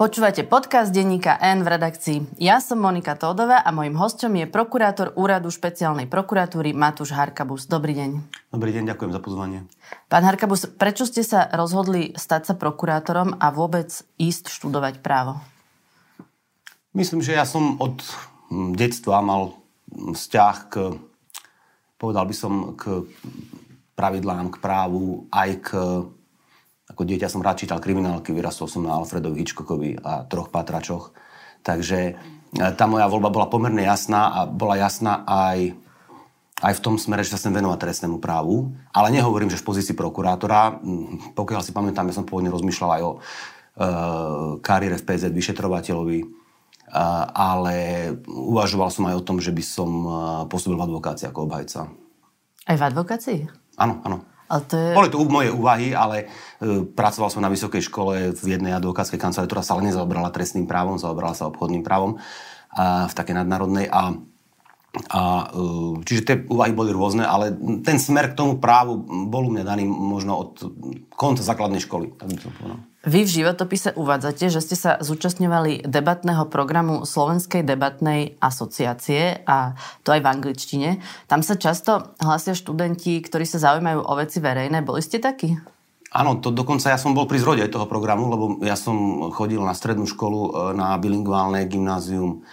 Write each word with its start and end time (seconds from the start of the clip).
Počúvate 0.00 0.48
podcast 0.48 0.96
denníka 0.96 1.36
N 1.36 1.60
v 1.60 1.76
redakcii. 1.76 2.40
Ja 2.40 2.56
som 2.64 2.80
Monika 2.80 3.20
Tódová 3.20 3.60
a 3.60 3.68
mojim 3.68 4.00
hostom 4.00 4.32
je 4.32 4.48
prokurátor 4.48 5.12
úradu 5.12 5.52
špeciálnej 5.52 6.08
prokuratúry 6.08 6.72
Matúš 6.72 7.12
Harkabus. 7.12 7.68
Dobrý 7.68 7.92
deň. 7.92 8.10
Dobrý 8.48 8.72
deň, 8.72 8.96
ďakujem 8.96 9.12
za 9.12 9.20
pozvanie. 9.20 9.68
Pán 10.08 10.24
Harkabus, 10.24 10.64
prečo 10.72 11.04
ste 11.04 11.20
sa 11.20 11.44
rozhodli 11.52 12.16
stať 12.16 12.48
sa 12.48 12.54
prokurátorom 12.56 13.44
a 13.44 13.52
vôbec 13.52 13.92
ísť 14.16 14.48
študovať 14.48 15.04
právo? 15.04 15.36
Myslím, 16.96 17.20
že 17.20 17.36
ja 17.36 17.44
som 17.44 17.76
od 17.76 18.00
hm, 18.48 18.80
detstva 18.80 19.20
mal 19.20 19.52
vzťah 19.92 20.56
k, 20.72 20.96
povedal 22.00 22.24
by 22.24 22.32
som, 22.32 22.72
k 22.72 23.04
pravidlám, 24.00 24.48
k 24.48 24.64
právu, 24.64 25.28
aj 25.28 25.50
k 25.60 25.68
ako 26.90 27.06
dieťa 27.06 27.30
som 27.30 27.40
rád 27.40 27.62
čítal 27.62 27.78
kriminálky, 27.78 28.34
vyrastol 28.34 28.66
som 28.66 28.82
na 28.82 28.98
Alfredovi 28.98 29.46
Hitchcockovi 29.46 30.02
a 30.02 30.26
troch 30.26 30.50
patračoch. 30.50 31.14
Takže 31.62 31.98
e, 32.02 32.12
tá 32.74 32.84
moja 32.90 33.06
voľba 33.06 33.30
bola 33.30 33.46
pomerne 33.46 33.86
jasná 33.86 34.34
a 34.34 34.40
bola 34.50 34.74
jasná 34.74 35.22
aj, 35.22 35.78
aj 36.66 36.72
v 36.74 36.82
tom 36.82 36.98
smere, 36.98 37.22
že 37.22 37.36
sa 37.36 37.38
chcem 37.38 37.54
venovať 37.54 37.78
trestnému 37.78 38.18
právu. 38.18 38.74
Ale 38.90 39.14
nehovorím, 39.14 39.54
že 39.54 39.62
v 39.62 39.68
pozícii 39.70 39.94
prokurátora. 39.94 40.82
Mm, 40.82 41.38
pokiaľ 41.38 41.60
si 41.62 41.70
pamätám, 41.70 42.10
ja 42.10 42.18
som 42.18 42.26
pôvodne 42.26 42.50
rozmýšľal 42.50 42.90
aj 42.90 43.02
o 43.06 43.12
e, 43.14 43.18
kariére 44.58 44.98
v 44.98 45.06
PZ 45.06 45.30
vyšetrovateľovi, 45.30 46.18
e, 46.20 46.26
ale 47.38 47.76
uvažoval 48.26 48.90
som 48.90 49.06
aj 49.06 49.14
o 49.14 49.26
tom, 49.26 49.38
že 49.38 49.54
by 49.54 49.62
som 49.62 49.90
e, 50.02 50.10
pôsobil 50.50 50.74
v 50.74 50.84
advokácii 50.90 51.30
ako 51.30 51.46
obhajca. 51.46 51.86
Aj 52.66 52.76
v 52.76 52.82
advokácii? 52.82 53.40
Áno, 53.78 54.02
áno. 54.02 54.29
Ale 54.50 54.60
to 54.66 54.74
je... 54.74 54.88
Boli 54.98 55.10
to 55.14 55.22
moje 55.30 55.54
úvahy, 55.54 55.94
ale 55.94 56.26
e, 56.58 56.82
pracoval 56.82 57.30
som 57.30 57.38
na 57.38 57.46
vysokej 57.46 57.86
škole 57.86 58.34
v 58.34 58.44
jednej 58.58 58.74
advokátskej 58.74 59.22
kancelárii, 59.22 59.46
ktorá 59.46 59.62
sa 59.62 59.78
ale 59.78 59.86
nezaobrala 59.86 60.34
trestným 60.34 60.66
právom, 60.66 60.98
zaobrala 60.98 61.38
sa 61.38 61.46
obchodným 61.46 61.86
právom 61.86 62.18
a 62.74 63.06
v 63.06 63.14
takej 63.14 63.38
nadnárodnej. 63.38 63.86
A, 63.86 64.18
a, 65.14 65.22
e, 65.54 66.02
čiže 66.02 66.26
tie 66.26 66.36
úvahy 66.50 66.74
boli 66.74 66.90
rôzne, 66.90 67.22
ale 67.22 67.54
ten 67.86 68.02
smer 68.02 68.34
k 68.34 68.38
tomu 68.42 68.58
právu 68.58 68.98
bol 69.30 69.46
u 69.46 69.54
mňa 69.54 69.62
daný 69.62 69.86
možno 69.86 70.34
od 70.34 70.50
konca 71.14 71.46
základnej 71.46 71.78
školy. 71.86 72.18
Tak 72.18 72.26
by 72.26 72.38
som 72.42 72.50
povedal. 72.58 72.89
Vy 73.00 73.24
v 73.24 73.32
životopise 73.40 73.96
uvádzate, 73.96 74.52
že 74.52 74.60
ste 74.60 74.76
sa 74.76 75.00
zúčastňovali 75.00 75.88
debatného 75.88 76.44
programu 76.52 77.08
Slovenskej 77.08 77.64
debatnej 77.64 78.36
asociácie 78.44 79.40
a 79.48 79.72
to 80.04 80.12
aj 80.12 80.20
v 80.20 80.28
angličtine. 80.28 80.90
Tam 81.24 81.40
sa 81.40 81.56
často 81.56 82.12
hlásia 82.20 82.52
študenti, 82.52 83.24
ktorí 83.24 83.48
sa 83.48 83.56
zaujímajú 83.56 84.04
o 84.04 84.12
veci 84.20 84.44
verejné. 84.44 84.84
Boli 84.84 85.00
ste 85.00 85.16
takí? 85.16 85.56
Áno, 86.12 86.44
to 86.44 86.52
dokonca 86.52 86.92
ja 86.92 87.00
som 87.00 87.16
bol 87.16 87.24
pri 87.24 87.40
zrode 87.40 87.64
toho 87.72 87.88
programu, 87.88 88.28
lebo 88.28 88.44
ja 88.60 88.76
som 88.76 89.30
chodil 89.32 89.64
na 89.64 89.72
strednú 89.72 90.04
školu 90.04 90.40
e, 90.42 90.50
na 90.76 90.92
bilingválne 91.00 91.64
gymnázium 91.64 92.44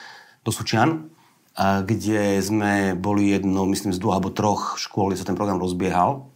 do 0.47 0.51
Sučian, 0.55 0.89
e, 0.95 1.81
kde 1.83 2.39
sme 2.39 2.95
boli 2.95 3.35
jednou, 3.35 3.67
myslím, 3.67 3.91
z 3.91 3.99
dvoch 3.99 4.15
alebo 4.15 4.31
troch 4.31 4.79
škôl, 4.79 5.11
kde 5.11 5.19
sa 5.19 5.27
ten 5.27 5.35
program 5.35 5.59
rozbiehal. 5.59 6.29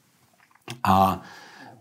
A 0.83 1.23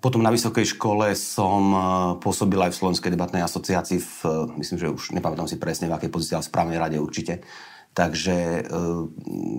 potom 0.01 0.25
na 0.25 0.33
vysokej 0.33 0.77
škole 0.77 1.13
som 1.13 1.63
e, 1.73 1.79
pôsobil 2.25 2.57
aj 2.57 2.73
v 2.73 2.79
Slovenskej 2.81 3.13
debatnej 3.13 3.45
asociácii, 3.45 4.01
v, 4.01 4.13
e, 4.25 4.31
myslím, 4.65 4.79
že 4.81 4.89
už 4.89 5.13
nepamätám 5.13 5.47
si 5.47 5.61
presne, 5.61 5.93
v 5.93 5.97
akej 5.97 6.11
pozícii, 6.11 6.35
ale 6.37 6.45
v 6.45 6.51
správnej 6.51 6.81
rade 6.81 6.97
určite. 6.97 7.45
Takže 7.93 8.37
e, 8.37 8.63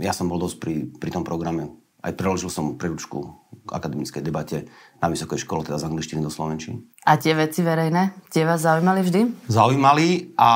ja 0.01 0.13
som 0.17 0.25
bol 0.25 0.41
dosť 0.41 0.57
pri, 0.57 0.75
pri 0.97 1.09
tom 1.13 1.21
programe. 1.21 1.80
Aj 2.01 2.17
preložil 2.17 2.49
som 2.49 2.81
príručku 2.81 3.37
k 3.61 3.69
akademickej 3.69 4.25
debate 4.25 4.65
na 4.97 5.05
vysokej 5.05 5.45
škole, 5.45 5.61
teda 5.61 5.77
z 5.77 5.85
angličtiny 5.85 6.17
do 6.25 6.33
slovenčiny. 6.33 6.81
A 7.05 7.21
tie 7.21 7.37
veci 7.37 7.61
verejné, 7.61 8.17
tie 8.33 8.41
vás 8.41 8.65
zaujímali 8.65 9.05
vždy? 9.05 9.21
Zaujímali 9.45 10.33
a 10.33 10.49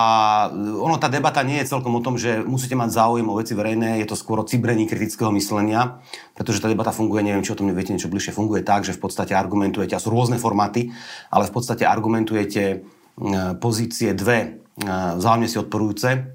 ono, 0.57 0.97
tá 0.97 1.05
debata 1.05 1.45
nie 1.45 1.61
je 1.61 1.69
celkom 1.69 1.93
o 1.93 2.01
tom, 2.01 2.17
že 2.17 2.41
musíte 2.41 2.73
mať 2.73 2.97
záujem 2.97 3.29
o 3.29 3.37
veci 3.37 3.53
verejné, 3.53 4.01
je 4.01 4.09
to 4.09 4.17
skôr 4.17 4.41
o 4.41 4.49
cibrení 4.49 4.89
kritického 4.89 5.29
myslenia, 5.37 6.01
pretože 6.33 6.61
tá 6.61 6.65
debata 6.65 6.89
funguje, 6.89 7.21
neviem, 7.21 7.45
či 7.45 7.53
o 7.53 7.59
tom 7.61 7.69
viete 7.69 7.93
niečo 7.93 8.09
bližšie, 8.09 8.33
funguje 8.33 8.65
tak, 8.65 8.81
že 8.81 8.97
v 8.97 9.05
podstate 9.05 9.37
argumentujete, 9.37 9.93
a 9.93 10.01
sú 10.01 10.09
rôzne 10.09 10.41
formáty, 10.41 10.89
ale 11.29 11.45
v 11.45 11.53
podstate 11.53 11.85
argumentujete 11.85 12.63
e, 12.65 12.77
pozície 13.61 14.17
dve 14.17 14.65
e, 14.81 14.81
vzájomne 15.21 15.45
si 15.45 15.61
odporujúce, 15.61 16.34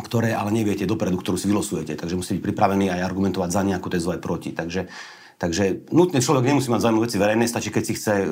ktoré 0.00 0.32
ale 0.32 0.48
neviete 0.54 0.88
dopredu, 0.88 1.20
ktorú 1.20 1.36
si 1.36 1.50
vylosujete. 1.50 2.00
Takže 2.00 2.16
musíte 2.16 2.40
byť 2.40 2.46
pripravený 2.48 2.88
aj 2.88 3.04
argumentovať 3.04 3.50
za 3.52 3.62
nejakú 3.62 3.92
tezu 3.92 4.08
aj 4.16 4.24
proti. 4.24 4.56
Takže, 4.56 4.88
takže 5.36 5.92
nutne 5.92 6.24
človek 6.24 6.48
nemusí 6.48 6.72
mať 6.72 6.80
záujem 6.80 7.04
veci 7.04 7.20
verejné, 7.20 7.44
stačí, 7.44 7.68
keď 7.68 7.82
si 7.84 7.92
chce 8.00 8.14
e, 8.24 8.26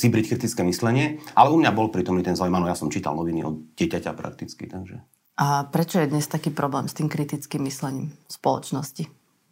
cibriť 0.00 0.24
kritické 0.32 0.64
myslenie. 0.64 1.20
Ale 1.36 1.52
u 1.52 1.60
mňa 1.60 1.70
bol 1.76 1.92
pritomný 1.92 2.24
ten 2.24 2.32
záujem, 2.32 2.56
ja 2.64 2.78
som 2.78 2.88
čítal 2.88 3.12
noviny 3.12 3.44
od 3.44 3.76
dieťaťa 3.76 4.16
prakticky. 4.16 4.64
Takže. 4.64 5.04
A 5.36 5.68
prečo 5.68 6.00
je 6.00 6.08
dnes 6.08 6.24
taký 6.24 6.48
problém 6.48 6.88
s 6.88 6.96
tým 6.96 7.12
kritickým 7.12 7.68
myslením 7.68 8.16
v 8.16 8.32
spoločnosti? 8.32 9.04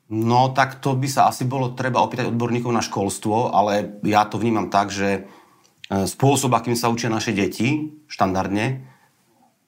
No 0.09 0.53
tak 0.53 0.81
to 0.81 0.97
by 0.97 1.09
sa 1.09 1.28
asi 1.28 1.44
bolo 1.44 1.76
treba 1.76 2.00
opýtať 2.00 2.28
odborníkov 2.32 2.72
na 2.72 2.84
školstvo, 2.84 3.53
ale 3.53 4.00
ja 4.05 4.25
to 4.25 4.41
vnímam 4.41 4.72
tak, 4.72 4.88
že 4.88 5.28
e, 5.88 6.09
spôsob, 6.09 6.56
akým 6.56 6.72
sa 6.72 6.88
učia 6.88 7.12
naše 7.12 7.37
deti 7.37 8.00
štandardne, 8.09 8.94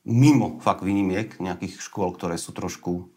mimo 0.06 0.62
fakt 0.62 0.86
výnimiek 0.86 1.36
nejakých 1.42 1.82
škôl, 1.82 2.14
ktoré 2.14 2.38
sú 2.38 2.54
trošku 2.54 3.10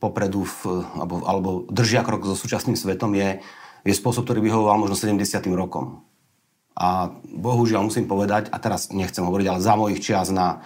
popredu 0.00 0.46
v, 0.46 0.86
alebo, 0.96 1.14
alebo 1.26 1.50
držia 1.68 2.00
krok 2.06 2.24
so 2.24 2.38
súčasným 2.38 2.78
svetom, 2.78 3.12
je, 3.12 3.42
je 3.84 3.92
spôsob, 3.92 4.24
ktorý 4.24 4.40
vyhovoval 4.40 4.80
možno 4.80 4.96
70. 4.96 5.20
rokom. 5.52 6.06
A 6.72 7.12
bohužiaľ 7.28 7.84
musím 7.84 8.08
povedať, 8.08 8.48
a 8.48 8.56
teraz 8.56 8.88
nechcem 8.88 9.20
hovoriť, 9.20 9.46
ale 9.52 9.60
za 9.60 9.74
mojich 9.76 10.00
čias 10.00 10.32
na 10.32 10.64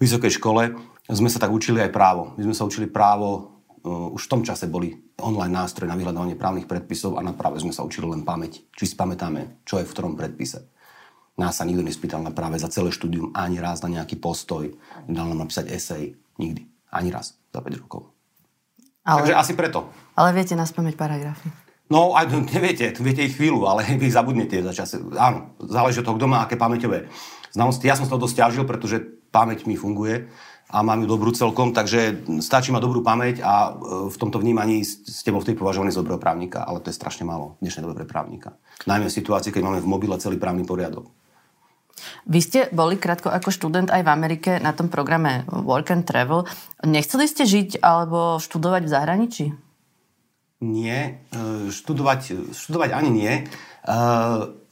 vysokej 0.00 0.40
škole 0.40 0.72
sme 1.04 1.28
sa 1.28 1.42
tak 1.42 1.52
učili 1.52 1.84
aj 1.84 1.92
právo. 1.92 2.32
My 2.40 2.48
sme 2.48 2.56
sa 2.56 2.64
učili 2.64 2.88
právo, 2.88 3.60
uh, 3.84 4.16
už 4.16 4.24
v 4.24 4.32
tom 4.32 4.42
čase 4.46 4.70
boli 4.70 4.96
online 5.20 5.52
nástroje 5.52 5.92
na 5.92 6.00
vyhľadávanie 6.00 6.40
právnych 6.40 6.64
predpisov 6.64 7.20
a 7.20 7.26
na 7.26 7.36
práve 7.36 7.60
sme 7.60 7.76
sa 7.76 7.84
učili 7.84 8.08
len 8.08 8.24
pamäť. 8.24 8.64
Či 8.72 8.84
si 8.88 8.94
pamätáme, 8.96 9.60
čo 9.68 9.76
je 9.76 9.84
v 9.84 9.92
ktorom 9.92 10.16
predpise. 10.16 10.72
Nás 11.40 11.56
sa 11.56 11.64
nikto 11.64 11.80
nespýtal 11.80 12.20
na 12.20 12.36
práve 12.36 12.60
za 12.60 12.68
celé 12.68 12.92
štúdium 12.92 13.32
ani 13.32 13.56
raz 13.64 13.80
na 13.80 13.88
nejaký 13.88 14.20
postoj. 14.20 14.68
Nedal 15.08 15.32
nám 15.32 15.48
napísať 15.48 15.72
esej. 15.72 16.20
Nikdy. 16.36 16.68
Ani 16.92 17.08
raz 17.08 17.40
za 17.48 17.64
5 17.64 17.80
rokov. 17.80 18.12
Ale, 19.08 19.24
Takže 19.24 19.40
asi 19.40 19.52
preto. 19.56 19.88
Ale 20.20 20.36
viete 20.36 20.52
nás 20.52 20.68
pamäť 20.68 21.00
paragrafy. 21.00 21.48
No, 21.88 22.12
aj 22.12 22.28
neviete, 22.52 22.92
viete 23.00 23.24
ich 23.24 23.40
chvíľu, 23.40 23.64
ale 23.64 23.88
vy 24.00 24.12
ich 24.12 24.14
zabudnete 24.14 24.60
za 24.60 24.76
čas. 24.76 25.00
Áno, 25.16 25.56
záleží 25.64 26.04
od 26.04 26.12
toho, 26.12 26.20
kto 26.20 26.28
má 26.28 26.44
aké 26.44 26.60
pamäťové 26.60 27.08
znalosti. 27.56 27.88
Ja 27.88 27.96
som 27.96 28.04
sa 28.04 28.20
to 28.20 28.28
dosť 28.28 28.36
ťažil, 28.36 28.64
pretože 28.68 29.00
pamäť 29.32 29.64
mi 29.64 29.80
funguje 29.80 30.28
a 30.70 30.86
mám 30.86 31.02
ju 31.02 31.08
dobrú 31.10 31.34
celkom, 31.34 31.74
takže 31.74 32.30
stačí 32.38 32.70
mať 32.70 32.82
dobrú 32.86 33.02
pamäť 33.02 33.42
a 33.42 33.74
e, 33.74 34.06
v 34.06 34.16
tomto 34.20 34.38
vnímaní 34.38 34.86
ste 34.86 35.34
vo 35.34 35.42
vtedy 35.42 35.58
považovaní 35.58 35.90
za 35.90 35.98
dobrého 35.98 36.22
právnika, 36.22 36.62
ale 36.62 36.78
to 36.78 36.94
je 36.94 36.98
strašne 36.98 37.26
málo 37.26 37.58
v 37.58 37.66
dnešnej 37.66 37.82
dobe 37.82 37.98
pre 37.98 38.06
právnika. 38.06 38.54
Najmä 38.86 39.10
v 39.10 39.16
situácii, 39.18 39.50
keď 39.50 39.62
máme 39.66 39.82
v 39.82 39.90
mobile 39.90 40.14
celý 40.22 40.38
právny 40.38 40.62
poriadok. 40.62 41.10
Vy 42.28 42.40
ste 42.40 42.58
boli 42.70 43.00
krátko 43.00 43.32
ako 43.32 43.52
študent 43.52 43.88
aj 43.88 44.02
v 44.04 44.12
Amerike 44.12 44.50
na 44.58 44.76
tom 44.76 44.92
programe 44.92 45.44
Work 45.48 45.92
and 45.92 46.04
Travel. 46.04 46.46
Nechceli 46.84 47.26
ste 47.26 47.48
žiť 47.48 47.82
alebo 47.84 48.38
študovať 48.38 48.82
v 48.86 48.92
zahraničí? 48.92 49.46
Nie, 50.60 51.24
e, 51.32 51.72
študovať, 51.72 52.52
študovať 52.52 52.90
ani 52.92 53.10
nie. 53.10 53.32
E, 53.32 53.42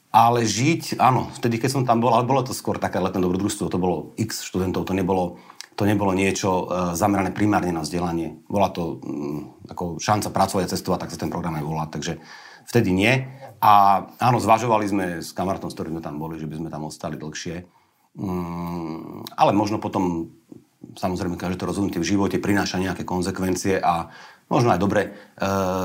ale 0.09 0.49
žiť, 0.49 0.97
áno, 0.97 1.29
vtedy, 1.37 1.61
keď 1.61 1.71
som 1.71 1.83
tam 1.85 2.01
bol, 2.01 2.17
ale 2.17 2.25
bolo 2.25 2.41
to 2.41 2.57
skôr 2.57 2.81
také 2.81 2.97
letné 2.97 3.21
dobrodružstvo, 3.21 3.69
to 3.69 3.77
bolo 3.77 4.17
x 4.17 4.41
študentov, 4.41 4.89
to 4.89 4.97
nebolo, 4.97 5.37
to 5.77 5.85
nebolo 5.85 6.17
niečo 6.17 6.65
uh, 6.65 6.97
zamerané 6.97 7.29
primárne 7.29 7.77
na 7.77 7.85
vzdelanie. 7.85 8.41
Bola 8.49 8.73
to 8.73 8.99
um, 9.05 9.61
ako 9.69 10.01
šanca 10.01 10.33
pracovať 10.33 10.65
a 10.65 10.73
cestovať, 10.73 10.99
tak 11.05 11.13
sa 11.13 11.21
ten 11.21 11.29
program 11.29 11.61
aj 11.61 11.65
volá, 11.65 11.85
takže 11.93 12.25
vtedy 12.65 12.89
nie. 12.97 13.29
A 13.59 14.07
áno, 14.23 14.39
zvažovali 14.39 14.87
sme 14.87 15.07
s 15.19 15.35
kamarátom, 15.35 15.67
s 15.71 15.75
ktorým 15.75 15.99
sme 15.99 16.03
tam 16.05 16.23
boli, 16.23 16.39
že 16.39 16.47
by 16.47 16.63
sme 16.63 16.69
tam 16.71 16.87
ostali 16.87 17.19
dlhšie. 17.19 17.67
Um, 18.19 19.27
ale 19.35 19.51
možno 19.51 19.83
potom, 19.83 20.31
samozrejme, 20.95 21.35
každé 21.35 21.59
to 21.59 21.71
rozhodnutie 21.71 21.99
v 21.99 22.11
živote 22.15 22.39
prináša 22.39 22.79
nejaké 22.79 23.03
konsekvencie 23.03 23.83
a 23.83 24.11
možno 24.51 24.73
aj 24.75 24.81
dobre 24.81 25.01
e, 25.05 25.11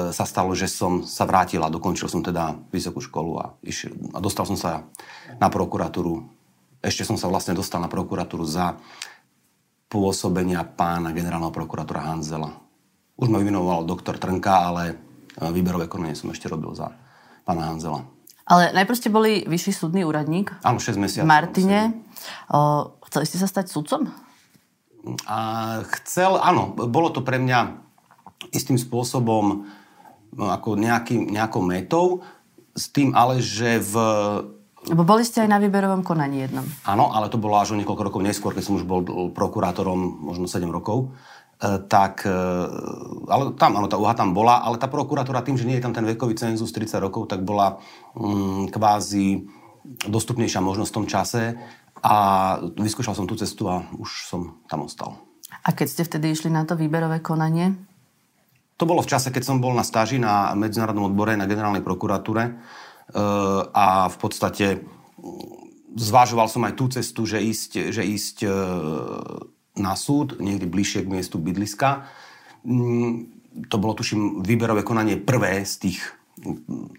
sa 0.10 0.26
stalo, 0.26 0.56
že 0.56 0.72
som 0.72 1.04
sa 1.04 1.28
vrátil 1.28 1.62
a 1.62 1.74
dokončil 1.74 2.08
som 2.08 2.24
teda 2.24 2.58
vysokú 2.72 3.04
školu 3.04 3.32
a, 3.38 3.46
išiel, 3.62 3.94
a 4.16 4.24
dostal 4.24 4.48
som 4.48 4.58
sa 4.58 4.88
na 5.38 5.52
prokuratúru. 5.52 6.24
Ešte 6.80 7.04
som 7.04 7.20
sa 7.20 7.28
vlastne 7.28 7.54
dostal 7.56 7.84
na 7.84 7.92
prokuratúru 7.92 8.48
za 8.48 8.80
pôsobenia 9.92 10.64
pána 10.66 11.14
generálneho 11.14 11.54
prokurátora 11.54 12.02
Hanzela. 12.02 12.50
Už 13.14 13.30
ma 13.30 13.38
vymenoval 13.38 13.86
doktor 13.86 14.18
Trnka, 14.18 14.74
ale 14.74 14.84
e, 14.90 14.96
výberové 15.54 15.92
konanie 15.92 16.18
som 16.18 16.32
ešte 16.32 16.50
robil 16.50 16.72
za 16.74 16.90
pána 17.44 17.72
Hanzela. 17.72 18.08
Ale 18.44 18.76
najprv 18.76 19.00
ste 19.00 19.08
boli 19.08 19.48
vyšší 19.48 19.72
súdny 19.72 20.04
úradník. 20.04 20.52
Áno, 20.68 20.76
6 20.76 21.00
mesiacov. 21.00 21.32
Martine. 21.32 22.04
O, 22.52 22.92
chceli 23.08 23.26
ste 23.28 23.38
sa 23.40 23.48
stať 23.48 23.72
sudcom? 23.72 24.12
A 25.28 25.38
chcel, 26.00 26.36
áno, 26.40 26.76
bolo 26.76 27.12
to 27.12 27.24
pre 27.24 27.40
mňa 27.40 27.80
istým 28.52 28.76
spôsobom 28.76 29.68
no, 30.36 30.46
ako 30.52 30.76
nejaký, 30.76 31.24
nejakou 31.32 31.64
metou, 31.64 32.24
s 32.76 32.92
tým 32.92 33.16
ale, 33.16 33.40
že 33.40 33.80
v... 33.80 33.96
Lebo 34.84 35.08
boli 35.08 35.24
ste 35.24 35.48
aj 35.48 35.50
na 35.56 35.60
výberovom 35.64 36.04
konaní 36.04 36.44
jednom. 36.44 36.68
Áno, 36.84 37.16
ale 37.16 37.32
to 37.32 37.40
bolo 37.40 37.56
až 37.56 37.72
o 37.72 37.80
niekoľko 37.80 38.04
rokov 38.12 38.20
neskôr, 38.20 38.52
keď 38.52 38.64
som 38.68 38.76
už 38.76 38.84
bol 38.84 39.00
prokurátorom, 39.32 39.96
možno 40.20 40.52
7 40.52 40.68
rokov. 40.68 41.16
E, 41.64 41.80
tak, 41.88 42.28
e, 42.28 42.40
ale 43.32 43.56
tam, 43.56 43.80
áno, 43.80 43.88
tá 43.88 43.96
uha 43.96 44.12
tam 44.12 44.36
bola, 44.36 44.60
ale 44.60 44.76
tá 44.76 44.92
prokuratúra 44.92 45.40
tým, 45.48 45.56
že 45.56 45.64
nie 45.64 45.80
je 45.80 45.84
tam 45.88 45.96
ten 45.96 46.04
vekový 46.04 46.36
cenzus 46.36 46.76
30 46.76 47.00
rokov, 47.00 47.32
tak 47.32 47.48
bola 47.48 47.80
mm, 48.20 48.68
kvázi 48.68 49.48
dostupnejšia 50.12 50.60
možnosť 50.60 50.92
v 50.92 50.98
tom 51.00 51.08
čase 51.08 51.56
a 52.04 52.16
vyskúšal 52.76 53.16
som 53.16 53.24
tú 53.24 53.40
cestu 53.40 53.72
a 53.72 53.80
už 53.96 54.28
som 54.28 54.60
tam 54.68 54.84
ostal. 54.84 55.16
A 55.64 55.72
keď 55.72 55.88
ste 55.88 56.04
vtedy 56.04 56.36
išli 56.36 56.52
na 56.52 56.68
to 56.68 56.76
výberové 56.76 57.24
konanie, 57.24 57.72
to 58.76 58.84
bolo 58.84 59.00
v 59.00 59.12
čase, 59.16 59.32
keď 59.32 59.48
som 59.48 59.64
bol 59.64 59.72
na 59.72 59.88
stáži 59.88 60.20
na 60.20 60.52
medzinárodnom 60.60 61.08
odbore 61.08 61.40
na 61.40 61.48
generálnej 61.48 61.86
prokuratúre 61.86 62.44
e, 62.44 62.54
a 63.72 64.12
v 64.12 64.18
podstate 64.20 64.84
zvážoval 65.96 66.52
som 66.52 66.68
aj 66.68 66.74
tú 66.76 66.92
cestu, 66.92 67.24
že 67.24 67.40
ísť, 67.40 67.94
že 67.96 68.04
ísť 68.04 68.38
e, 68.44 68.52
na 69.78 69.98
súd, 69.98 70.38
niekde 70.38 70.70
bližšie 70.70 71.06
k 71.06 71.12
miestu 71.14 71.42
bydliska. 71.42 72.06
Mm, 72.66 73.30
to 73.70 73.76
bolo, 73.78 73.94
tuším, 73.98 74.42
výberové 74.46 74.82
konanie 74.82 75.18
prvé 75.18 75.66
z 75.66 75.90
tých 75.90 76.00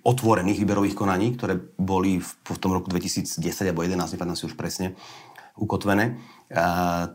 otvorených 0.07 0.63
výberových 0.63 0.95
konaní, 0.95 1.35
ktoré 1.35 1.59
boli 1.77 2.23
v, 2.23 2.31
v 2.47 2.59
tom 2.63 2.71
roku 2.71 2.87
2010 2.87 3.35
alebo 3.67 3.83
2011, 3.83 4.15
nepamätám 4.15 4.39
si 4.39 4.47
už 4.47 4.55
presne, 4.55 4.95
ukotvené 5.59 6.19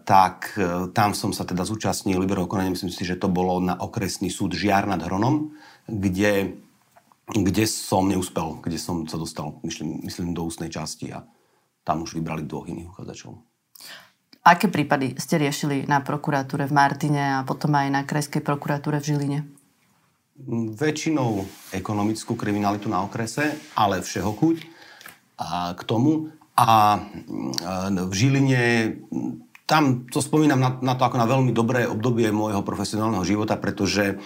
tak 0.04 0.58
e, 0.58 0.90
tam 0.92 1.14
som 1.14 1.32
sa 1.32 1.46
teda 1.46 1.64
zúčastnil 1.64 2.20
liberového 2.20 2.50
konania, 2.50 2.74
myslím 2.74 2.92
si, 2.92 3.06
že 3.06 3.20
to 3.20 3.32
bolo 3.32 3.62
na 3.62 3.78
okresný 3.78 4.28
súd 4.28 4.58
Žiar 4.58 4.90
nad 4.90 5.00
Hronom, 5.00 5.54
kde, 5.88 6.60
kde 7.30 7.64
som 7.70 8.10
neúspel, 8.10 8.60
kde 8.60 8.82
som 8.82 9.06
sa 9.08 9.16
dostal, 9.16 9.56
myslím, 9.64 10.04
myslím 10.04 10.34
do 10.34 10.44
ústnej 10.44 10.74
časti 10.74 11.14
a 11.14 11.24
tam 11.86 12.04
už 12.04 12.18
vybrali 12.20 12.44
dvoch 12.44 12.68
iných 12.68 12.90
uchádzačov. 12.92 13.49
Aké 14.40 14.72
prípady 14.72 15.20
ste 15.20 15.36
riešili 15.36 15.84
na 15.84 16.00
prokuratúre 16.00 16.64
v 16.64 16.74
Martine 16.74 17.40
a 17.40 17.46
potom 17.46 17.76
aj 17.76 17.88
na 17.92 18.02
krajskej 18.08 18.40
prokuratúre 18.40 19.04
v 19.04 19.08
Žiline? 19.12 19.40
Väčšinou 20.80 21.44
ekonomickú 21.76 22.40
kriminalitu 22.40 22.88
na 22.88 23.04
okrese, 23.04 23.60
ale 23.76 24.00
všeho 24.00 24.32
chuť. 24.32 24.58
A 25.44 25.76
k 25.76 25.82
tomu 25.84 26.32
a 26.56 27.00
v 28.08 28.14
Žiline, 28.16 28.96
tam 29.64 30.08
to 30.08 30.24
spomínam 30.24 30.60
na, 30.60 30.76
na 30.80 30.94
to 30.96 31.08
ako 31.08 31.16
na 31.20 31.28
veľmi 31.28 31.52
dobré 31.56 31.88
obdobie 31.88 32.32
môjho 32.32 32.64
profesionálneho 32.64 33.24
života, 33.24 33.60
pretože 33.60 34.20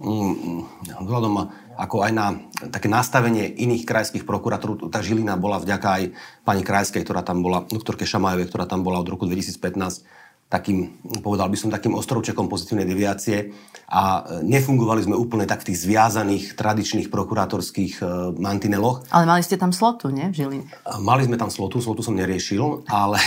mm, 0.00 1.00
vzhľadom 1.04 1.34
ako 1.76 2.06
aj 2.06 2.12
na 2.14 2.26
také 2.70 2.86
nastavenie 2.86 3.46
iných 3.46 3.84
krajských 3.84 4.24
prokurátorov, 4.24 4.88
tá 4.88 5.02
Žilina 5.04 5.34
bola 5.34 5.60
vďaka 5.60 5.88
aj 5.88 6.02
pani 6.46 6.62
krajskej, 6.62 7.02
ktorá 7.02 7.20
tam 7.26 7.42
bola, 7.42 7.66
doktorke 7.66 8.06
Šamajovej, 8.06 8.48
ktorá 8.48 8.64
tam 8.64 8.86
bola 8.86 9.02
od 9.02 9.08
roku 9.10 9.26
2015 9.26 10.24
takým, 10.48 11.00
povedal 11.24 11.50
by 11.50 11.56
som, 11.58 11.72
takým 11.72 11.96
ostrovčekom 11.96 12.46
pozitívnej 12.46 12.86
deviácie 12.86 13.50
a 13.90 14.22
e, 14.22 14.46
nefungovali 14.46 15.02
sme 15.02 15.16
úplne 15.18 15.48
tak 15.48 15.64
v 15.64 15.72
tých 15.72 15.82
zviazaných 15.82 16.54
tradičných 16.54 17.08
prokurátorských 17.10 17.98
e, 17.98 18.04
mantineloch. 18.38 19.02
Ale 19.10 19.26
mali 19.26 19.42
ste 19.42 19.58
tam 19.58 19.74
slotu, 19.74 20.14
nie? 20.14 20.30
V 20.30 20.46
Žiline. 20.46 20.66
Mali 21.02 21.26
sme 21.26 21.40
tam 21.40 21.50
slotu, 21.50 21.82
slotu 21.82 22.04
som 22.04 22.14
neriešil, 22.14 22.86
ale, 22.86 23.18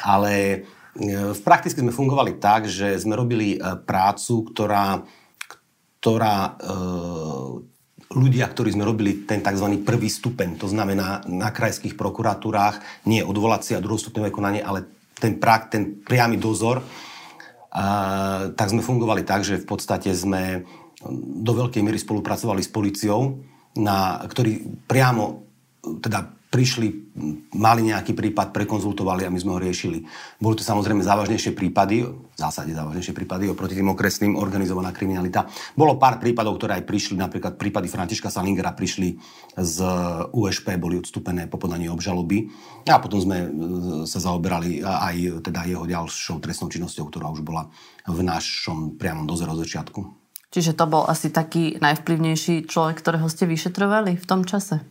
ale 0.00 0.32
e, 0.96 1.36
v 1.36 1.40
prakticky 1.44 1.82
sme 1.82 1.92
fungovali 1.92 2.40
tak, 2.40 2.64
že 2.70 2.96
sme 2.96 3.18
robili 3.18 3.60
prácu, 3.60 4.48
ktorá, 4.48 5.04
ktorá 6.00 6.56
ľudia, 8.10 8.50
ktorí 8.50 8.74
sme 8.74 8.82
robili 8.82 9.22
ten 9.22 9.38
tzv. 9.38 9.86
prvý 9.86 10.10
stupeň, 10.10 10.58
to 10.58 10.66
znamená 10.66 11.22
na 11.30 11.54
krajských 11.54 11.94
prokuratúrách, 11.94 13.06
nie 13.06 13.22
odvolacia 13.22 13.78
a 13.78 13.84
druhostupňové 13.84 14.34
konanie, 14.34 14.62
ale 14.62 14.82
ten, 15.14 15.38
prak, 15.38 15.70
ten 15.70 16.02
priamy 16.02 16.34
dozor, 16.34 16.82
a, 17.70 18.50
tak 18.50 18.74
sme 18.74 18.82
fungovali 18.82 19.22
tak, 19.22 19.46
že 19.46 19.62
v 19.62 19.66
podstate 19.66 20.10
sme 20.10 20.66
do 21.40 21.52
veľkej 21.54 21.86
miery 21.86 22.02
spolupracovali 22.02 22.60
s 22.66 22.70
policiou, 22.74 23.38
na, 23.78 24.18
ktorí 24.26 24.84
priamo 24.90 25.46
teda 26.02 26.39
prišli, 26.50 27.14
mali 27.54 27.86
nejaký 27.86 28.10
prípad, 28.10 28.50
prekonzultovali 28.50 29.22
a 29.22 29.30
my 29.30 29.38
sme 29.38 29.54
ho 29.54 29.62
riešili. 29.62 30.02
Boli 30.42 30.58
to 30.58 30.66
samozrejme 30.66 30.98
závažnejšie 30.98 31.54
prípady, 31.54 32.02
v 32.10 32.34
zásade 32.34 32.74
závažnejšie 32.74 33.14
prípady 33.14 33.46
oproti 33.46 33.78
tým 33.78 33.94
okresným 33.94 34.34
organizovaná 34.34 34.90
kriminalita. 34.90 35.46
Bolo 35.78 35.94
pár 35.94 36.18
prípadov, 36.18 36.58
ktoré 36.58 36.82
aj 36.82 36.90
prišli, 36.90 37.14
napríklad 37.14 37.54
prípady 37.54 37.86
Františka 37.86 38.34
Salingera 38.34 38.74
prišli 38.74 39.14
z 39.54 39.76
USP, 40.34 40.74
boli 40.74 40.98
odstúpené 40.98 41.46
po 41.46 41.54
podaní 41.54 41.86
obžaloby 41.86 42.50
a 42.90 42.98
potom 42.98 43.22
sme 43.22 43.38
e, 43.46 43.48
sa 44.10 44.18
zaoberali 44.18 44.82
aj 44.82 45.46
teda 45.46 45.70
jeho 45.70 45.86
ďalšou 45.86 46.42
trestnou 46.42 46.66
činnosťou, 46.66 47.06
ktorá 47.14 47.30
už 47.30 47.46
bola 47.46 47.70
v 48.10 48.26
našom 48.26 48.98
priamom 48.98 49.22
dozoru 49.22 49.54
od 49.54 49.62
začiatku. 49.62 50.02
Čiže 50.50 50.74
to 50.74 50.90
bol 50.90 51.06
asi 51.06 51.30
taký 51.30 51.78
najvplyvnejší 51.78 52.66
človek, 52.66 52.98
ktorého 52.98 53.30
ste 53.30 53.46
vyšetrovali 53.46 54.18
v 54.18 54.26
tom 54.26 54.42
čase? 54.42 54.82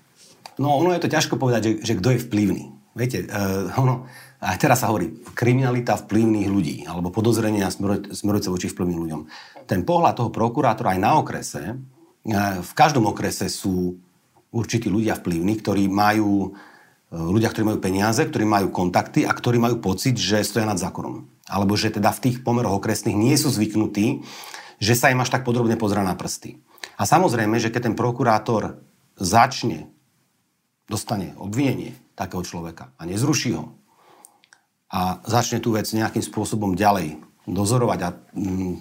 No, 0.59 0.75
ono 0.75 0.91
je 0.91 0.99
to 0.99 1.09
ťažko 1.09 1.39
povedať, 1.39 1.61
že, 1.63 1.71
že 1.81 1.93
kto 1.97 2.13
je 2.13 2.23
vplyvný. 2.27 2.63
Viete, 2.99 3.23
uh, 3.31 3.71
ono, 3.79 4.11
a 4.43 4.59
teraz 4.59 4.83
sa 4.83 4.91
hovorí, 4.91 5.23
kriminalita 5.31 5.95
vplyvných 5.95 6.49
ľudí, 6.51 6.75
alebo 6.83 7.15
podozrenia 7.15 7.71
smerujúce 8.11 8.51
voči 8.51 8.67
vplyvným 8.67 8.99
ľuďom. 9.07 9.21
Ten 9.63 9.87
pohľad 9.87 10.19
toho 10.19 10.29
prokurátora 10.35 10.93
aj 10.93 10.99
na 10.99 11.11
okrese, 11.15 11.63
uh, 11.79 12.59
v 12.59 12.71
každom 12.75 13.07
okrese 13.07 13.47
sú 13.47 13.95
určití 14.51 14.91
ľudia 14.91 15.15
vplyvní, 15.15 15.63
ktorí 15.63 15.87
majú, 15.87 16.51
uh, 16.51 17.29
ľudia, 17.31 17.55
ktorí 17.55 17.63
majú 17.63 17.79
peniaze, 17.79 18.19
ktorí 18.19 18.43
majú 18.43 18.67
kontakty 18.67 19.23
a 19.23 19.31
ktorí 19.31 19.63
majú 19.63 19.79
pocit, 19.79 20.19
že 20.19 20.43
stoja 20.43 20.67
nad 20.67 20.81
zákonom. 20.81 21.23
Alebo 21.47 21.79
že 21.79 21.87
teda 21.87 22.11
v 22.11 22.29
tých 22.29 22.37
pomeroch 22.43 22.83
okresných 22.83 23.15
nie 23.15 23.39
sú 23.39 23.47
zvyknutí, 23.47 24.27
že 24.79 24.93
sa 24.95 25.07
im 25.07 25.23
až 25.23 25.31
tak 25.31 25.47
podrobne 25.47 25.79
pozrá 25.79 26.03
na 26.03 26.19
prsty. 26.19 26.59
A 26.99 27.07
samozrejme, 27.07 27.63
že 27.63 27.71
keď 27.71 27.91
ten 27.91 27.95
prokurátor 27.95 28.83
začne 29.15 29.87
dostane 30.89 31.37
obvinenie 31.37 31.93
takého 32.17 32.41
človeka 32.43 32.91
a 32.97 33.05
nezruší 33.05 33.55
ho 33.55 33.79
a 34.89 35.21
začne 35.21 35.61
tú 35.61 35.77
vec 35.77 35.85
nejakým 35.85 36.25
spôsobom 36.25 36.73
ďalej 36.73 37.21
dozorovať 37.45 37.99
a 38.01 38.09
mm, 38.33 38.73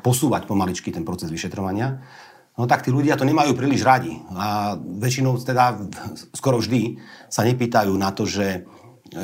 posúvať 0.00 0.48
pomaličky 0.48 0.88
ten 0.88 1.04
proces 1.04 1.28
vyšetrovania, 1.28 2.00
no 2.56 2.64
tak 2.64 2.84
tí 2.84 2.88
ľudia 2.88 3.20
to 3.20 3.28
nemajú 3.28 3.52
príliš 3.52 3.84
radi. 3.84 4.16
A 4.32 4.76
väčšinou 4.76 5.36
teda 5.40 5.76
skoro 6.32 6.60
vždy 6.60 6.96
sa 7.28 7.44
nepýtajú 7.44 7.92
na 7.92 8.08
to, 8.12 8.24
že, 8.24 8.64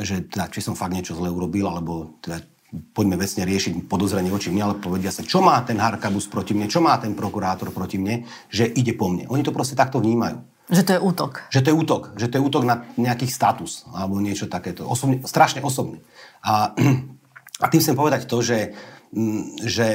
že 0.05 0.29
teda, 0.29 0.53
či 0.53 0.61
som 0.61 0.77
fakt 0.77 0.93
niečo 0.93 1.17
zle 1.17 1.33
urobil, 1.33 1.73
alebo 1.73 2.21
teda 2.21 2.45
poďme 2.93 3.17
vecne 3.17 3.49
riešiť 3.49 3.89
podozrenie 3.89 4.29
voči 4.29 4.53
mne, 4.53 4.73
ale 4.73 4.77
povedia 4.77 5.09
sa, 5.09 5.25
čo 5.25 5.41
má 5.41 5.57
ten 5.65 5.81
Harkabus 5.81 6.29
proti 6.29 6.53
mne, 6.53 6.69
čo 6.69 6.85
má 6.85 7.01
ten 7.01 7.17
prokurátor 7.17 7.73
proti 7.73 7.97
mne, 7.97 8.29
že 8.53 8.69
ide 8.69 8.93
po 8.93 9.09
mne. 9.09 9.25
Oni 9.33 9.41
to 9.41 9.57
proste 9.57 9.79
takto 9.79 9.97
vnímajú. 9.97 10.56
Že 10.67 10.83
to 10.83 10.91
je 10.99 11.01
útok. 11.01 11.33
Že 11.55 11.61
to 11.63 11.69
je 11.71 11.77
útok. 11.79 12.03
Že 12.19 12.27
to 12.27 12.35
je 12.39 12.43
útok 12.43 12.65
na 12.67 12.83
nejaký 12.99 13.31
status 13.31 13.87
alebo 13.95 14.19
niečo 14.19 14.51
takéto. 14.51 14.83
Osobne, 14.83 15.23
strašne 15.23 15.63
osobný. 15.63 16.03
A, 16.43 16.75
a 17.63 17.67
tým 17.71 17.83
chcem 17.83 17.95
povedať 17.95 18.27
to, 18.27 18.43
že, 18.43 18.75
mm, 19.15 19.63
že 19.63 19.89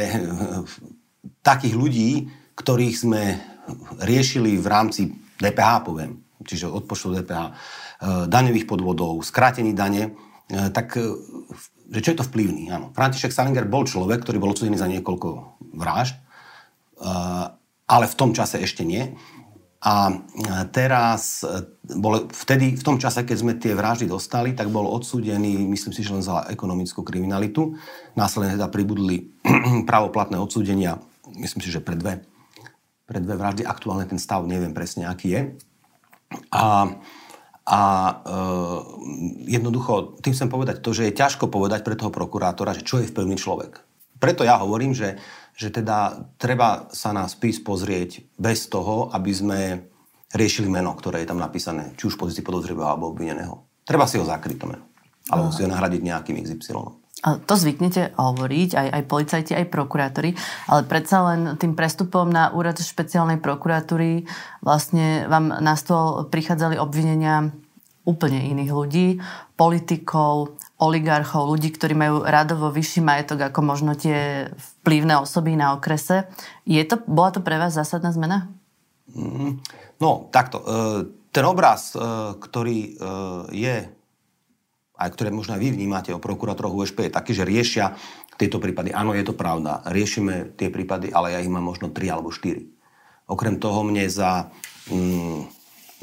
takých 1.44 1.75
ľudí, 1.75 2.12
ktorých 2.56 2.96
sme 2.96 3.24
riešili 4.00 4.56
v 4.56 4.68
rámci 4.68 5.01
DPH, 5.38 5.84
poviem, 5.84 6.24
čiže 6.48 6.72
odpočtu 6.72 7.20
DPH, 7.20 7.42
e, 7.42 7.51
daňových 8.32 8.66
podvodov, 8.70 9.22
skrátení 9.28 9.75
dane, 9.75 10.16
e, 10.48 10.72
tak 10.72 10.96
že 11.92 12.00
čo 12.00 12.12
je 12.16 12.18
to 12.24 12.28
vplyvný? 12.32 12.72
Áno. 12.72 12.96
František 12.96 13.36
Salinger 13.36 13.68
bol 13.68 13.84
človek, 13.84 14.24
ktorý 14.24 14.40
bol 14.40 14.56
odsudený 14.56 14.80
za 14.80 14.88
niekoľko 14.88 15.60
vražd, 15.75 16.16
ale 17.84 18.06
v 18.08 18.16
tom 18.16 18.32
čase 18.32 18.63
ešte 18.63 18.88
nie. 18.88 19.12
A 19.82 20.14
teraz, 20.70 21.42
bol, 21.82 22.30
vtedy, 22.30 22.78
v 22.78 22.86
tom 22.86 23.02
čase, 23.02 23.26
keď 23.26 23.38
sme 23.38 23.58
tie 23.58 23.74
vraždy 23.74 24.06
dostali, 24.06 24.54
tak 24.54 24.70
bol 24.70 24.86
odsúdený, 24.86 25.66
myslím 25.66 25.94
si, 25.94 26.06
že 26.06 26.14
len 26.14 26.22
za 26.22 26.46
ekonomickú 26.54 27.02
kriminalitu. 27.02 27.74
Následne 28.14 28.62
teda 28.62 28.70
pribudli 28.70 29.34
pravoplatné 29.90 30.38
odsúdenia, 30.38 31.02
myslím 31.34 31.66
si, 31.66 31.74
že 31.74 31.82
pre 31.82 31.98
dve 31.98 32.22
pre 33.12 33.20
dve 33.20 33.36
vraždy. 33.36 33.68
Aktuálne 33.68 34.08
ten 34.08 34.16
stav 34.16 34.48
neviem 34.48 34.72
presne, 34.72 35.04
aký 35.04 35.36
je. 35.36 35.42
A, 36.56 36.96
a 37.68 37.82
e, 37.84 38.36
jednoducho, 39.52 40.16
tým 40.24 40.32
chcem 40.32 40.48
povedať 40.48 40.80
to, 40.80 40.96
že 40.96 41.12
je 41.12 41.20
ťažko 41.20 41.52
povedať 41.52 41.84
pre 41.84 42.00
toho 42.00 42.08
prokurátora, 42.08 42.72
že 42.72 42.88
čo 42.88 43.04
je 43.04 43.12
vplyvný 43.12 43.36
človek. 43.36 43.84
Preto 44.16 44.48
ja 44.48 44.64
hovorím, 44.64 44.96
že, 44.96 45.20
že 45.55 45.70
teda 45.70 46.27
treba 46.39 46.89
sa 46.91 47.13
na 47.13 47.27
spis 47.27 47.62
pozrieť 47.62 48.24
bez 48.39 48.67
toho, 48.72 49.12
aby 49.13 49.31
sme 49.31 49.60
riešili 50.31 50.72
meno, 50.72 50.96
ktoré 50.96 51.24
je 51.24 51.29
tam 51.29 51.39
napísané, 51.39 51.91
či 52.00 52.08
už 52.08 52.15
v 52.15 52.27
pozícii 52.27 52.43
podozrivého 52.43 52.88
alebo 52.88 53.12
obvineného. 53.12 53.67
Treba 53.84 54.08
si 54.08 54.15
ho 54.15 54.25
zakryť 54.25 54.58
to 54.58 54.70
meno. 54.70 54.86
Alebo 55.29 55.53
si 55.53 55.62
ho 55.62 55.70
nahradiť 55.70 56.01
nejakým 56.01 56.39
XY. 56.41 57.01
To 57.22 57.53
zvyknete 57.53 58.17
hovoriť, 58.17 58.70
aj, 58.74 58.88
aj 58.98 59.03
policajti, 59.05 59.53
aj 59.53 59.70
prokurátori, 59.70 60.34
ale 60.65 60.81
predsa 60.89 61.22
len 61.29 61.53
tým 61.62 61.77
prestupom 61.77 62.25
na 62.25 62.50
úrad 62.50 62.81
špeciálnej 62.81 63.38
prokuratúry 63.38 64.25
vlastne 64.65 65.29
vám 65.29 65.62
na 65.62 65.77
stôl 65.77 66.25
prichádzali 66.34 66.81
obvinenia 66.81 67.53
úplne 68.10 68.41
iných 68.41 68.72
ľudí, 68.74 69.08
politikov, 69.53 70.58
oligarchov, 70.82 71.46
ľudí, 71.46 71.70
ktorí 71.70 71.94
majú 71.94 72.26
radovo 72.26 72.74
vyšší 72.74 73.06
majetok 73.06 73.54
ako 73.54 73.60
možno 73.62 73.94
tie 73.94 74.50
vplyvné 74.82 75.22
osoby 75.22 75.54
na 75.54 75.78
okrese. 75.78 76.26
Je 76.66 76.82
to, 76.82 76.98
bola 77.06 77.30
to 77.30 77.46
pre 77.46 77.62
vás 77.62 77.78
zásadná 77.78 78.10
zmena? 78.10 78.50
Mm, 79.14 79.62
no, 80.02 80.28
takto. 80.34 80.58
E, 80.60 80.66
ten 81.30 81.46
obraz, 81.46 81.94
e, 81.94 82.02
ktorý 82.42 82.78
e, 82.82 82.92
je 83.54 83.76
aj 85.02 85.18
ktoré 85.18 85.34
možno 85.34 85.58
aj 85.58 85.62
vy 85.66 85.74
vnímate 85.74 86.14
o 86.14 86.22
prokurátoroch 86.22 86.78
USP, 86.78 87.10
je 87.10 87.18
taký, 87.18 87.34
že 87.34 87.42
riešia 87.42 87.98
tieto 88.38 88.62
prípady. 88.62 88.94
Áno, 88.94 89.18
je 89.18 89.26
to 89.26 89.34
pravda. 89.34 89.82
Riešime 89.90 90.54
tie 90.54 90.70
prípady, 90.70 91.10
ale 91.10 91.34
ja 91.34 91.42
ich 91.42 91.50
mám 91.50 91.66
možno 91.66 91.90
3 91.90 92.14
alebo 92.14 92.30
4. 92.30 92.62
Okrem 93.26 93.58
toho 93.58 93.82
mne 93.82 94.06
za 94.06 94.54
mm, 94.94 95.50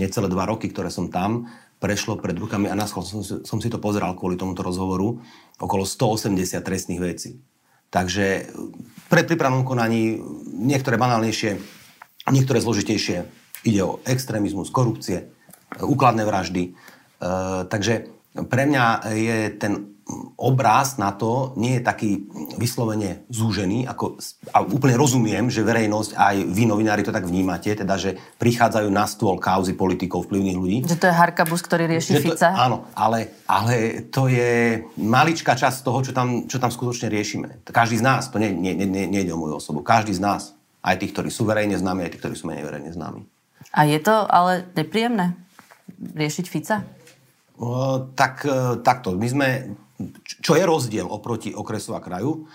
necelé 0.03 0.27
dva 0.27 0.51
roky, 0.51 0.67
ktoré 0.67 0.91
som 0.91 1.07
tam, 1.11 1.47
prešlo 1.79 2.19
pred 2.19 2.35
rukami, 2.35 2.67
a 2.67 2.75
náschol 2.75 3.07
som, 3.07 3.23
som 3.23 3.59
si 3.63 3.71
to 3.71 3.79
pozeral 3.79 4.19
kvôli 4.19 4.35
tomuto 4.35 4.67
rozhovoru, 4.67 5.23
okolo 5.59 5.83
180 5.87 6.35
trestných 6.63 7.01
vecí. 7.03 7.39
Takže 7.89 8.53
pred 9.09 9.25
prípravnom 9.25 9.65
konaní 9.65 10.21
niektoré 10.53 11.01
banálnejšie, 11.01 11.57
niektoré 12.29 12.61
zložitejšie. 12.61 13.25
Ide 13.65 13.83
o 13.83 13.99
extrémizmus, 14.05 14.69
korupcie, 14.69 15.33
úkladné 15.81 16.29
vraždy. 16.29 16.63
E, 16.69 16.71
takže 17.67 18.13
pre 18.47 18.69
mňa 18.69 18.85
je 19.17 19.39
ten 19.57 19.98
obraz 20.41 20.97
na 20.97 21.13
to 21.13 21.53
nie 21.61 21.79
je 21.79 21.83
taký 21.85 22.11
vyslovene 22.57 23.29
zúžený, 23.29 23.85
ako, 23.85 24.17
a 24.57 24.65
úplne 24.65 24.97
rozumiem, 24.97 25.53
že 25.53 25.61
verejnosť, 25.61 26.17
aj 26.17 26.37
vy 26.49 26.65
novinári 26.65 27.05
to 27.05 27.13
tak 27.13 27.29
vnímate, 27.29 27.69
teda, 27.77 27.95
že 28.01 28.17
prichádzajú 28.41 28.89
na 28.89 29.05
stôl 29.05 29.37
kauzy 29.37 29.77
politikov, 29.77 30.25
vplyvných 30.27 30.59
ľudí. 30.59 30.79
Že 30.89 30.97
to 30.97 31.07
je 31.13 31.15
Harkabus, 31.15 31.61
ktorý 31.61 31.85
rieši 31.93 32.17
že 32.17 32.21
Fica? 32.25 32.49
To, 32.49 32.57
áno, 32.57 32.77
ale, 32.97 33.45
ale 33.45 34.09
to 34.09 34.33
je 34.33 34.81
maličká 34.97 35.53
časť 35.53 35.85
toho, 35.85 36.01
čo 36.01 36.13
tam, 36.17 36.49
čo 36.49 36.57
tam 36.57 36.73
skutočne 36.73 37.13
riešime. 37.13 37.69
Každý 37.69 38.01
z 38.01 38.05
nás, 38.05 38.33
to 38.33 38.41
nie, 38.41 38.49
nie, 38.49 38.73
nie, 38.89 39.21
ide 39.21 39.37
o 39.37 39.41
moju 39.41 39.61
osobu, 39.61 39.85
každý 39.85 40.17
z 40.17 40.25
nás, 40.25 40.57
aj 40.81 41.05
tých, 41.05 41.13
ktorí 41.13 41.29
sú 41.29 41.45
verejne 41.45 41.77
známi, 41.77 42.09
aj 42.09 42.13
tí, 42.17 42.19
ktorí 42.23 42.33
sú 42.33 42.49
menej 42.49 42.65
verejne 42.65 42.91
známi. 42.97 43.21
A 43.77 43.85
je 43.85 44.01
to 44.01 44.25
ale 44.25 44.65
nepríjemné 44.73 45.37
riešiť 46.01 46.47
Fica? 46.49 46.77
tak, 48.15 48.47
e, 48.47 48.79
takto. 48.87 49.19
My 49.19 49.29
sme, 49.29 49.49
čo 50.25 50.53
je 50.55 50.65
rozdiel 50.65 51.07
oproti 51.07 51.51
okresu 51.55 51.95
a 51.95 52.01
kraju, 52.01 52.47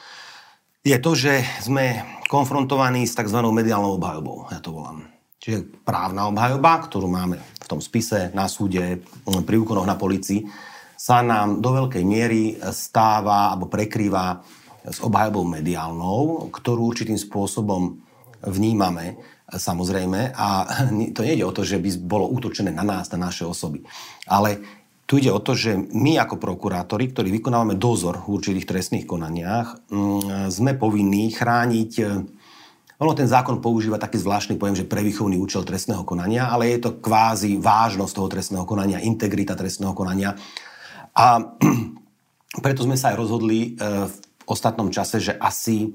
je 0.84 0.98
to, 1.00 1.12
že 1.16 1.40
sme 1.64 2.04
konfrontovaní 2.28 3.08
s 3.08 3.16
tzv. 3.16 3.40
mediálnou 3.40 3.96
obhajobou, 3.96 4.52
ja 4.52 4.60
to 4.60 4.76
volám. 4.76 5.08
Čiže 5.40 5.84
právna 5.84 6.28
obhajoba, 6.32 6.80
ktorú 6.88 7.08
máme 7.08 7.36
v 7.40 7.68
tom 7.68 7.84
spise, 7.84 8.32
na 8.32 8.48
súde, 8.48 9.04
pri 9.28 9.56
úkonoch 9.60 9.88
na 9.88 10.00
policii, 10.00 10.48
sa 10.96 11.20
nám 11.20 11.60
do 11.60 11.84
veľkej 11.84 12.04
miery 12.08 12.56
stáva 12.72 13.52
alebo 13.52 13.68
prekrýva 13.68 14.40
s 14.88 15.04
obhajobou 15.04 15.44
mediálnou, 15.44 16.48
ktorú 16.48 16.88
určitým 16.88 17.20
spôsobom 17.20 18.00
vnímame 18.44 19.20
samozrejme 19.48 20.32
a 20.36 20.48
to 21.16 21.22
nejde 21.24 21.44
o 21.44 21.56
to, 21.56 21.64
že 21.68 21.80
by 21.80 21.90
bolo 22.04 22.32
útočené 22.32 22.72
na 22.72 22.84
nás, 22.84 23.12
na 23.12 23.20
naše 23.20 23.44
osoby. 23.48 23.84
Ale 24.28 24.64
tu 25.04 25.20
ide 25.20 25.30
o 25.30 25.44
to, 25.44 25.52
že 25.54 25.76
my 25.76 26.16
ako 26.16 26.40
prokurátori, 26.40 27.12
ktorí 27.12 27.30
vykonávame 27.40 27.76
dozor 27.76 28.24
v 28.24 28.40
určitých 28.40 28.66
trestných 28.66 29.06
konaniach, 29.06 29.84
mm, 29.92 30.48
sme 30.48 30.80
povinní 30.80 31.28
chrániť 31.36 31.92
e, 32.00 32.04
ono 33.04 33.12
ten 33.12 33.28
zákon 33.28 33.60
používa 33.60 34.00
taký 34.00 34.16
zvláštny 34.16 34.56
pojem, 34.56 34.80
že 34.80 34.88
prevýchovný 34.88 35.36
účel 35.36 35.68
trestného 35.68 36.08
konania, 36.08 36.48
ale 36.48 36.72
je 36.72 36.88
to 36.88 37.04
kvázi 37.04 37.60
vážnosť 37.60 38.14
toho 38.16 38.32
trestného 38.32 38.64
konania, 38.64 39.04
integrita 39.04 39.60
trestného 39.60 39.92
konania. 39.92 40.40
A 41.12 41.52
preto 42.66 42.88
sme 42.88 42.96
sa 42.96 43.12
aj 43.12 43.20
rozhodli 43.20 43.76
e, 43.76 44.08
v 44.08 44.16
ostatnom 44.48 44.88
čase, 44.88 45.20
že 45.20 45.36
asi 45.36 45.92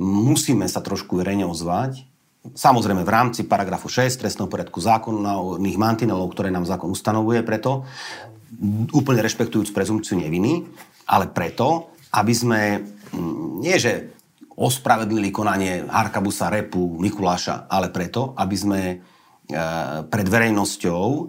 musíme 0.00 0.64
sa 0.64 0.80
trošku 0.80 1.20
verejne 1.20 1.44
ozvať. 1.44 2.09
Samozrejme 2.40 3.04
v 3.04 3.12
rámci 3.12 3.44
paragrafu 3.44 3.92
6 3.92 4.16
trestného 4.16 4.48
poriadku 4.48 4.80
zákonných 4.80 5.76
mantinelov, 5.76 6.32
ktoré 6.32 6.48
nám 6.48 6.64
zákon 6.64 6.88
ustanovuje 6.88 7.44
preto, 7.44 7.84
úplne 8.96 9.20
rešpektujúc 9.20 9.70
prezumciu 9.76 10.16
neviny, 10.16 10.64
ale 11.12 11.28
preto, 11.28 11.92
aby 12.16 12.32
sme 12.32 12.60
mm, 12.80 13.60
nie 13.60 13.76
že 13.76 14.16
ospravedlili 14.56 15.28
konanie 15.28 15.84
Harkabusa, 15.84 16.48
Repu, 16.48 16.96
Mikuláša, 17.00 17.68
ale 17.68 17.92
preto, 17.92 18.32
aby 18.36 18.56
sme 18.56 18.80
e, 18.88 18.96
pred 20.08 20.26
verejnosťou 20.28 21.04
e, 21.08 21.24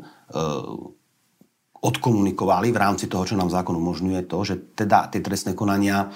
odkomunikovali 1.81 2.69
v 2.69 2.81
rámci 2.81 3.09
toho, 3.09 3.23
čo 3.25 3.39
nám 3.39 3.49
zákon 3.49 3.73
umožňuje, 3.73 4.27
to, 4.29 4.37
že 4.45 4.55
teda 4.75 5.09
tie 5.09 5.23
trestné 5.23 5.57
konania 5.57 6.11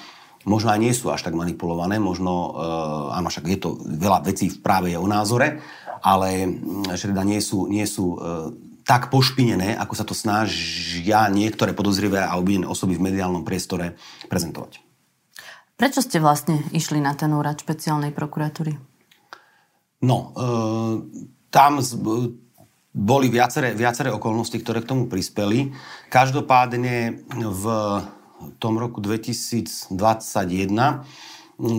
možno 0.45 0.71
aj 0.71 0.79
nie 0.79 0.93
sú 0.93 1.09
až 1.09 1.25
tak 1.25 1.33
manipulované, 1.33 1.97
možno, 1.97 2.33
uh, 2.53 3.17
áno, 3.17 3.27
však 3.33 3.45
je 3.49 3.59
to, 3.59 3.69
veľa 3.81 4.25
vecí 4.25 4.53
v 4.53 4.61
práve 4.61 4.93
je 4.93 4.97
o 5.01 5.09
názore, 5.09 5.59
ale 6.05 6.45
že 6.93 7.09
teda 7.09 7.25
nie 7.25 7.41
sú, 7.41 7.65
nie 7.65 7.85
sú 7.89 8.05
uh, 8.15 8.53
tak 8.85 9.09
pošpinené, 9.09 9.73
ako 9.73 9.93
sa 9.97 10.05
to 10.05 10.13
snažia 10.13 11.25
niektoré 11.33 11.73
podozrivé 11.73 12.21
a 12.21 12.37
obvinené 12.37 12.69
osoby 12.69 12.95
v 12.95 13.09
mediálnom 13.09 13.41
priestore 13.41 13.97
prezentovať. 14.29 14.85
Prečo 15.75 15.99
ste 16.05 16.23
vlastne 16.23 16.63
išli 16.71 17.01
na 17.01 17.17
ten 17.17 17.33
úrad 17.33 17.59
špeciálnej 17.59 18.13
prokuratúry? 18.15 18.77
No, 20.05 20.31
e, 20.31 20.43
tam 21.49 21.81
z, 21.81 21.97
boli 22.95 23.27
viaceré, 23.27 23.75
viaceré 23.75 24.13
okolnosti, 24.13 24.55
ktoré 24.55 24.85
k 24.85 24.89
tomu 24.93 25.11
prispeli. 25.11 25.75
Každopádne 26.07 27.27
v 27.33 27.65
tom 28.59 28.77
roku 28.77 28.99
2021, 28.99 29.91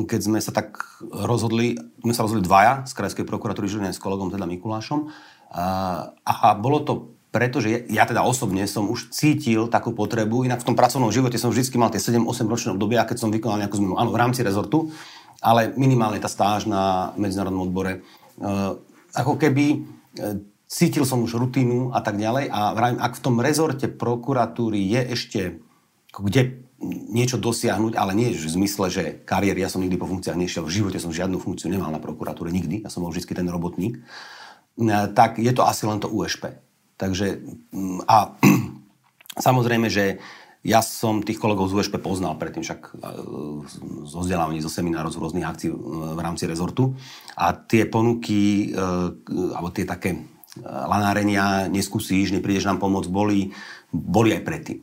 keď 0.08 0.20
sme 0.20 0.38
sa 0.40 0.52
tak 0.56 0.80
rozhodli, 1.12 1.76
sme 2.00 2.16
sa 2.16 2.24
rozhodli 2.24 2.44
dvaja 2.44 2.88
z 2.88 2.92
Krajskej 2.96 3.28
prokuratúry 3.28 3.68
Žiline 3.68 3.92
s 3.92 4.00
kolegom, 4.00 4.32
teda 4.32 4.48
Mikulášom, 4.48 5.12
a 6.24 6.48
bolo 6.56 6.78
to 6.82 6.92
preto, 7.36 7.60
že 7.60 7.84
ja 7.92 8.08
teda 8.08 8.24
osobne 8.24 8.64
som 8.64 8.88
už 8.88 9.12
cítil 9.12 9.68
takú 9.68 9.92
potrebu, 9.92 10.48
inak 10.48 10.64
v 10.64 10.72
tom 10.72 10.76
pracovnom 10.78 11.12
živote 11.12 11.36
som 11.36 11.52
vždy 11.52 11.76
mal 11.76 11.92
tie 11.92 12.00
7-8 12.00 12.24
ročné 12.48 12.70
obdobia, 12.72 13.04
keď 13.04 13.20
som 13.20 13.28
vykonal 13.28 13.60
nejakú 13.60 13.76
zmenu, 13.76 14.00
áno, 14.00 14.08
v 14.08 14.20
rámci 14.24 14.40
rezortu, 14.40 14.88
ale 15.44 15.76
minimálne 15.76 16.16
tá 16.16 16.32
stáž 16.32 16.64
na 16.64 17.12
medzinárodnom 17.20 17.68
odbore. 17.68 17.92
E, 17.92 18.48
ako 19.12 19.36
keby 19.36 19.64
e, 19.68 19.76
cítil 20.64 21.04
som 21.04 21.20
už 21.20 21.36
rutínu 21.36 21.92
a 21.92 22.00
tak 22.00 22.16
ďalej 22.16 22.48
a 22.48 22.72
vravím, 22.72 23.04
ak 23.04 23.12
v 23.20 23.22
tom 23.22 23.36
rezorte 23.44 23.86
prokuratúry 23.92 24.80
je 24.80 25.00
ešte 25.12 25.40
kde 26.22 26.64
niečo 27.12 27.40
dosiahnuť, 27.40 27.96
ale 27.96 28.12
nie 28.12 28.36
v 28.36 28.52
zmysle, 28.52 28.86
že 28.92 29.02
kariér, 29.24 29.56
ja 29.56 29.72
som 29.72 29.80
nikdy 29.80 29.96
po 29.96 30.08
funkciách 30.08 30.36
nešiel, 30.36 30.64
v 30.68 30.76
živote 30.76 31.00
som 31.00 31.12
žiadnu 31.12 31.40
funkciu 31.40 31.72
nemal 31.72 31.88
na 31.88 32.00
prokuratúre, 32.00 32.52
nikdy, 32.52 32.84
ja 32.84 32.92
som 32.92 33.00
bol 33.00 33.12
vždy 33.12 33.32
ten 33.32 33.48
robotník, 33.48 34.00
E, 34.76 35.08
tak 35.16 35.40
je 35.40 35.52
to 35.56 35.64
asi 35.64 35.88
len 35.88 36.00
to 36.00 36.12
USP. 36.12 36.52
Takže 36.96 37.40
a 38.08 38.36
samozrejme, 39.46 39.88
že 39.88 40.20
ja 40.66 40.82
som 40.82 41.22
tých 41.22 41.38
kolegov 41.38 41.70
z 41.70 41.78
USP 41.78 42.02
poznal 42.02 42.36
predtým, 42.36 42.60
však 42.60 42.80
e, 42.84 42.94
zo 44.04 44.18
vzdelávaní, 44.20 44.60
zo 44.60 44.72
seminárov, 44.72 45.12
z 45.12 45.20
rôznych 45.20 45.48
akcií 45.48 45.72
e, 45.72 45.76
v 46.12 46.20
rámci 46.20 46.44
rezortu. 46.44 46.92
A 47.40 47.56
tie 47.56 47.88
ponuky, 47.88 48.72
alebo 49.52 49.68
tie 49.72 49.84
také 49.84 50.16
lanárenia 50.64 51.68
neskúsíš, 51.68 52.32
neprídeš 52.32 52.64
nám 52.64 52.80
pomôcť, 52.80 53.12
boli, 53.12 53.52
boli 53.92 54.34
aj 54.34 54.42
predtým. 54.42 54.78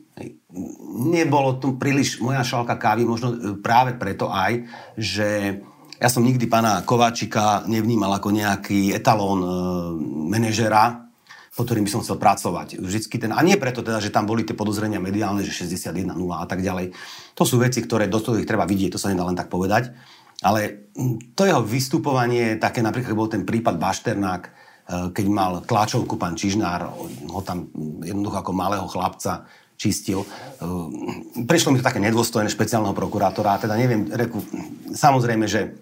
Nebolo 1.10 1.58
tu 1.58 1.74
príliš 1.76 2.22
moja 2.22 2.46
šalka 2.46 2.78
kávy, 2.78 3.02
možno 3.04 3.58
práve 3.58 3.98
preto 3.98 4.30
aj, 4.30 4.64
že 4.94 5.60
ja 5.98 6.08
som 6.10 6.26
nikdy 6.26 6.50
pána 6.50 6.82
Kováčika 6.82 7.62
nevnímal 7.70 8.18
ako 8.18 8.34
nejaký 8.34 8.92
etalón 8.92 9.40
e, 9.40 9.48
manažera, 10.28 11.06
pod 11.54 11.70
ktorým 11.70 11.86
by 11.86 11.92
som 11.94 12.02
chcel 12.02 12.18
pracovať. 12.18 12.82
Vždycky 12.82 13.14
ten, 13.22 13.30
a 13.30 13.38
nie 13.46 13.54
preto 13.54 13.80
teda, 13.80 14.02
že 14.02 14.10
tam 14.10 14.26
boli 14.26 14.42
tie 14.42 14.58
podozrenia 14.58 14.98
mediálne, 14.98 15.46
že 15.46 15.54
61 15.54 16.10
0 16.10 16.18
a 16.34 16.46
tak 16.50 16.66
ďalej. 16.66 16.90
To 17.38 17.46
sú 17.46 17.62
veci, 17.62 17.78
ktoré 17.78 18.10
do 18.10 18.18
ich 18.34 18.44
treba 18.44 18.66
vidieť, 18.66 18.98
to 18.98 19.00
sa 19.00 19.14
nedá 19.14 19.22
len 19.22 19.38
tak 19.38 19.46
povedať. 19.46 19.94
Ale 20.42 20.90
to 21.38 21.46
jeho 21.46 21.62
vystupovanie, 21.62 22.58
také 22.58 22.82
napríklad 22.82 23.14
bol 23.14 23.30
ten 23.30 23.46
prípad 23.46 23.78
Bašternák, 23.78 24.42
e, 24.44 24.50
keď 24.84 25.26
mal 25.32 25.64
tlačovku 25.64 26.20
pán 26.20 26.36
Čižnár, 26.36 26.92
ho 27.32 27.40
tam 27.40 27.72
jednoducho 28.04 28.36
ako 28.44 28.52
malého 28.52 28.84
chlapca 28.84 29.48
čistil. 29.74 30.22
E, 30.22 30.26
prišlo 31.44 31.72
mi 31.74 31.80
to 31.80 31.88
také 31.88 31.98
nedôstojné 31.98 32.46
špeciálneho 32.52 32.94
prokurátora, 32.94 33.58
teda 33.58 33.74
neviem, 33.74 34.06
reku, 34.12 34.44
samozrejme, 34.92 35.48
že 35.48 35.74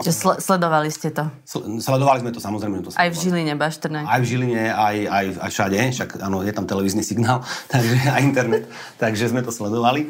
že 0.00 0.08
sl- 0.08 0.40
sledovali 0.40 0.88
ste 0.88 1.12
to? 1.12 1.28
Sledovali 1.76 2.24
sme 2.24 2.32
to, 2.32 2.40
samozrejme. 2.40 2.80
To 2.80 2.96
aj 2.96 3.12
v 3.12 3.16
Žiline, 3.16 3.52
Baštrnák. 3.60 4.08
Aj 4.08 4.24
v 4.24 4.26
Žiline, 4.26 4.72
aj, 4.72 4.96
aj, 5.04 5.26
aj 5.36 5.50
všade, 5.52 5.78
však 5.92 6.10
áno, 6.16 6.40
je 6.40 6.52
tam 6.56 6.64
televízny 6.64 7.04
signál, 7.04 7.44
takže 7.72 8.00
aj 8.08 8.22
internet, 8.24 8.64
takže 8.96 9.28
sme 9.28 9.44
to 9.44 9.52
sledovali. 9.52 10.08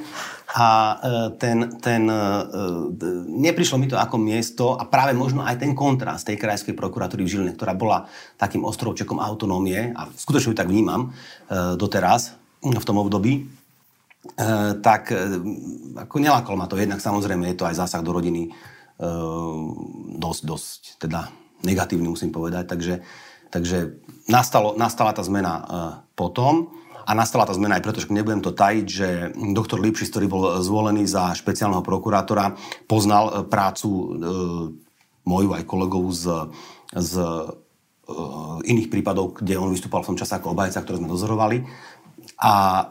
A 0.54 0.68
e, 0.68 0.96
ten, 1.34 1.82
ten, 1.82 2.06
e, 2.06 2.20
neprišlo 3.26 3.74
mi 3.74 3.90
to 3.90 3.98
ako 3.98 4.22
miesto 4.22 4.78
a 4.78 4.86
práve 4.86 5.18
možno 5.18 5.42
aj 5.42 5.58
ten 5.58 5.74
kontrast 5.74 6.30
tej 6.30 6.38
krajskej 6.38 6.78
prokuratúry 6.78 7.26
v 7.26 7.32
Žiline, 7.34 7.58
ktorá 7.58 7.74
bola 7.74 8.06
takým 8.38 8.62
ostrovčekom 8.62 9.18
autonómie 9.18 9.90
a 9.98 10.06
skutočne 10.14 10.54
ju 10.54 10.56
tak 10.62 10.70
vnímam 10.70 11.10
e, 11.10 11.74
doteraz 11.74 12.38
v 12.62 12.86
tom 12.86 13.02
období, 13.02 13.50
tak 14.86 15.10
ako 15.98 16.14
nelákol 16.22 16.54
ma 16.54 16.70
to. 16.70 16.78
Jednak 16.78 17.02
samozrejme 17.02 17.42
je 17.50 17.58
to 17.58 17.66
aj 17.66 17.74
zásah 17.74 18.06
do 18.06 18.14
rodiny 18.14 18.54
dosť, 20.18 20.42
dosť 20.46 20.80
teda 21.02 21.32
negatívny, 21.62 22.10
musím 22.10 22.34
povedať. 22.34 22.64
Takže, 22.68 22.94
takže 23.48 24.02
nastalo, 24.28 24.74
nastala 24.74 25.14
tá 25.14 25.22
zmena 25.22 25.54
uh, 25.54 25.64
potom 26.18 26.70
a 27.02 27.10
nastala 27.18 27.46
tá 27.46 27.54
zmena 27.54 27.78
aj 27.78 27.84
preto, 27.86 27.98
že 27.98 28.14
nebudem 28.14 28.42
to 28.42 28.54
tajiť, 28.54 28.86
že 28.86 29.08
doktor 29.54 29.82
Lipšis, 29.82 30.10
ktorý 30.14 30.26
bol 30.30 30.42
zvolený 30.62 31.06
za 31.06 31.34
špeciálneho 31.34 31.82
prokurátora, 31.82 32.54
poznal 32.86 33.24
uh, 33.26 33.34
prácu 33.46 33.88
uh, 33.90 34.06
moju 35.22 35.50
aj 35.54 35.62
kolegov 35.66 36.10
z, 36.10 36.50
z 36.98 37.12
iných 38.66 38.90
prípadov, 38.90 39.38
kde 39.38 39.54
on 39.54 39.70
vystúpal 39.70 40.02
v 40.02 40.12
tom 40.12 40.18
čase 40.18 40.34
ako 40.34 40.52
obajca, 40.52 40.82
ktoré 40.82 40.98
sme 40.98 41.06
dozorovali. 41.06 41.62
A, 42.42 42.90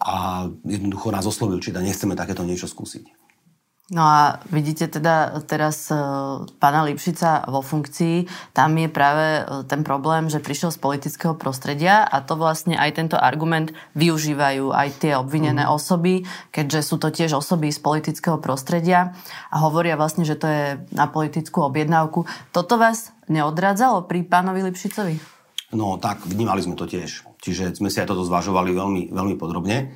a 0.00 0.16
jednoducho 0.64 1.12
nás 1.12 1.28
oslovil, 1.28 1.60
či 1.60 1.68
da 1.68 1.84
nechceme 1.84 2.16
takéto 2.16 2.40
niečo 2.40 2.64
skúsiť. 2.64 3.19
No 3.90 4.06
a 4.06 4.38
vidíte 4.54 4.86
teda 4.86 5.42
teraz 5.50 5.90
e, 5.90 5.98
pána 6.62 6.86
Lipšica 6.86 7.50
vo 7.50 7.58
funkcii, 7.58 8.30
tam 8.54 8.78
je 8.78 8.86
práve 8.86 9.42
e, 9.42 9.66
ten 9.66 9.82
problém, 9.82 10.30
že 10.30 10.38
prišiel 10.38 10.70
z 10.70 10.78
politického 10.78 11.34
prostredia 11.34 12.06
a 12.06 12.22
to 12.22 12.38
vlastne 12.38 12.78
aj 12.78 13.02
tento 13.02 13.18
argument 13.18 13.74
využívajú 13.98 14.70
aj 14.70 14.88
tie 15.02 15.18
obvinené 15.18 15.66
mm. 15.66 15.74
osoby, 15.74 16.22
keďže 16.54 16.86
sú 16.86 17.02
to 17.02 17.10
tiež 17.10 17.34
osoby 17.34 17.74
z 17.74 17.82
politického 17.82 18.38
prostredia 18.38 19.18
a 19.50 19.58
hovoria 19.58 19.98
vlastne, 19.98 20.22
že 20.22 20.38
to 20.38 20.46
je 20.46 20.78
na 20.94 21.10
politickú 21.10 21.66
objednávku. 21.66 22.30
Toto 22.54 22.78
vás 22.78 23.10
neodradzalo 23.26 24.06
pri 24.06 24.22
pánovi 24.22 24.70
Lipšicovi? 24.70 25.18
No 25.74 25.98
tak, 25.98 26.22
vnímali 26.30 26.62
sme 26.62 26.78
to 26.78 26.86
tiež. 26.86 27.26
Čiže 27.42 27.82
sme 27.82 27.90
si 27.90 27.98
aj 27.98 28.06
toto 28.06 28.22
zvažovali 28.22 28.70
veľmi, 28.70 29.02
veľmi 29.10 29.34
podrobne. 29.34 29.76
E, 29.82 29.86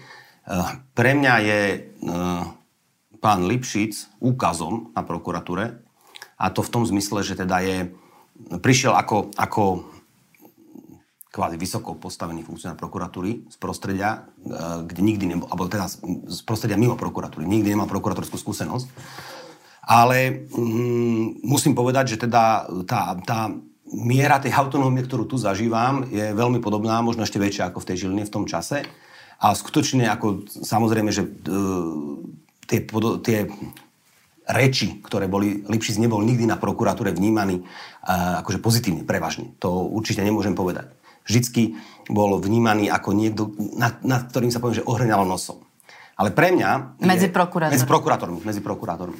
pre 0.98 1.14
mňa 1.14 1.34
je 1.46 1.60
pán 3.24 3.48
Lipšic 3.48 4.20
úkazom 4.20 4.92
na 4.92 5.00
prokuratúre 5.00 5.80
a 6.36 6.52
to 6.52 6.60
v 6.60 6.72
tom 6.72 6.84
zmysle, 6.84 7.24
že 7.24 7.40
teda 7.40 7.64
je, 7.64 7.88
prišiel 8.60 8.92
ako, 8.92 9.32
ako 9.32 9.88
kvázi 11.32 11.56
vysoko 11.56 11.96
postavený 11.96 12.44
funkcionár 12.44 12.76
prokuratúry 12.76 13.48
z 13.48 13.56
prostredia, 13.56 14.28
e, 14.44 14.84
kde 14.84 15.00
nikdy 15.00 15.24
nebol, 15.24 15.48
alebo 15.48 15.72
teda 15.72 15.88
z 16.28 16.40
prostredia 16.44 16.76
mimo 16.76 17.00
prokuratúry, 17.00 17.48
nikdy 17.48 17.72
nemal 17.72 17.88
prokuratúrskú 17.88 18.36
skúsenosť. 18.36 18.86
Ale 19.88 20.46
mm, 20.52 21.42
musím 21.48 21.72
povedať, 21.72 22.14
že 22.14 22.28
teda 22.28 22.68
tá, 22.84 23.16
tá 23.24 23.48
miera 23.88 24.36
tej 24.36 24.52
autonómie, 24.52 25.00
ktorú 25.00 25.24
tu 25.24 25.40
zažívam, 25.40 26.04
je 26.12 26.32
veľmi 26.36 26.60
podobná, 26.60 27.00
možno 27.00 27.24
ešte 27.24 27.40
väčšia 27.40 27.72
ako 27.72 27.82
v 27.82 27.88
tej 27.88 27.96
Žiline 28.04 28.28
v 28.28 28.34
tom 28.34 28.44
čase. 28.44 28.84
A 29.42 29.52
skutočne 29.52 30.06
ako 30.08 30.46
samozrejme, 30.46 31.10
že 31.10 31.26
e, 31.26 31.30
tie, 32.66 32.84
tie 33.24 33.38
reči, 34.44 35.00
ktoré 35.00 35.24
boli, 35.24 35.64
Lipšic 35.64 35.96
nebol 35.96 36.20
nikdy 36.20 36.44
na 36.44 36.60
prokuratúre 36.60 37.16
vnímaný 37.16 37.64
uh, 37.64 38.44
akože 38.44 38.60
pozitívne, 38.60 39.02
prevažne. 39.08 39.56
To 39.64 39.88
určite 39.88 40.20
nemôžem 40.20 40.52
povedať. 40.52 40.92
Vždycky 41.24 41.80
bol 42.12 42.36
vnímaný 42.36 42.92
ako 42.92 43.16
niekto, 43.16 43.42
nad, 43.80 44.04
nad 44.04 44.28
ktorým 44.28 44.52
sa 44.52 44.60
poviem, 44.60 44.84
že 44.84 44.88
ohrňalo 44.88 45.24
nosom. 45.24 45.64
Ale 46.20 46.30
pre 46.30 46.52
mňa... 46.52 47.00
Medzi 47.00 47.32
prokurátormi. 47.32 47.74
Medzi 47.74 47.88
prokurátormi. 47.88 48.38
Medzi 48.44 48.62
prokurátormi. 48.62 49.18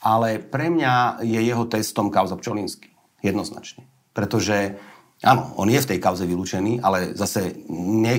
Ale 0.00 0.40
pre 0.40 0.72
mňa 0.72 1.20
je 1.26 1.40
jeho 1.42 1.64
testom 1.68 2.08
kauza 2.08 2.38
Pčolinsky. 2.38 2.88
Jednoznačne. 3.20 3.84
Pretože, 4.16 4.80
áno, 5.20 5.52
on 5.60 5.68
je 5.68 5.82
v 5.82 5.88
tej 5.90 5.98
kauze 6.00 6.24
vylúčený, 6.24 6.80
ale 6.80 7.12
zase 7.12 7.66
ne, 7.68 8.16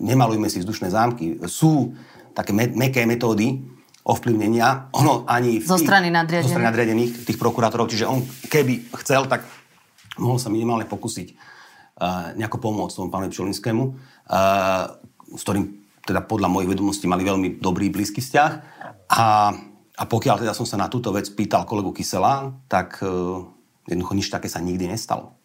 nemalujme 0.00 0.48
si 0.48 0.64
vzdušné 0.64 0.88
zámky. 0.88 1.36
Sú 1.44 1.92
také 2.32 2.56
me, 2.56 2.70
meké 2.72 3.04
metódy, 3.04 3.60
ovplyvnenia. 4.02 4.90
Ono 4.98 5.22
ani 5.30 5.62
v 5.62 5.66
zo 5.66 5.78
strany 5.78 6.10
nadriadených. 6.10 6.50
Zo 6.50 6.54
strany 6.58 6.66
nadriadených 6.66 7.12
tých 7.22 7.38
prokurátorov. 7.38 7.86
Čiže 7.86 8.10
on 8.10 8.26
keby 8.50 8.90
chcel, 9.02 9.30
tak 9.30 9.46
mohol 10.18 10.42
sa 10.42 10.50
minimálne 10.50 10.84
pokúsiť 10.90 11.28
uh, 11.32 12.34
nejako 12.34 12.58
pomôcť 12.58 12.94
tomu 12.98 13.14
pánovi 13.14 13.30
Pčolinskému, 13.30 13.84
uh, 13.86 14.84
s 15.38 15.42
ktorým 15.46 15.64
teda 16.02 16.26
podľa 16.26 16.50
mojich 16.50 16.70
vedomostí 16.74 17.06
mali 17.06 17.22
veľmi 17.22 17.62
dobrý, 17.62 17.94
blízky 17.94 18.18
vzťah. 18.18 18.52
A, 19.14 19.54
a 19.94 20.02
pokiaľ 20.10 20.42
teda 20.42 20.52
som 20.52 20.66
sa 20.66 20.74
na 20.74 20.90
túto 20.90 21.14
vec 21.14 21.30
pýtal 21.30 21.62
kolegu 21.62 21.94
Kysela, 21.94 22.50
tak 22.66 22.98
uh, 23.06 23.46
jednoducho 23.86 24.18
nič 24.18 24.28
také 24.34 24.50
sa 24.50 24.58
nikdy 24.58 24.90
nestalo. 24.90 25.38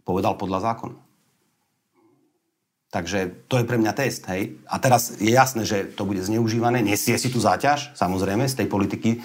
Povedal 0.00 0.40
podľa 0.40 0.72
zákona. 0.72 1.03
Takže 2.94 3.50
to 3.50 3.58
je 3.58 3.66
pre 3.66 3.74
mňa 3.74 3.90
test, 3.90 4.22
hej. 4.30 4.54
A 4.70 4.78
teraz 4.78 5.18
je 5.18 5.34
jasné, 5.34 5.66
že 5.66 5.90
to 5.98 6.06
bude 6.06 6.22
zneužívané, 6.22 6.78
nesie 6.78 7.18
si 7.18 7.26
tu 7.26 7.42
záťaž, 7.42 7.90
samozrejme, 7.98 8.46
z 8.46 8.62
tej 8.62 8.70
politiky, 8.70 9.18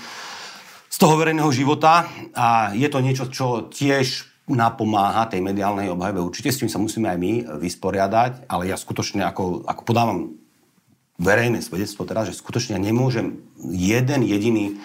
z 0.89 0.97
toho 0.97 1.13
verejného 1.21 1.53
života 1.53 2.09
a 2.33 2.73
je 2.73 2.89
to 2.89 2.97
niečo, 2.97 3.29
čo 3.29 3.69
tiež 3.69 4.25
napomáha 4.49 5.29
tej 5.29 5.45
mediálnej 5.45 5.93
obhajbe. 5.93 6.17
Určite 6.17 6.49
s 6.49 6.65
tým 6.65 6.73
sa 6.73 6.81
musíme 6.81 7.13
aj 7.13 7.19
my 7.21 7.33
vysporiadať, 7.61 8.49
ale 8.49 8.73
ja 8.73 8.77
skutočne, 8.81 9.21
ako, 9.21 9.69
ako 9.69 9.81
podávam 9.85 10.33
verejné 11.21 11.61
svedectvo 11.61 12.09
teraz, 12.09 12.33
že 12.33 12.41
skutočne 12.41 12.81
nemôžem 12.81 13.37
jeden 13.69 14.25
jediný 14.25 14.81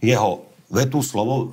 jeho 0.00 0.48
vetu, 0.72 1.04
slovo 1.04 1.34
e, 1.36 1.46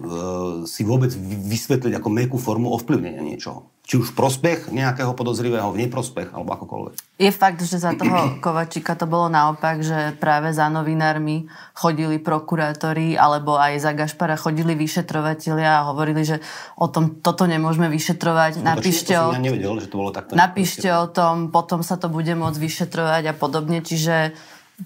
si 0.63 0.88
vôbec 0.88 1.12
vysvetliť 1.51 1.99
ako 1.99 2.10
mekú 2.10 2.38
formu 2.39 2.71
ovplyvnenia 2.71 3.19
niečoho 3.19 3.67
či 3.89 3.97
už 3.97 4.13
v 4.13 4.17
prospech 4.21 4.69
nejakého 4.69 5.17
podozrivého, 5.17 5.73
v 5.73 5.82
neprospech 5.89 6.29
alebo 6.29 6.53
akokoľvek. 6.53 6.93
Je 7.17 7.34
fakt, 7.34 7.65
že 7.65 7.82
za 7.82 7.97
toho 7.97 8.29
Kovačika 8.45 8.93
to 8.93 9.10
bolo 9.10 9.34
naopak, 9.34 9.82
že 9.82 10.13
práve 10.21 10.53
za 10.53 10.69
novinármi 10.69 11.49
chodili 11.73 12.21
prokurátori 12.21 13.17
alebo 13.17 13.58
aj 13.58 13.82
za 13.82 13.97
Gašpara 13.97 14.38
chodili 14.38 14.77
vyšetrovatelia 14.77 15.82
a 15.82 15.89
hovorili, 15.89 16.21
že 16.21 16.38
o 16.77 16.86
tom 16.86 17.17
toto 17.25 17.49
nemôžeme 17.49 17.89
vyšetrovať. 17.89 18.62
Napíšte, 18.62 19.17
o, 19.17 19.34
ja 19.34 19.41
nevedel, 19.41 19.82
že 19.82 19.89
to 19.89 19.97
bolo 19.97 20.13
takto. 20.13 20.38
Napíšte 20.38 20.86
o 20.93 21.10
tom, 21.10 21.49
potom 21.49 21.82
sa 21.82 21.97
to 21.97 22.13
bude 22.13 22.29
môcť 22.29 22.62
vyšetrovať 22.62 23.23
a 23.25 23.34
podobne. 23.34 23.82
Čiže 23.82 24.38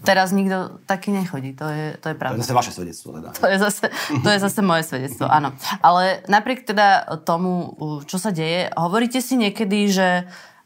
Teraz 0.02 0.34
nikto 0.34 0.82
taký 0.90 1.14
nechodí, 1.14 1.54
to 1.54 1.70
je, 1.70 1.94
to 2.02 2.10
je 2.10 2.16
pravda. 2.18 2.42
To 2.42 2.42
je 2.42 2.50
zase 2.50 2.58
vaše 2.58 2.72
svedectvo 2.74 3.14
teda. 3.14 3.30
To 3.38 3.46
je 3.46 3.58
zase, 3.62 3.86
to 4.26 4.30
je 4.34 4.40
zase 4.42 4.60
moje 4.66 4.84
svedectvo, 4.90 5.30
áno. 5.30 5.54
Ale 5.86 6.26
napriek 6.26 6.66
teda 6.66 7.06
tomu, 7.22 7.78
čo 8.10 8.18
sa 8.18 8.34
deje, 8.34 8.74
hovoríte 8.74 9.22
si 9.22 9.38
niekedy, 9.38 9.94
že 9.94 10.08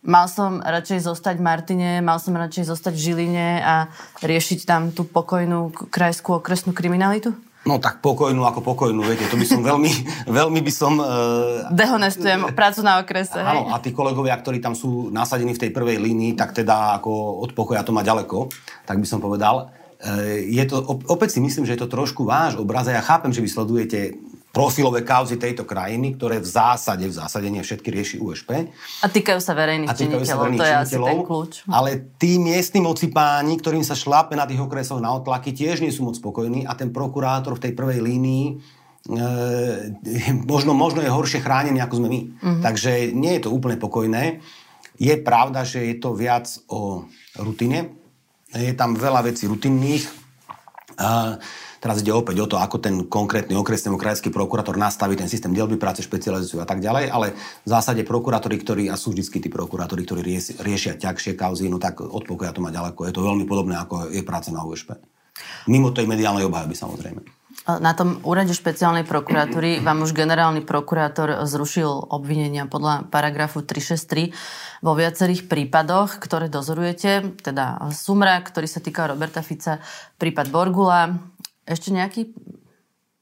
mal 0.08 0.32
som 0.32 0.64
radšej 0.64 1.04
zostať 1.04 1.36
v 1.36 1.44
Martine, 1.44 1.90
mal 2.00 2.24
som 2.24 2.40
radšej 2.40 2.72
zostať 2.72 2.96
v 2.96 3.04
Žiline 3.04 3.50
a 3.60 3.92
riešiť 4.24 4.64
tam 4.64 4.96
tú 4.96 5.04
pokojnú 5.04 5.92
krajskú 5.92 6.40
okresnú 6.40 6.72
kriminalitu? 6.72 7.36
No 7.68 7.84
tak 7.84 8.00
pokojnú 8.00 8.48
ako 8.48 8.64
pokojnú, 8.64 9.04
viete, 9.04 9.28
to 9.28 9.36
by 9.36 9.44
som 9.44 9.60
veľmi, 9.70 9.92
veľmi 10.32 10.60
by 10.64 10.72
som... 10.72 11.04
Uh, 11.04 11.68
Dehonestujem 11.76 12.56
prácu 12.56 12.80
na 12.80 13.04
okrese. 13.04 13.36
Áno, 13.36 13.76
a 13.76 13.84
tí 13.84 13.92
kolegovia, 13.92 14.40
ktorí 14.40 14.64
tam 14.64 14.72
sú 14.72 15.12
nasadení 15.12 15.52
v 15.52 15.68
tej 15.68 15.72
prvej 15.76 16.00
línii, 16.00 16.40
tak 16.40 16.56
teda 16.56 17.04
ako 17.04 17.44
od 17.44 17.52
pokoja 17.52 17.84
to 17.84 17.92
má 17.92 18.08
ďaleko, 18.08 18.48
tak 18.88 19.04
by 19.04 19.08
som 19.08 19.20
povedal. 19.20 19.68
Uh, 20.00 20.48
je 20.48 20.64
to, 20.64 20.80
opäť 21.12 21.36
si 21.36 21.40
myslím, 21.44 21.68
že 21.68 21.76
je 21.76 21.84
to 21.84 21.92
trošku 21.92 22.24
váš 22.24 22.56
obraz 22.56 22.88
a 22.88 22.96
ja 22.96 23.04
chápem, 23.04 23.36
že 23.36 23.44
vy 23.44 23.50
sledujete 23.52 24.16
profilové 24.58 25.06
kauzy 25.06 25.38
tejto 25.38 25.70
krajiny, 25.70 26.18
ktoré 26.18 26.42
v 26.42 26.50
zásade, 26.50 27.06
v 27.06 27.14
zásade 27.14 27.46
nie 27.54 27.62
všetky 27.62 27.94
rieši 27.94 28.16
USP. 28.18 28.74
A 29.06 29.08
týkajú 29.08 29.38
sa 29.38 29.54
verejných 29.54 29.94
činiteľov, 29.94 30.58
to 30.58 30.66
je 30.66 30.76
asi 30.82 30.96
ten 30.98 31.22
kľúč. 31.22 31.54
Ale 31.70 32.18
tí 32.18 32.42
miestni 32.42 32.82
moci 32.82 33.14
páni, 33.14 33.62
ktorým 33.62 33.86
sa 33.86 33.94
šlápe 33.94 34.34
na 34.34 34.50
tých 34.50 34.58
okresoch 34.58 34.98
na 34.98 35.14
otlaky, 35.14 35.54
tiež 35.54 35.86
nie 35.86 35.94
sú 35.94 36.10
moc 36.10 36.18
spokojní 36.18 36.66
a 36.66 36.74
ten 36.74 36.90
prokurátor 36.90 37.62
v 37.62 37.70
tej 37.70 37.74
prvej 37.78 38.02
línii 38.02 38.46
e, 38.50 39.22
možno, 40.52 40.74
možno 40.74 41.06
je 41.06 41.14
horšie 41.14 41.46
chránený, 41.46 41.78
ako 41.78 42.02
sme 42.02 42.10
my. 42.10 42.22
Mm-hmm. 42.26 42.64
Takže 42.66 43.14
nie 43.14 43.38
je 43.38 43.42
to 43.46 43.54
úplne 43.54 43.78
pokojné. 43.78 44.42
Je 44.98 45.14
pravda, 45.22 45.62
že 45.62 45.86
je 45.86 45.96
to 46.02 46.18
viac 46.18 46.50
o 46.74 47.06
rutine. 47.38 47.94
Je 48.58 48.74
tam 48.74 48.98
veľa 48.98 49.30
vecí 49.30 49.46
rutinných. 49.46 50.10
A 50.98 51.38
teraz 51.88 52.04
ide 52.04 52.12
opäť 52.12 52.44
o 52.44 52.52
to, 52.52 52.60
ako 52.60 52.84
ten 52.84 53.08
konkrétny 53.08 53.56
okresný 53.56 53.96
krajský 53.96 54.28
prokurátor 54.28 54.76
nastaví 54.76 55.16
ten 55.16 55.32
systém 55.32 55.56
dielby 55.56 55.80
práce, 55.80 56.04
špecializáciu 56.04 56.60
a 56.60 56.68
tak 56.68 56.84
ďalej, 56.84 57.08
ale 57.08 57.32
v 57.64 57.70
zásade 57.72 58.04
prokurátori, 58.04 58.60
ktorí, 58.60 58.84
a 58.92 59.00
sú 59.00 59.16
vždy 59.16 59.48
tí 59.48 59.48
prokurátori, 59.48 60.04
ktorí 60.04 60.20
riešia 60.60 61.00
ťažšie 61.00 61.40
kauzy, 61.40 61.72
no 61.72 61.80
tak 61.80 62.04
od 62.04 62.28
pokoja 62.28 62.52
to 62.52 62.60
má 62.60 62.76
ďaleko. 62.76 63.08
Je 63.08 63.16
to 63.16 63.24
veľmi 63.24 63.48
podobné, 63.48 63.80
ako 63.80 64.12
je 64.12 64.20
práca 64.28 64.52
na 64.52 64.68
USP. 64.68 65.00
Mimo 65.72 65.96
tej 65.96 66.12
mediálnej 66.12 66.44
obhajoby 66.44 66.76
samozrejme. 66.76 67.22
Na 67.68 67.92
tom 67.92 68.24
úrade 68.24 68.56
špeciálnej 68.56 69.04
prokuratúry 69.04 69.80
vám 69.88 70.08
už 70.08 70.16
generálny 70.16 70.64
prokurátor 70.64 71.44
zrušil 71.44 71.90
obvinenia 72.14 72.64
podľa 72.64 73.12
paragrafu 73.12 73.60
363 73.60 74.32
vo 74.86 74.94
viacerých 74.96 75.50
prípadoch, 75.50 76.22
ktoré 76.22 76.48
dozorujete, 76.48 77.36
teda 77.42 77.82
Sumra, 77.92 78.40
ktorý 78.40 78.70
sa 78.70 78.80
týka 78.80 79.10
Roberta 79.10 79.42
Fica, 79.42 79.82
prípad 80.16 80.48
Borgula, 80.54 81.18
ešte 81.68 81.92
nejaký 81.92 82.32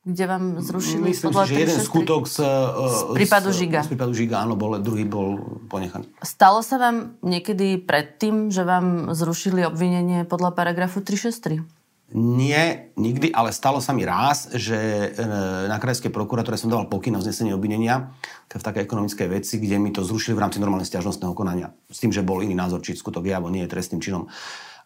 kde 0.05 0.25
vám 0.29 0.61
zrušili 0.61 1.17
Myslím 1.17 1.33
si, 1.33 1.49
že 1.49 1.61
jeden 1.65 1.81
skutok 1.81 2.29
z, 2.29 2.37
z 2.37 2.97
prípadu 3.17 3.49
Žiga. 3.49 3.81
Z 3.81 3.89
prípadu 3.89 4.13
Žiga, 4.13 4.45
áno, 4.45 4.53
bol, 4.53 4.77
druhý 4.77 5.01
bol 5.01 5.57
ponechaný. 5.65 6.05
Stalo 6.21 6.61
sa 6.61 6.77
vám 6.77 7.17
niekedy 7.25 7.81
predtým, 7.81 8.53
že 8.53 8.61
vám 8.61 9.17
zrušili 9.17 9.65
obvinenie 9.65 10.29
podľa 10.29 10.53
paragrafu 10.53 11.01
363? 11.01 11.65
Nie, 12.13 12.93
nikdy, 13.01 13.33
ale 13.33 13.49
stalo 13.49 13.81
sa 13.81 13.89
mi 13.89 14.05
raz, 14.05 14.53
že 14.53 14.77
e, 14.77 15.25
na 15.65 15.81
krajskej 15.81 16.13
prokuratúre 16.13 16.53
som 16.53 16.69
dával 16.69 16.85
pokyn 16.85 17.17
na 17.17 17.19
vznesenie 17.19 17.57
obvinenia 17.57 18.13
v 18.45 18.61
takej 18.61 18.85
ekonomickej 18.85 19.27
veci, 19.41 19.57
kde 19.57 19.81
mi 19.81 19.89
to 19.89 20.05
zrušili 20.05 20.37
v 20.37 20.43
rámci 20.45 20.61
normálnej 20.61 20.85
stiažnostného 20.85 21.33
konania. 21.33 21.73
S 21.89 21.97
tým, 21.97 22.13
že 22.13 22.21
bol 22.21 22.45
iný 22.45 22.53
názor, 22.53 22.85
či 22.85 22.93
skutok 22.93 23.25
je 23.25 23.33
alebo 23.33 23.49
nie 23.49 23.65
je 23.65 23.73
trestným 23.73 24.05
činom. 24.05 24.29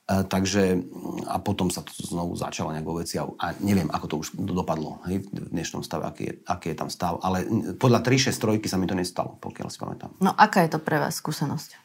E, 0.10 0.26
takže 0.26 0.82
a 1.30 1.38
potom 1.38 1.70
sa 1.70 1.86
to 1.86 1.94
znovu 1.94 2.34
začalo 2.34 2.74
nejak 2.74 2.88
veci 2.98 3.22
a, 3.22 3.30
a 3.30 3.54
neviem, 3.62 3.86
ako 3.94 4.06
to 4.10 4.16
už 4.26 4.28
dopadlo 4.42 4.98
hej, 5.06 5.22
v 5.30 5.54
dnešnom 5.54 5.86
stave, 5.86 6.10
aký 6.10 6.24
je, 6.26 6.34
aký 6.50 6.74
je 6.74 6.78
tam 6.82 6.90
stav. 6.90 7.22
Ale 7.22 7.46
podľa 7.78 8.02
3-6 8.02 8.34
sa 8.66 8.82
mi 8.82 8.90
to 8.90 8.98
nestalo, 8.98 9.38
pokiaľ 9.38 9.70
si 9.70 9.78
pamätám. 9.78 10.10
No 10.18 10.34
aká 10.34 10.66
je 10.66 10.74
to 10.74 10.80
pre 10.82 10.98
vás 10.98 11.22
skúsenosť? 11.22 11.78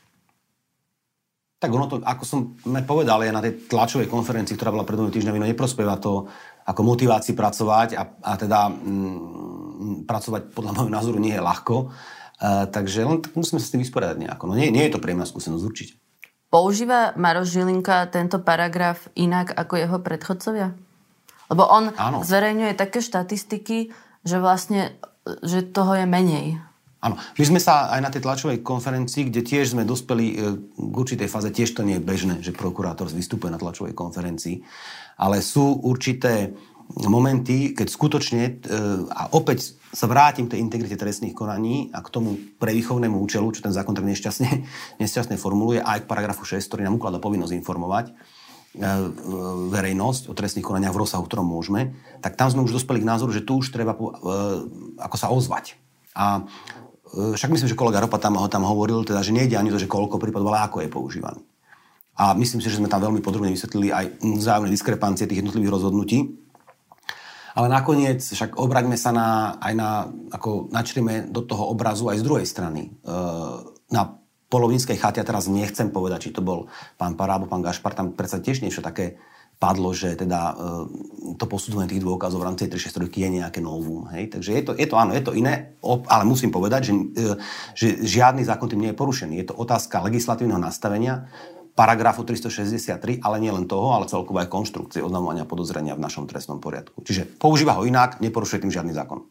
Tak 1.60 1.70
ono 1.72 1.84
to, 1.88 1.96
ako 2.00 2.24
som 2.24 2.40
povedal, 2.64 3.24
je 3.24 3.32
na 3.32 3.44
tej 3.44 3.68
tlačovej 3.68 4.08
konferencii, 4.08 4.56
ktorá 4.56 4.72
bola 4.72 4.88
pred 4.88 5.00
dvomi 5.00 5.12
týždňami, 5.12 5.40
no 5.40 5.48
neprospieva 5.48 5.96
to 6.00 6.28
ako 6.64 6.80
motivácii 6.80 7.36
pracovať 7.36 7.88
a, 7.96 8.02
a 8.24 8.32
teda 8.40 8.72
mm, 8.72 10.08
pracovať 10.08 10.52
podľa 10.52 10.72
môjho 10.76 10.92
názoru 10.92 11.18
nie 11.20 11.36
je 11.36 11.44
ľahko. 11.44 11.92
Uh, 12.34 12.66
takže 12.68 13.06
len 13.06 13.22
tak 13.22 13.32
musíme 13.38 13.62
sa 13.62 13.68
s 13.68 13.72
tým 13.72 13.84
vysporiadať 13.84 14.16
nejako. 14.20 14.50
No 14.50 14.58
nie, 14.58 14.68
nie 14.68 14.84
je 14.88 14.92
to 14.92 15.00
príjemná 15.00 15.24
skúsenosť 15.24 15.64
určite. 15.64 15.94
Používa 16.54 17.10
Maroš 17.18 17.50
Žilinka 17.50 18.06
tento 18.14 18.38
paragraf 18.38 19.10
inak 19.18 19.50
ako 19.58 19.74
jeho 19.74 19.98
predchodcovia? 19.98 20.70
Lebo 21.50 21.66
on 21.66 21.90
Áno. 21.98 22.22
zverejňuje 22.22 22.78
také 22.78 23.02
štatistiky, 23.02 23.90
že 24.22 24.36
vlastne 24.38 24.94
že 25.42 25.66
toho 25.66 25.98
je 25.98 26.06
menej. 26.06 26.62
Áno, 27.02 27.18
my 27.18 27.44
sme 27.44 27.60
sa 27.60 27.90
aj 27.90 28.00
na 28.00 28.08
tej 28.12 28.22
tlačovej 28.24 28.62
konferencii, 28.64 29.28
kde 29.28 29.44
tiež 29.44 29.76
sme 29.76 29.84
dospeli 29.84 30.26
e, 30.30 30.34
k 30.78 30.94
určitej 30.94 31.28
fáze, 31.28 31.52
tiež 31.52 31.76
to 31.76 31.84
nie 31.84 32.00
je 32.00 32.06
bežné, 32.06 32.40
že 32.40 32.56
prokurátor 32.56 33.10
vystupuje 33.12 33.52
na 33.52 33.60
tlačovej 33.60 33.92
konferencii, 33.92 34.64
ale 35.20 35.44
sú 35.44 35.84
určité 35.84 36.54
momenty, 36.94 37.74
keď 37.74 37.88
skutočne, 37.90 38.42
e, 38.46 38.72
a 39.10 39.30
opäť 39.34 39.74
sa 39.90 40.06
vrátim 40.06 40.46
k 40.46 40.56
tej 40.56 40.62
integrite 40.62 40.94
trestných 40.94 41.34
konaní 41.34 41.90
a 41.90 42.02
k 42.02 42.08
tomu 42.10 42.38
prevýchovnému 42.58 43.18
účelu, 43.18 43.46
čo 43.50 43.62
ten 43.62 43.74
zákon 43.74 43.94
tak 43.94 44.06
nešťastne, 44.06 44.48
nešťastne 45.02 45.34
formuluje, 45.34 45.82
aj 45.82 46.06
k 46.06 46.10
paragrafu 46.10 46.46
6, 46.46 46.62
ktorý 46.62 46.86
nám 46.86 46.98
ukladá 46.98 47.18
povinnosť 47.18 47.54
informovať 47.58 48.06
e, 48.10 48.12
verejnosť 49.74 50.30
o 50.30 50.34
trestných 50.38 50.66
konaniach 50.66 50.94
v 50.94 51.02
rozsahu, 51.02 51.26
ktorom 51.26 51.46
môžeme, 51.46 51.98
tak 52.22 52.38
tam 52.38 52.50
sme 52.50 52.62
už 52.62 52.78
dospeli 52.78 53.02
k 53.02 53.08
názoru, 53.10 53.34
že 53.34 53.42
tu 53.42 53.58
už 53.58 53.74
treba 53.74 53.94
ako 54.98 55.16
sa 55.18 55.30
ozvať. 55.30 55.78
A 56.14 56.46
E, 57.14 57.34
však 57.36 57.50
myslím, 57.50 57.68
že 57.70 57.78
kolega 57.78 58.02
Ropa 58.02 58.18
tam, 58.18 58.34
ho 58.38 58.48
tam 58.50 58.66
hovoril, 58.66 59.06
teda, 59.06 59.22
že 59.22 59.30
nejde 59.30 59.54
ani 59.54 59.70
to, 59.70 59.78
že 59.78 59.90
koľko 59.90 60.18
prípadov, 60.18 60.50
ale 60.50 60.66
ako 60.66 60.82
je 60.82 60.90
používaný. 60.90 61.42
A 62.14 62.34
myslím 62.38 62.62
si, 62.62 62.70
že 62.70 62.78
sme 62.78 62.90
tam 62.90 63.02
veľmi 63.02 63.18
podrobne 63.22 63.50
vysvetlili 63.50 63.90
aj 63.90 64.22
vzájomné 64.22 64.70
diskrepancie 64.70 65.26
tých 65.26 65.42
jednotlivých 65.42 65.74
rozhodnutí. 65.74 66.43
Ale 67.54 67.70
nakoniec 67.70 68.18
však 68.18 68.58
obraťme 68.58 68.98
sa 68.98 69.14
na, 69.14 69.28
aj 69.62 69.72
na, 69.78 70.10
ako 70.34 70.74
načrieme 70.74 71.30
do 71.30 71.46
toho 71.46 71.70
obrazu 71.70 72.10
aj 72.10 72.18
z 72.18 72.26
druhej 72.26 72.46
strany. 72.46 72.90
E, 72.90 73.12
na 73.94 74.02
Polovníckej 74.50 74.98
chate, 74.98 75.18
ja 75.18 75.26
teraz 75.26 75.50
nechcem 75.50 75.90
povedať, 75.90 76.30
či 76.30 76.34
to 76.34 76.42
bol 76.42 76.70
pán 76.98 77.18
Parábo, 77.18 77.50
pán 77.50 77.62
Gašpar, 77.62 77.94
tam 77.94 78.14
predsa 78.14 78.38
tiež 78.38 78.62
niečo 78.62 78.82
také 78.82 79.18
padlo, 79.58 79.94
že 79.94 80.18
teda 80.18 80.40
e, 80.50 80.54
to 81.38 81.46
posudzovanie 81.46 81.90
tých 81.90 82.02
dôkazov 82.02 82.42
v 82.42 82.46
rámci 82.50 82.66
363 82.66 83.06
je 83.06 83.28
nejaké 83.38 83.60
novum. 83.62 84.10
Hej? 84.10 84.34
Takže 84.34 84.50
je 84.50 84.62
to, 84.66 84.72
je 84.74 84.86
to 84.90 84.94
áno, 84.98 85.14
je 85.14 85.22
to 85.22 85.32
iné, 85.32 85.78
ale 85.82 86.22
musím 86.26 86.50
povedať, 86.50 86.90
že, 86.90 86.92
e, 86.92 87.24
že 87.78 87.86
žiadny 88.02 88.42
zákon 88.42 88.66
tým 88.66 88.82
nie 88.82 88.90
je 88.90 88.98
porušený. 88.98 89.34
Je 89.38 89.46
to 89.46 89.54
otázka 89.54 90.02
legislatívneho 90.02 90.58
nastavenia 90.58 91.30
paragrafu 91.74 92.22
363, 92.22 93.18
ale 93.20 93.36
nie 93.42 93.50
len 93.50 93.66
toho, 93.66 93.90
ale 93.94 94.06
celkovo 94.06 94.38
aj 94.38 94.50
konštrukcie 94.50 95.02
oznamovania 95.02 95.42
podozrenia 95.42 95.98
v 95.98 96.04
našom 96.06 96.30
trestnom 96.30 96.62
poriadku. 96.62 97.02
Čiže 97.02 97.26
používa 97.38 97.74
ho 97.74 97.82
inak, 97.82 98.22
neporušuje 98.22 98.62
tým 98.62 98.72
žiadny 98.74 98.94
zákon. 98.94 99.26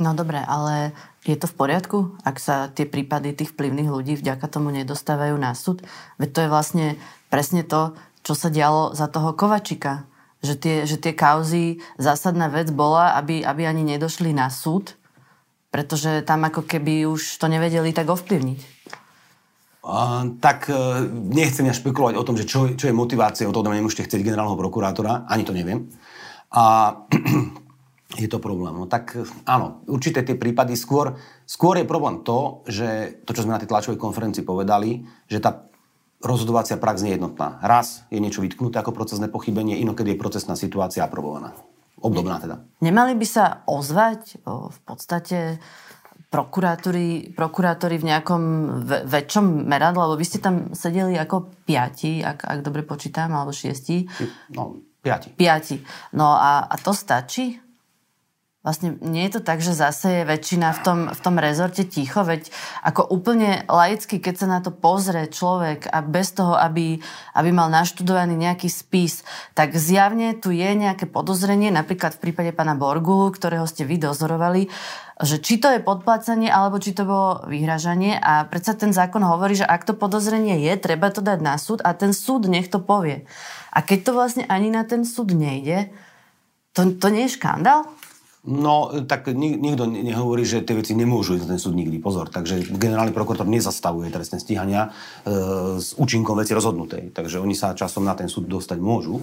No 0.00 0.16
dobre, 0.16 0.40
ale 0.40 0.96
je 1.24 1.36
to 1.36 1.44
v 1.48 1.56
poriadku, 1.56 1.98
ak 2.24 2.40
sa 2.40 2.72
tie 2.72 2.88
prípady 2.88 3.36
tých 3.36 3.52
vplyvných 3.52 3.92
ľudí 3.92 4.14
vďaka 4.16 4.48
tomu 4.48 4.72
nedostávajú 4.72 5.36
na 5.36 5.52
súd? 5.52 5.84
Veď 6.16 6.28
to 6.32 6.40
je 6.44 6.52
vlastne 6.52 6.86
presne 7.28 7.60
to, 7.60 7.92
čo 8.24 8.32
sa 8.32 8.48
dialo 8.48 8.96
za 8.96 9.08
toho 9.12 9.36
Kovačika. 9.36 10.08
Že 10.42 10.54
tie, 10.58 10.76
že 10.90 10.96
tie 10.98 11.14
kauzy, 11.14 11.78
zásadná 12.02 12.50
vec 12.50 12.74
bola, 12.74 13.14
aby, 13.14 13.46
aby 13.46 13.62
ani 13.62 13.86
nedošli 13.86 14.34
na 14.34 14.50
súd, 14.50 14.98
pretože 15.70 16.26
tam 16.26 16.42
ako 16.42 16.66
keby 16.66 17.06
už 17.06 17.38
to 17.38 17.46
nevedeli 17.46 17.94
tak 17.94 18.10
ovplyvniť. 18.10 18.60
Uh, 19.82 20.38
tak 20.38 20.70
uh, 20.70 21.02
nechcem 21.10 21.66
ja 21.66 21.74
špekulovať 21.74 22.14
o 22.14 22.22
tom, 22.22 22.38
že 22.38 22.46
čo, 22.46 22.70
čo 22.78 22.86
je 22.86 22.94
motivácia 22.94 23.50
o 23.50 23.54
toho, 23.54 23.66
nemôžete 23.66 24.06
chcieť 24.06 24.22
generálneho 24.22 24.54
prokurátora, 24.54 25.26
ani 25.26 25.42
to 25.42 25.50
neviem. 25.50 25.90
A 26.54 26.94
je 28.22 28.28
to 28.30 28.38
problém. 28.38 28.78
No 28.78 28.86
tak 28.86 29.18
áno, 29.42 29.82
určité 29.90 30.22
tie 30.22 30.38
prípady 30.38 30.78
skôr, 30.78 31.18
skôr 31.48 31.82
je 31.82 31.88
problém 31.88 32.22
to, 32.22 32.62
že 32.70 33.18
to, 33.26 33.34
čo 33.34 33.42
sme 33.42 33.56
na 33.56 33.60
tej 33.62 33.74
tlačovej 33.74 33.98
konferencii 33.98 34.46
povedali, 34.46 35.02
že 35.26 35.42
tá 35.42 35.66
rozhodovacia 36.22 36.78
prax 36.78 37.02
nie 37.02 37.14
je 37.14 37.18
jednotná. 37.18 37.58
Raz 37.60 38.06
je 38.08 38.22
niečo 38.22 38.40
vytknuté 38.40 38.78
ako 38.78 38.94
procesné 38.94 39.26
pochybenie, 39.26 39.82
inokedy 39.82 40.14
je 40.14 40.22
procesná 40.22 40.54
situácia 40.54 41.02
aprobovaná. 41.02 41.58
Obdobná 42.02 42.42
teda. 42.42 42.62
Nemali 42.82 43.14
by 43.14 43.26
sa 43.26 43.62
ozvať 43.66 44.42
o, 44.42 44.74
v 44.74 44.78
podstate 44.82 45.62
prokurátori, 46.32 47.36
prokurátori 47.36 48.00
v 48.00 48.08
nejakom 48.08 48.42
väčšom 49.04 49.68
meradle, 49.68 50.08
lebo 50.08 50.16
vy 50.16 50.24
ste 50.24 50.40
tam 50.40 50.72
sedeli 50.72 51.20
ako 51.20 51.52
piati, 51.68 52.24
ak, 52.24 52.48
ak 52.48 52.58
dobre 52.64 52.80
počítam, 52.88 53.36
alebo 53.36 53.52
šiesti. 53.52 54.08
No, 54.56 54.80
piati. 55.04 55.28
Piati. 55.36 55.76
No 56.16 56.32
a, 56.32 56.64
a 56.64 56.74
to 56.80 56.96
stačí? 56.96 57.60
Vlastne 58.62 58.94
nie 59.02 59.26
je 59.26 59.36
to 59.36 59.40
tak, 59.42 59.58
že 59.58 59.74
zase 59.74 60.22
je 60.22 60.28
väčšina 60.30 60.70
v 60.70 60.80
tom, 60.86 60.98
v 61.10 61.18
tom 61.18 61.34
rezorte 61.42 61.82
ticho, 61.82 62.22
veď 62.22 62.46
ako 62.86 63.10
úplne 63.10 63.66
laicky, 63.66 64.22
keď 64.22 64.34
sa 64.38 64.46
na 64.46 64.62
to 64.62 64.70
pozrie 64.70 65.26
človek 65.26 65.90
a 65.90 65.98
bez 65.98 66.30
toho, 66.30 66.54
aby, 66.54 67.02
aby 67.34 67.50
mal 67.50 67.66
naštudovaný 67.74 68.38
nejaký 68.38 68.70
spis, 68.70 69.26
tak 69.58 69.74
zjavne 69.74 70.38
tu 70.38 70.54
je 70.54 70.78
nejaké 70.78 71.10
podozrenie, 71.10 71.74
napríklad 71.74 72.14
v 72.14 72.30
prípade 72.30 72.54
pána 72.54 72.78
Borgu, 72.78 73.34
ktorého 73.34 73.66
ste 73.66 73.82
vy 73.82 73.98
dozorovali, 73.98 74.70
že 75.22 75.38
či 75.38 75.62
to 75.62 75.70
je 75.70 75.78
podplácanie, 75.78 76.50
alebo 76.50 76.82
či 76.82 76.92
to 76.92 77.06
bolo 77.06 77.46
vyhražanie 77.46 78.18
a 78.18 78.44
predsa 78.46 78.74
ten 78.74 78.90
zákon 78.90 79.22
hovorí, 79.22 79.54
že 79.54 79.66
ak 79.66 79.86
to 79.86 79.94
podozrenie 79.94 80.58
je, 80.66 80.74
treba 80.76 81.14
to 81.14 81.22
dať 81.22 81.38
na 81.38 81.54
súd 81.56 81.78
a 81.86 81.94
ten 81.94 82.10
súd 82.10 82.50
nech 82.50 82.66
to 82.66 82.82
povie. 82.82 83.24
A 83.70 83.80
keď 83.80 83.98
to 84.06 84.10
vlastne 84.12 84.44
ani 84.50 84.68
na 84.68 84.82
ten 84.82 85.06
súd 85.06 85.30
nejde, 85.30 85.94
to, 86.74 86.90
to 86.98 87.06
nie 87.08 87.30
je 87.30 87.38
škandál? 87.38 87.86
No, 88.42 88.90
tak 89.06 89.30
nikto 89.30 89.86
nehovorí, 89.86 90.42
že 90.42 90.66
tie 90.66 90.74
veci 90.74 90.98
nemôžu 90.98 91.38
ísť 91.38 91.46
na 91.46 91.50
ten 91.54 91.62
súd 91.62 91.78
nikdy. 91.78 92.02
Pozor. 92.02 92.26
Takže 92.26 92.74
generálny 92.74 93.14
prokurátor 93.14 93.46
nezastavuje 93.46 94.10
trestné 94.10 94.42
stíhania 94.42 94.90
e, 94.90 95.78
s 95.78 95.94
účinkom 95.94 96.34
veci 96.34 96.50
rozhodnutej. 96.50 97.14
Takže 97.14 97.38
oni 97.38 97.54
sa 97.54 97.78
časom 97.78 98.02
na 98.02 98.18
ten 98.18 98.26
súd 98.26 98.50
dostať 98.50 98.82
môžu. 98.82 99.22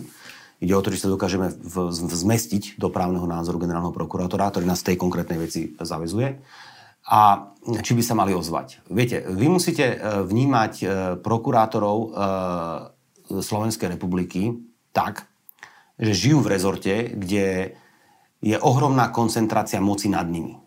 Ide 0.60 0.76
o 0.76 0.84
to, 0.84 0.91
či 0.91 1.00
sa 1.00 1.08
dokážeme 1.08 1.56
v, 1.56 1.76
v, 1.88 2.12
zmestiť 2.12 2.76
do 2.76 2.91
právneho 2.91 3.24
názoru 3.24 3.63
generálneho 3.63 3.95
prokurátora, 3.95 4.52
ktorý 4.52 4.67
nás 4.67 4.84
v 4.84 4.91
tej 4.91 4.98
konkrétnej 5.00 5.39
veci 5.39 5.72
zavezuje. 5.80 6.36
A 7.10 7.52
či 7.80 7.95
by 7.95 8.04
sa 8.04 8.13
mali 8.13 8.36
ozvať. 8.36 8.84
Viete, 8.91 9.24
vy 9.24 9.48
musíte 9.48 9.86
e, 9.88 9.98
vnímať 10.28 10.74
e, 10.80 10.86
prokurátorov 11.24 11.98
e, 11.98 12.08
Slovenskej 13.39 13.95
republiky 13.95 14.62
tak, 14.91 15.26
že 15.95 16.12
žijú 16.12 16.43
v 16.43 16.52
rezorte, 16.52 16.93
kde 17.15 17.74
je 18.43 18.56
ohromná 18.60 19.10
koncentrácia 19.15 19.80
moci 19.80 20.12
nad 20.12 20.28
nimi. 20.28 20.60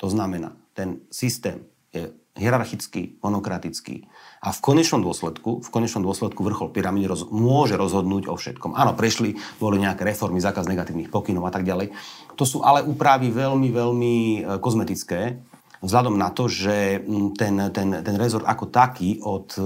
To 0.00 0.08
znamená, 0.08 0.56
ten 0.72 1.04
systém 1.12 1.64
je 1.92 2.12
hierarchický, 2.38 3.18
monokratický. 3.20 4.06
A 4.38 4.54
v 4.54 4.60
konečnom 4.62 5.02
dôsledku, 5.02 5.60
v 5.60 5.68
konečnom 5.68 6.06
dôsledku 6.06 6.46
vrchol 6.46 6.70
pyramídy 6.70 7.10
roz, 7.10 7.26
môže 7.28 7.74
rozhodnúť 7.74 8.30
o 8.30 8.38
všetkom. 8.38 8.78
Áno, 8.78 8.94
prešli, 8.94 9.34
boli 9.58 9.82
nejaké 9.82 10.06
reformy, 10.06 10.38
zákaz 10.38 10.70
negatívnych 10.70 11.10
pokynov 11.10 11.50
a 11.50 11.52
tak 11.52 11.66
ďalej. 11.66 11.90
To 12.38 12.44
sú 12.46 12.62
ale 12.62 12.86
úpravy 12.86 13.34
veľmi, 13.34 13.68
veľmi 13.74 14.14
e, 14.14 14.40
kozmetické, 14.62 15.42
vzhľadom 15.82 16.14
na 16.14 16.30
to, 16.30 16.46
že 16.46 17.02
ten, 17.34 17.54
ten, 17.74 17.88
ten 17.98 18.16
rezort 18.18 18.46
ako 18.46 18.70
taký 18.70 19.18
od 19.26 19.50
e, 19.58 19.62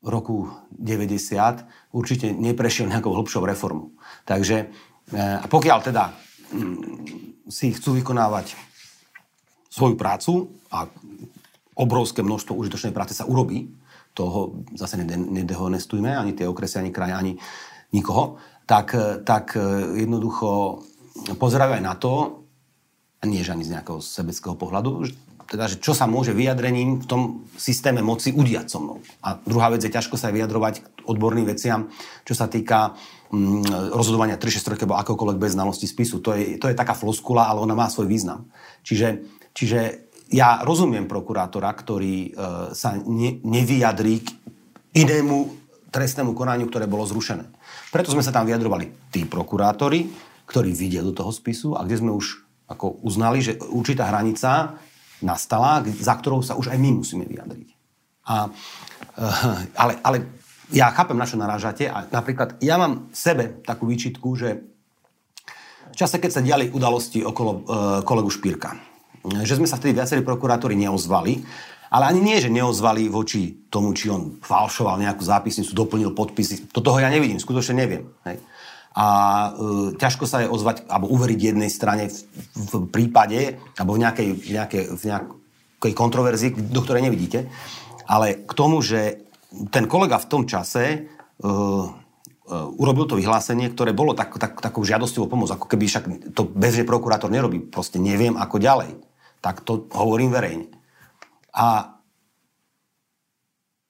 roku 0.00 0.48
90 0.72 1.92
určite 1.92 2.32
neprešiel 2.32 2.88
nejakou 2.88 3.12
hlbšou 3.12 3.44
reformou. 3.44 3.92
Takže 4.24 4.56
e, 5.12 5.24
pokiaľ 5.44 5.78
teda 5.84 6.16
si 7.50 7.74
chcú 7.76 8.00
vykonávať 8.00 8.69
svoju 9.70 9.94
prácu 9.94 10.50
a 10.74 10.90
obrovské 11.78 12.20
množstvo 12.20 12.58
užitočnej 12.58 12.92
práce 12.92 13.14
sa 13.14 13.24
urobí, 13.24 13.70
toho 14.10 14.66
zase 14.74 14.98
nedehonestujme, 15.06 16.10
ani 16.10 16.34
tie 16.34 16.44
okresy, 16.44 16.82
ani 16.82 16.90
kraje, 16.90 17.14
ani 17.14 17.32
nikoho, 17.94 18.42
tak, 18.66 18.92
tak 19.22 19.54
jednoducho 19.94 20.82
pozerajú 21.38 21.78
aj 21.78 21.82
na 21.82 21.94
to, 21.94 22.42
nie 23.24 23.46
že 23.46 23.54
ani 23.54 23.64
z 23.64 23.78
nejakého 23.78 24.02
sebeckého 24.02 24.58
pohľadu, 24.58 25.06
teda, 25.50 25.66
že 25.66 25.82
čo 25.82 25.98
sa 25.98 26.06
môže 26.06 26.30
vyjadrením 26.30 27.02
v 27.02 27.06
tom 27.10 27.22
systéme 27.58 28.06
moci 28.06 28.30
udiať 28.30 28.70
so 28.70 28.78
mnou. 28.78 29.02
A 29.18 29.34
druhá 29.34 29.66
vec 29.74 29.82
je 29.82 29.90
ťažko 29.90 30.14
sa 30.14 30.30
vyjadrovať 30.30 30.74
k 30.78 30.86
odborným 31.10 31.42
veciam, 31.42 31.90
čo 32.22 32.38
sa 32.38 32.46
týka 32.46 32.94
mm, 33.34 33.90
rozhodovania 33.90 34.38
363 34.38 34.86
alebo 34.86 35.02
akokoľvek 35.02 35.38
bez 35.42 35.58
znalosti 35.58 35.90
spisu. 35.90 36.22
To 36.22 36.38
je, 36.38 36.54
to 36.54 36.70
je 36.70 36.78
taká 36.78 36.94
floskula, 36.94 37.50
ale 37.50 37.66
ona 37.66 37.74
má 37.74 37.90
svoj 37.90 38.06
význam. 38.06 38.46
Čiže 38.86 39.26
Čiže 39.54 40.10
ja 40.30 40.62
rozumiem 40.62 41.10
prokurátora, 41.10 41.74
ktorý 41.74 42.16
e, 42.22 42.30
sa 42.70 42.94
ne, 42.94 43.42
nevyjadrí 43.42 44.14
k 44.22 44.28
inému 44.94 45.36
trestnému 45.90 46.32
konaniu, 46.38 46.70
ktoré 46.70 46.86
bolo 46.86 47.02
zrušené. 47.02 47.50
Preto 47.90 48.14
sme 48.14 48.22
sa 48.22 48.30
tam 48.30 48.46
vyjadrovali 48.46 49.10
tí 49.10 49.26
prokurátori, 49.26 50.06
ktorí 50.46 50.70
vidia 50.70 51.02
do 51.02 51.10
toho 51.10 51.34
spisu 51.34 51.74
a 51.74 51.82
kde 51.82 51.98
sme 51.98 52.14
už 52.14 52.46
ako 52.70 53.02
uznali, 53.02 53.42
že 53.42 53.58
určitá 53.58 54.06
hranica 54.06 54.78
nastala, 55.26 55.82
za 55.82 56.14
ktorou 56.14 56.46
sa 56.46 56.54
už 56.54 56.70
aj 56.70 56.78
my 56.78 57.02
musíme 57.02 57.26
vyjadriť. 57.26 57.68
A, 58.30 58.46
e, 59.18 59.26
ale, 59.74 59.92
ale 60.06 60.18
ja 60.70 60.94
chápem, 60.94 61.18
na 61.18 61.26
čo 61.26 61.34
narážate 61.34 61.90
a 61.90 62.06
napríklad 62.06 62.62
ja 62.62 62.78
mám 62.78 63.10
v 63.10 63.16
sebe 63.18 63.44
takú 63.66 63.90
výčitku, 63.90 64.38
že 64.38 64.62
v 65.90 65.96
čase, 65.98 66.22
keď 66.22 66.30
sa 66.30 66.46
diali 66.46 66.70
udalosti 66.70 67.26
okolo 67.26 67.50
e, 67.50 67.60
kolegu 68.06 68.30
Špírka, 68.30 68.89
že 69.24 69.56
sme 69.56 69.68
sa 69.68 69.76
vtedy 69.76 69.96
viacerí 69.96 70.24
prokurátori 70.24 70.76
neozvali, 70.76 71.44
ale 71.90 72.06
ani 72.06 72.22
nie, 72.22 72.38
že 72.38 72.54
neozvali 72.54 73.10
voči 73.10 73.66
tomu, 73.66 73.90
či 73.92 74.14
on 74.14 74.38
falšoval 74.38 75.02
nejakú 75.02 75.26
zápisnicu, 75.26 75.74
doplnil 75.74 76.14
podpisy. 76.14 76.70
To 76.70 76.78
toho 76.78 77.02
ja 77.02 77.10
nevidím, 77.10 77.42
skutočne 77.42 77.82
neviem. 77.82 78.06
Hej. 78.22 78.38
A 78.94 79.06
e, 79.06 79.50
ťažko 79.98 80.24
sa 80.26 80.46
je 80.46 80.48
ozvať, 80.50 80.86
alebo 80.86 81.10
uveriť 81.10 81.38
jednej 81.50 81.70
strane 81.70 82.06
v, 82.06 82.16
v 82.54 82.72
prípade, 82.86 83.58
alebo 83.74 83.98
v 83.98 84.06
nejakej, 84.06 84.28
v 84.38 84.50
nejakej, 84.54 84.82
v 84.94 85.02
nejakej 85.10 85.92
kontroverzii, 85.98 86.50
do 86.70 86.80
ktorej 86.82 87.02
nevidíte. 87.02 87.50
Ale 88.06 88.38
k 88.46 88.52
tomu, 88.54 88.78
že 88.82 89.26
ten 89.74 89.90
kolega 89.90 90.22
v 90.22 90.30
tom 90.30 90.42
čase 90.46 90.84
e, 90.86 90.98
e, 90.98 91.50
urobil 92.54 93.10
to 93.10 93.18
vyhlásenie, 93.18 93.66
ktoré 93.74 93.90
bolo 93.90 94.14
tak, 94.14 94.30
tak, 94.38 94.62
takou 94.62 94.86
žiadosťou 94.86 95.26
o 95.26 95.30
pomoc, 95.30 95.50
ako 95.50 95.66
keby 95.66 95.90
však 95.90 96.04
to 96.38 96.46
bežne 96.46 96.86
prokurátor 96.86 97.34
nerobí. 97.34 97.58
Proste 97.66 97.98
neviem, 97.98 98.38
ako 98.38 98.62
ďalej 98.62 99.09
tak 99.40 99.64
to 99.64 99.88
hovorím 99.92 100.32
verejne. 100.32 100.68
A 101.56 101.96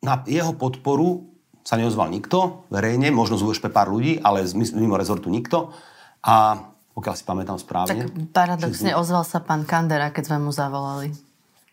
na 0.01 0.15
jeho 0.25 0.57
podporu 0.57 1.29
sa 1.61 1.77
neozval 1.77 2.09
nikto, 2.09 2.67
verejne, 2.73 3.13
možno 3.13 3.37
z 3.37 3.45
USP 3.45 3.69
pár 3.69 3.93
ľudí, 3.93 4.19
ale 4.25 4.49
mimo 4.75 4.97
rezortu 4.97 5.29
nikto. 5.29 5.77
A 6.25 6.67
pokiaľ 6.97 7.15
si 7.15 7.25
pamätám 7.25 7.59
správne... 7.61 8.09
Tak 8.09 8.33
paradoxne 8.33 8.91
či... 8.91 8.97
ozval 8.97 9.23
sa 9.29 9.45
pán 9.45 9.69
Kandera, 9.69 10.11
keď 10.11 10.33
sme 10.33 10.39
mu 10.49 10.51
zavolali. 10.51 11.13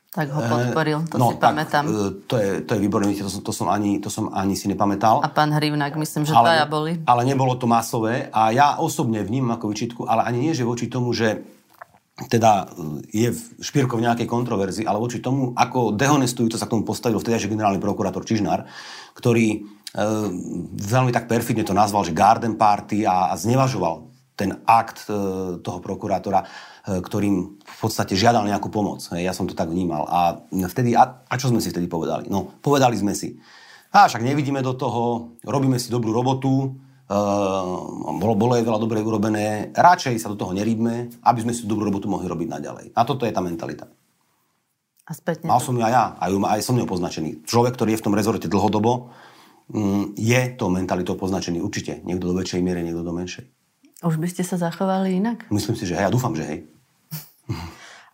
Tak 0.07 0.33
ho 0.33 0.39
podporil, 0.39 1.03
to 1.11 1.19
no, 1.19 1.29
si 1.29 1.37
tak, 1.37 1.53
pamätám. 1.53 1.83
E, 1.85 1.93
to 2.25 2.35
je, 2.39 2.49
to 2.63 2.71
je 2.73 2.79
výborné, 2.79 3.13
to 3.13 3.29
som, 3.29 3.43
to, 3.43 3.53
som 3.53 3.67
ani, 3.69 3.99
to 4.01 4.09
som 4.09 4.31
ani 4.33 4.55
si 4.57 4.65
nepamätal. 4.71 5.21
A 5.21 5.29
pán 5.29 5.51
Hrivnak, 5.53 5.93
myslím, 5.99 6.25
že 6.25 6.33
ale, 6.33 6.63
boli. 6.65 6.97
Ale 7.05 7.21
nebolo 7.27 7.53
to 7.59 7.67
masové 7.69 8.31
a 8.33 8.49
ja 8.49 8.79
osobne 8.79 9.21
vnímam 9.21 9.59
ako 9.59 9.69
vyčitku, 9.69 10.01
ale 10.07 10.25
ani 10.25 10.47
nie, 10.47 10.53
že 10.55 10.65
voči 10.65 10.87
tomu, 10.89 11.11
že 11.11 11.43
teda 12.25 12.65
e, 12.65 12.65
je 13.13 13.29
v 13.29 13.41
nejakej 14.01 14.25
kontroverzii, 14.25 14.89
ale 14.89 14.97
voči 14.97 15.21
tomu, 15.21 15.53
ako 15.53 15.93
dehonestujúco 15.93 16.57
sa 16.57 16.65
k 16.65 16.73
tomu 16.73 16.81
postavil 16.81 17.21
vtedy 17.21 17.45
generálny 17.53 17.77
prokurátor 17.77 18.25
Čižnár, 18.25 18.65
ktorý 19.13 19.47
e, 19.53 19.57
veľmi 20.73 21.13
tak 21.13 21.29
perfidne 21.29 21.61
to 21.61 21.77
nazval, 21.77 22.01
že 22.01 22.17
garden 22.17 22.57
party 22.57 23.05
a, 23.05 23.29
a 23.29 23.37
znevažoval 23.37 24.09
ten 24.33 24.57
akt 24.65 25.05
e, 25.05 25.13
toho 25.61 25.77
prokurátora, 25.77 26.41
e, 26.41 26.47
ktorým 26.97 27.61
v 27.61 27.77
podstate 27.77 28.17
žiadal 28.17 28.49
nejakú 28.49 28.73
pomoc. 28.73 29.05
Hej, 29.13 29.21
ja 29.21 29.33
som 29.37 29.45
to 29.45 29.53
tak 29.53 29.69
vnímal. 29.69 30.09
A 30.09 30.41
vtedy, 30.49 30.97
a, 30.97 31.21
a 31.21 31.33
čo 31.37 31.53
sme 31.53 31.61
si 31.61 31.69
vtedy 31.69 31.85
povedali? 31.85 32.33
No, 32.33 32.57
povedali 32.65 32.97
sme 32.97 33.13
si, 33.13 33.37
a 33.93 34.05
však 34.05 34.21
nevidíme 34.21 34.59
do 34.61 34.75
toho, 34.75 35.33
robíme 35.47 35.79
si 35.79 35.89
dobrú 35.89 36.11
robotu, 36.11 36.75
Uh, 37.07 38.19
bolo, 38.19 38.35
bolo 38.35 38.59
je 38.59 38.67
veľa 38.67 38.83
dobre 38.83 38.99
urobené. 38.99 39.71
Radšej 39.71 40.19
sa 40.19 40.27
do 40.27 40.35
toho 40.35 40.51
nerýbme, 40.51 41.23
aby 41.23 41.39
sme 41.39 41.55
si 41.55 41.63
tú 41.63 41.71
dobrú 41.71 41.87
robotu 41.87 42.11
mohli 42.11 42.27
robiť 42.27 42.47
naďalej. 42.51 42.85
A 42.91 43.07
toto 43.07 43.23
je 43.23 43.31
tá 43.31 43.39
mentalita. 43.39 43.87
A 45.07 45.15
spätne. 45.15 45.47
Mal 45.47 45.63
som 45.63 45.71
ju 45.71 45.87
aj 45.87 45.93
ja, 45.95 46.05
aj, 46.19 46.29
aj 46.35 46.61
som 46.67 46.75
ňou 46.75 46.83
poznačený. 46.83 47.47
Človek, 47.47 47.79
ktorý 47.79 47.95
je 47.95 47.99
v 48.03 48.05
tom 48.11 48.11
rezorte 48.11 48.51
dlhodobo, 48.51 49.07
um, 49.71 50.11
je 50.19 50.41
to 50.59 50.67
mentalitou 50.67 51.15
poznačený 51.15 51.63
určite. 51.63 52.03
Niekto 52.03 52.27
do 52.27 52.35
väčšej 52.35 52.59
miere, 52.59 52.83
niekto 52.83 53.07
do 53.07 53.15
menšej. 53.15 53.47
Už 54.03 54.19
by 54.19 54.27
ste 54.27 54.43
sa 54.43 54.59
zachovali 54.59 55.15
inak? 55.15 55.47
Myslím 55.47 55.79
si, 55.79 55.87
že 55.87 55.95
hej, 55.95 56.05
ja 56.05 56.11
dúfam, 56.11 56.35
že 56.35 56.43
hej. 56.43 56.59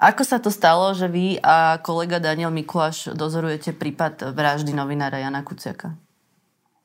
Ako 0.04 0.22
sa 0.22 0.38
to 0.38 0.54
stalo, 0.54 0.94
že 0.94 1.10
vy 1.10 1.42
a 1.42 1.82
kolega 1.82 2.22
Daniel 2.22 2.54
Mikuláš 2.54 3.10
dozorujete 3.16 3.74
prípad 3.74 4.36
vraždy 4.36 4.76
novinára 4.76 5.18
Jana 5.18 5.42
Kuciaka? 5.42 5.96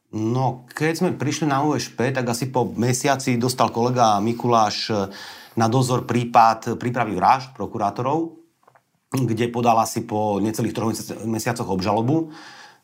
No, 0.08 0.64
keď 0.72 0.92
sme 0.96 1.10
prišli 1.12 1.44
na 1.44 1.60
USP, 1.60 2.08
tak 2.16 2.24
asi 2.32 2.48
po 2.48 2.64
mesiaci 2.64 3.36
dostal 3.36 3.68
kolega 3.68 4.16
Mikuláš 4.24 4.88
e, 4.88 5.12
na 5.60 5.68
dozor 5.68 6.08
prípad 6.08 6.80
prípravy 6.80 7.12
vražd 7.12 7.52
prokurátorov, 7.52 8.40
kde 9.12 9.52
podal 9.52 9.76
asi 9.76 10.08
po 10.08 10.40
necelých 10.40 10.72
troch 10.72 10.96
mesiacoch 11.28 11.68
obžalobu. 11.68 12.32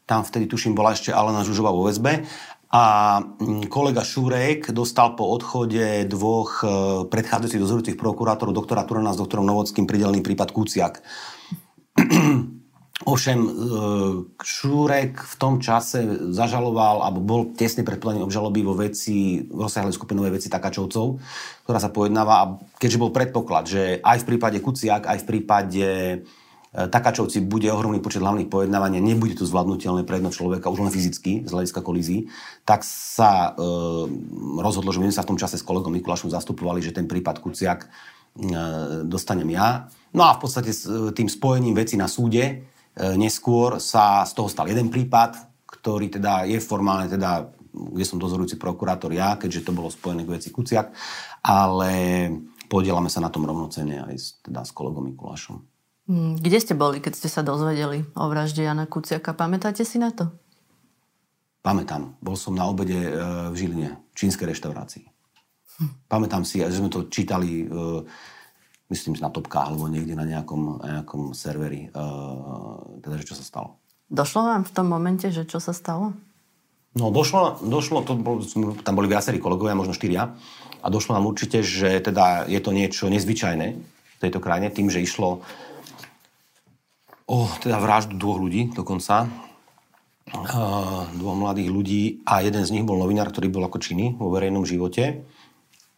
Tam 0.04 0.20
vtedy, 0.20 0.44
tuším, 0.44 0.76
bola 0.76 0.92
ešte 0.92 1.16
Alena 1.16 1.40
Žužová 1.48 1.72
vo 1.72 1.88
väzbe. 1.88 2.28
A 2.68 2.84
mm, 3.24 3.72
kolega 3.72 4.04
Šurek 4.04 4.68
dostal 4.76 5.16
po 5.16 5.24
odchode 5.32 6.04
dvoch 6.04 6.60
e, 6.60 6.68
predchádzajúcich 7.08 7.62
dozorujúcich 7.64 7.96
prokurátorov, 7.96 8.52
doktora 8.52 8.84
Turana 8.84 9.16
s 9.16 9.20
doktorom 9.22 9.48
Novodským, 9.48 9.88
pridelený 9.88 10.20
prípad 10.20 10.52
Kúciak. 10.52 11.00
Ovšem, 13.02 13.38
e, 13.42 13.50
Šúrek 14.38 15.18
v 15.18 15.34
tom 15.34 15.58
čase 15.58 16.30
zažaloval, 16.30 17.02
alebo 17.02 17.18
bol 17.18 17.40
tesne 17.58 17.82
pred 17.82 17.98
obžaloby 17.98 18.62
vo 18.62 18.78
veci, 18.78 19.42
v 19.42 19.66
rozsiahlej 19.66 19.98
skupinovej 19.98 20.38
veci 20.38 20.46
Takačovcov, 20.46 21.18
ktorá 21.66 21.82
sa 21.82 21.90
pojednáva 21.90 22.34
a 22.38 22.44
keďže 22.78 23.02
bol 23.02 23.10
predpoklad, 23.10 23.66
že 23.66 23.82
aj 23.98 24.22
v 24.22 24.28
prípade 24.30 24.62
Kuciak, 24.62 25.10
aj 25.10 25.18
v 25.20 25.26
prípade 25.26 25.86
e, 25.90 26.16
Takačovci 26.70 27.42
bude 27.42 27.66
ohromný 27.66 27.98
počet 27.98 28.22
hlavných 28.22 28.46
pojednávania, 28.46 29.02
nebude 29.02 29.34
to 29.34 29.42
zvládnutelné 29.42 30.06
pre 30.06 30.22
jedno 30.22 30.30
človeka, 30.30 30.70
už 30.70 30.86
len 30.86 30.94
fyzicky, 30.94 31.42
z 31.42 31.50
hľadiska 31.50 31.82
kolízií, 31.82 32.30
tak 32.62 32.86
sa 32.86 33.58
e, 33.58 33.66
rozhodlo, 34.62 34.94
že 34.94 35.02
my 35.02 35.10
sa 35.10 35.26
v 35.26 35.34
tom 35.34 35.38
čase 35.42 35.58
s 35.58 35.66
kolegom 35.66 35.90
Mikulášom 35.98 36.30
zastupovali, 36.30 36.78
že 36.78 36.94
ten 36.94 37.10
prípad 37.10 37.42
Kuciak 37.42 37.90
e, 38.38 39.02
dostanem 39.02 39.50
ja. 39.50 39.90
No 40.14 40.30
a 40.30 40.38
v 40.38 40.46
podstate 40.46 40.70
s 40.70 40.86
e, 40.86 41.10
tým 41.10 41.26
spojením 41.26 41.74
veci 41.74 41.98
na 41.98 42.06
súde, 42.06 42.70
E, 42.73 42.73
neskôr 42.94 43.82
sa 43.82 44.22
z 44.22 44.32
toho 44.38 44.46
stal 44.46 44.70
jeden 44.70 44.90
prípad, 44.90 45.66
ktorý 45.66 46.08
teda 46.12 46.46
je 46.46 46.62
formálne 46.62 47.10
teda 47.10 47.50
kde 47.74 48.04
som 48.06 48.22
dozorujúci 48.22 48.54
prokurátor 48.54 49.10
ja, 49.10 49.34
keďže 49.34 49.66
to 49.66 49.72
bolo 49.74 49.90
spojené 49.90 50.22
k 50.22 50.38
veci 50.38 50.54
Kuciak, 50.54 50.94
ale 51.42 51.90
podielame 52.70 53.10
sa 53.10 53.18
na 53.18 53.34
tom 53.34 53.42
rovnocene 53.42 53.98
aj 54.06 54.14
s, 54.14 54.26
teda 54.40 54.62
s 54.62 54.70
kolegom 54.70 55.10
Mikulášom. 55.10 55.58
Hmm, 56.04 56.36
kde 56.36 56.58
ste 56.60 56.74
boli, 56.76 57.00
keď 57.00 57.16
ste 57.16 57.28
sa 57.32 57.40
dozvedeli 57.40 58.04
o 58.14 58.24
vražde 58.28 58.62
Jana 58.62 58.86
Kuciaka? 58.86 59.34
Pamätáte 59.34 59.82
si 59.82 59.98
na 59.98 60.12
to? 60.12 60.30
Pamätám, 61.64 62.20
bol 62.20 62.36
som 62.36 62.52
na 62.52 62.68
obede 62.68 63.08
e, 63.08 63.10
v 63.48 63.54
Žiline, 63.56 63.90
v 64.12 64.14
čínskej 64.14 64.52
reštaurácii. 64.52 65.04
Hm. 65.80 65.90
Pamätám 66.06 66.44
si, 66.44 66.60
že 66.60 66.76
sme 66.76 66.92
to 66.92 67.08
čítali, 67.08 67.64
myslím, 68.92 69.16
na 69.20 69.32
topkách 69.32 69.72
alebo 69.72 69.88
niekde 69.88 70.16
na 70.16 70.28
nejakom, 70.28 70.80
nejakom 70.84 71.22
serveri, 71.32 71.88
e, 71.88 72.00
teda, 73.00 73.14
že 73.20 73.28
čo 73.28 73.36
sa 73.36 73.44
stalo. 73.44 73.68
Došlo 74.12 74.40
vám 74.44 74.62
v 74.68 74.72
tom 74.74 74.86
momente, 74.86 75.26
že 75.32 75.48
čo 75.48 75.58
sa 75.58 75.72
stalo? 75.72 76.12
No 76.94 77.10
došlo, 77.10 77.58
došlo 77.58 78.06
to 78.06 78.14
bol, 78.14 78.38
tam 78.86 78.94
boli 78.94 79.10
viacerí 79.10 79.42
kolegovia, 79.42 79.74
možno 79.74 79.96
štyria, 79.96 80.38
a 80.84 80.86
došlo 80.92 81.16
nám 81.16 81.26
určite, 81.26 81.64
že 81.64 81.98
teda 81.98 82.46
je 82.46 82.60
to 82.60 82.70
niečo 82.70 83.10
nezvyčajné 83.10 83.66
v 83.74 84.18
tejto 84.22 84.38
krajine, 84.38 84.70
tým, 84.70 84.92
že 84.92 85.02
išlo 85.02 85.42
o 87.24 87.38
teda 87.64 87.80
vraždu 87.80 88.20
dvoch 88.20 88.38
ľudí 88.38 88.70
dokonca, 88.76 89.26
dvoch 91.18 91.36
mladých 91.36 91.68
ľudí 91.72 92.02
a 92.28 92.44
jeden 92.44 92.62
z 92.62 92.72
nich 92.76 92.84
bol 92.84 93.00
novinár, 93.00 93.32
ktorý 93.32 93.48
bol 93.48 93.64
ako 93.64 93.80
činný 93.80 94.12
vo 94.14 94.28
verejnom 94.28 94.68
živote. 94.68 95.24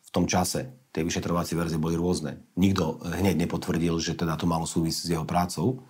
V 0.06 0.10
tom 0.14 0.30
čase 0.30 0.70
tie 0.96 1.04
vyšetrovacie 1.04 1.52
verzie 1.52 1.76
boli 1.76 1.92
rôzne. 1.92 2.40
Nikto 2.56 3.04
hneď 3.04 3.44
nepotvrdil, 3.44 4.00
že 4.00 4.16
teda 4.16 4.40
to 4.40 4.48
malo 4.48 4.64
súvisť 4.64 4.98
s 5.04 5.12
jeho 5.12 5.28
prácou, 5.28 5.84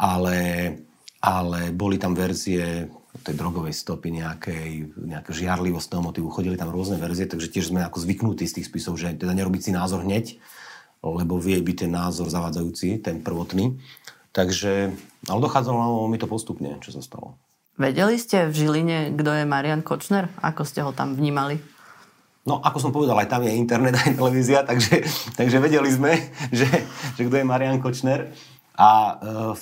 ale, 0.00 0.72
ale 1.20 1.68
boli 1.76 2.00
tam 2.00 2.16
verzie 2.16 2.88
tej 3.20 3.34
drogovej 3.36 3.76
stopy, 3.76 4.24
nejakej, 4.24 4.96
nejakého 4.96 5.36
žiarlivostného 5.36 6.00
motivu. 6.00 6.32
Chodili 6.32 6.56
tam 6.56 6.72
rôzne 6.72 6.96
verzie, 6.96 7.28
takže 7.28 7.52
tiež 7.52 7.68
sme 7.74 7.84
ako 7.84 8.00
zvyknutí 8.00 8.48
z 8.48 8.60
tých 8.60 8.68
spisov, 8.72 8.96
že 8.96 9.12
teda 9.12 9.36
nerobiť 9.36 9.68
si 9.68 9.70
názor 9.76 10.00
hneď, 10.06 10.40
lebo 11.04 11.36
vie 11.36 11.60
byť 11.60 11.76
ten 11.84 11.92
názor 11.92 12.32
zavádzajúci, 12.32 13.04
ten 13.04 13.20
prvotný. 13.20 13.76
Takže, 14.32 14.94
ale 15.28 15.40
dochádzalo 15.44 16.08
mi 16.08 16.16
to 16.16 16.30
postupne, 16.30 16.78
čo 16.80 16.94
sa 16.94 17.02
stalo. 17.02 17.36
Vedeli 17.78 18.18
ste 18.18 18.50
v 18.50 18.54
Žiline, 18.54 18.98
kto 19.14 19.30
je 19.42 19.44
Marian 19.46 19.86
Kočner? 19.86 20.30
Ako 20.42 20.66
ste 20.66 20.82
ho 20.82 20.90
tam 20.90 21.14
vnímali? 21.14 21.62
No, 22.48 22.64
ako 22.64 22.78
som 22.80 22.90
povedal, 22.96 23.20
aj 23.20 23.28
tam 23.28 23.44
je 23.44 23.52
internet, 23.52 23.92
aj 24.00 24.16
televízia, 24.16 24.64
takže, 24.64 25.04
takže 25.36 25.60
vedeli 25.60 25.90
sme, 25.92 26.16
že, 26.48 26.64
že 27.20 27.22
kto 27.28 27.36
je 27.36 27.44
Marian 27.44 27.76
Kočner. 27.76 28.32
A 28.78 28.88
uh, 29.20 29.54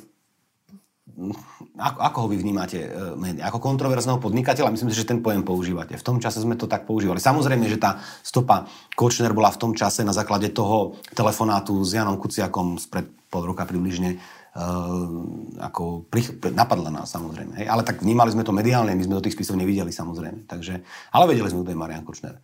ako, 1.81 1.99
ako 1.99 2.19
ho 2.23 2.29
vy 2.31 2.37
vnímate? 2.39 2.87
Uh, 2.87 3.19
ako 3.43 3.59
kontroverzného 3.59 4.23
podnikateľa? 4.23 4.71
Myslím 4.71 4.95
si, 4.95 5.03
že 5.03 5.11
ten 5.11 5.19
pojem 5.19 5.43
používate. 5.43 5.99
V 5.99 6.07
tom 6.07 6.23
čase 6.23 6.39
sme 6.39 6.55
to 6.55 6.71
tak 6.71 6.87
používali. 6.87 7.19
Samozrejme, 7.19 7.67
že 7.67 7.83
tá 7.83 7.99
stopa 8.23 8.71
Kočner 8.95 9.35
bola 9.35 9.51
v 9.51 9.59
tom 9.59 9.73
čase 9.75 10.07
na 10.07 10.15
základe 10.15 10.55
toho 10.55 10.95
telefonátu 11.11 11.83
s 11.83 11.99
Janom 11.99 12.23
Kuciakom 12.23 12.79
spred 12.79 13.11
pol 13.27 13.43
roka 13.43 13.67
približne 13.67 14.23
Ehm, 14.57 15.53
ako 15.61 16.09
pri, 16.09 16.41
napadla 16.57 16.89
nás 16.89 17.13
samozrejme. 17.13 17.61
Hej? 17.61 17.69
Ale 17.69 17.85
tak 17.85 18.01
vnímali 18.01 18.33
sme 18.33 18.41
to 18.41 18.57
mediálne, 18.57 18.97
my 18.97 19.05
sme 19.05 19.21
do 19.21 19.25
tých 19.25 19.37
spisov 19.37 19.61
nevideli 19.61 19.93
samozrejme. 19.93 20.49
Takže, 20.49 20.81
ale 21.13 21.25
vedeli 21.29 21.53
sme, 21.53 21.61
kto 21.61 21.77
je 21.77 21.83
Marian 21.85 22.05
Kočner. 22.09 22.41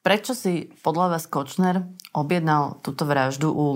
Prečo 0.00 0.32
si 0.32 0.72
podľa 0.80 1.16
vás 1.16 1.28
Kočner 1.28 1.84
objednal 2.16 2.80
túto 2.80 3.04
vraždu 3.04 3.52
u 3.52 3.66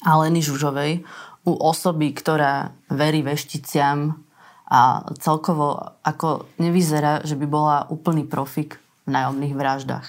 Aleny 0.00 0.40
Žužovej, 0.40 1.04
u 1.44 1.52
osoby, 1.52 2.16
ktorá 2.16 2.72
verí 2.88 3.20
vešticiam 3.20 4.16
a 4.64 5.04
celkovo 5.20 6.00
ako 6.00 6.48
nevyzerá, 6.56 7.20
že 7.28 7.36
by 7.36 7.44
bola 7.44 7.84
úplný 7.92 8.24
profik 8.24 8.80
v 9.04 9.08
nájomných 9.12 9.52
vraždách? 9.52 10.06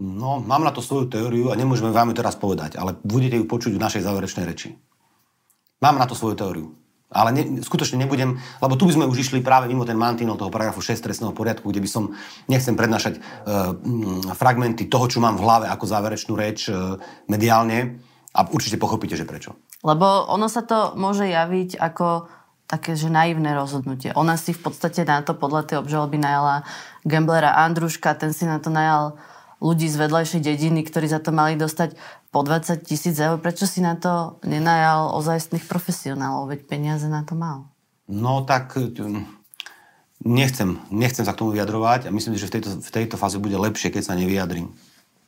No, 0.00 0.40
mám 0.40 0.64
na 0.64 0.72
to 0.72 0.80
svoju 0.80 1.12
teóriu 1.12 1.52
a 1.52 1.58
nemôžeme 1.58 1.92
vám 1.92 2.10
ju 2.10 2.16
teraz 2.16 2.32
povedať, 2.32 2.80
ale 2.80 2.96
budete 3.04 3.36
ju 3.36 3.44
počuť 3.44 3.76
v 3.76 3.82
našej 3.84 4.02
záverečnej 4.08 4.48
reči. 4.48 4.72
Mám 5.84 6.00
na 6.00 6.08
to 6.08 6.16
svoju 6.16 6.40
teóriu. 6.40 6.72
Ale 7.12 7.30
ne, 7.36 7.42
skutočne 7.60 8.00
nebudem, 8.00 8.40
lebo 8.64 8.74
tu 8.74 8.88
by 8.88 8.92
sme 8.96 9.08
už 9.08 9.28
išli 9.28 9.44
práve 9.44 9.68
mimo 9.68 9.84
ten 9.84 10.00
mantinol 10.00 10.40
toho 10.40 10.48
paragrafu 10.48 10.80
6 10.80 10.98
trestného 10.98 11.36
poriadku, 11.36 11.68
kde 11.68 11.84
by 11.84 11.88
som, 11.88 12.16
nechcem 12.48 12.72
prednášať 12.72 13.20
uh, 13.20 13.76
fragmenty 14.32 14.88
toho, 14.88 15.06
čo 15.06 15.20
mám 15.20 15.36
v 15.36 15.44
hlave 15.44 15.66
ako 15.68 15.84
záverečnú 15.84 16.32
reč 16.32 16.72
uh, 16.72 16.96
mediálne 17.28 18.00
a 18.32 18.48
určite 18.48 18.80
pochopíte, 18.80 19.12
že 19.14 19.28
prečo. 19.28 19.54
Lebo 19.84 20.26
ono 20.32 20.48
sa 20.48 20.64
to 20.64 20.96
môže 20.96 21.28
javiť 21.28 21.76
ako 21.76 22.26
také, 22.72 22.96
že 22.96 23.12
naivné 23.12 23.52
rozhodnutie. 23.52 24.16
Ona 24.16 24.40
si 24.40 24.56
v 24.56 24.64
podstate 24.64 25.04
na 25.04 25.20
to 25.20 25.36
podľa 25.36 25.68
tej 25.68 25.76
obžaloby 25.84 26.16
najala 26.16 26.64
Gamblera 27.04 27.60
Andruška, 27.60 28.16
ten 28.16 28.32
si 28.32 28.48
na 28.48 28.56
to 28.56 28.72
najal 28.72 29.20
ľudí 29.62 29.86
z 29.86 29.96
vedľajšej 30.02 30.42
dediny, 30.42 30.82
ktorí 30.82 31.06
za 31.06 31.22
to 31.22 31.30
mali 31.30 31.54
dostať 31.54 31.94
po 32.34 32.42
20 32.42 32.82
tisíc 32.82 33.14
eur, 33.14 33.38
prečo 33.38 33.70
si 33.70 33.78
na 33.78 33.94
to 33.94 34.42
nenajal 34.42 35.14
ozajstných 35.14 35.70
profesionálov, 35.70 36.50
veď 36.50 36.60
peniaze 36.66 37.06
na 37.06 37.22
to 37.22 37.38
mal? 37.38 37.70
No 38.10 38.42
tak 38.42 38.74
hm, 38.74 39.22
nechcem, 40.26 40.82
nechcem 40.90 41.22
sa 41.22 41.30
k 41.30 41.40
tomu 41.46 41.54
vyjadrovať 41.54 42.10
a 42.10 42.14
myslím 42.14 42.34
že 42.34 42.50
v 42.50 42.54
tejto, 42.58 42.70
v 42.82 42.90
tejto 42.90 43.14
fáze 43.14 43.38
bude 43.38 43.54
lepšie, 43.54 43.94
keď 43.94 44.02
sa 44.02 44.18
nevyjadrím. 44.18 44.74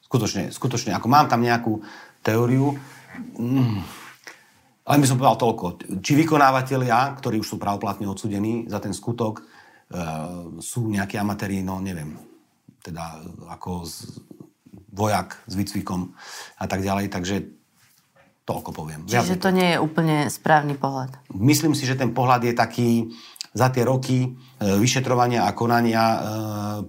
Skutočne, 0.02 0.50
skutočne, 0.50 0.98
ako 0.98 1.06
mám 1.06 1.30
tam 1.30 1.38
nejakú 1.38 1.86
teóriu, 2.26 2.74
mm, 3.38 3.78
ale 4.84 5.00
by 5.00 5.06
som 5.06 5.16
povedal 5.16 5.38
toľko. 5.38 5.64
Či 6.02 6.12
vykonávateľia, 6.26 7.16
ktorí 7.22 7.40
už 7.40 7.54
sú 7.54 7.56
pravoplatne 7.56 8.04
odsudení 8.04 8.68
za 8.68 8.82
ten 8.84 8.92
skutok, 8.92 9.40
e, 9.40 9.42
sú 10.60 10.92
nejakí 10.92 11.16
amatéri, 11.16 11.64
no 11.64 11.80
neviem. 11.80 12.33
Teda 12.84 13.16
ako 13.48 13.88
z, 13.88 14.20
vojak 14.92 15.40
s 15.48 15.54
výcvikom 15.56 16.12
a 16.60 16.64
tak 16.68 16.84
ďalej, 16.84 17.08
takže 17.08 17.48
toľko 18.44 18.70
poviem. 18.76 19.00
Čiže 19.08 19.40
to 19.40 19.48
nie 19.48 19.74
je 19.74 19.78
úplne 19.80 20.28
správny 20.28 20.76
pohľad. 20.76 21.16
Myslím 21.32 21.72
si, 21.72 21.88
že 21.88 21.96
ten 21.96 22.12
pohľad 22.12 22.44
je 22.44 22.52
taký 22.52 22.90
za 23.54 23.70
tie 23.70 23.86
roky 23.86 24.26
e, 24.26 24.28
vyšetrovania 24.76 25.46
a 25.48 25.56
konania 25.56 26.02
e, 26.02 26.18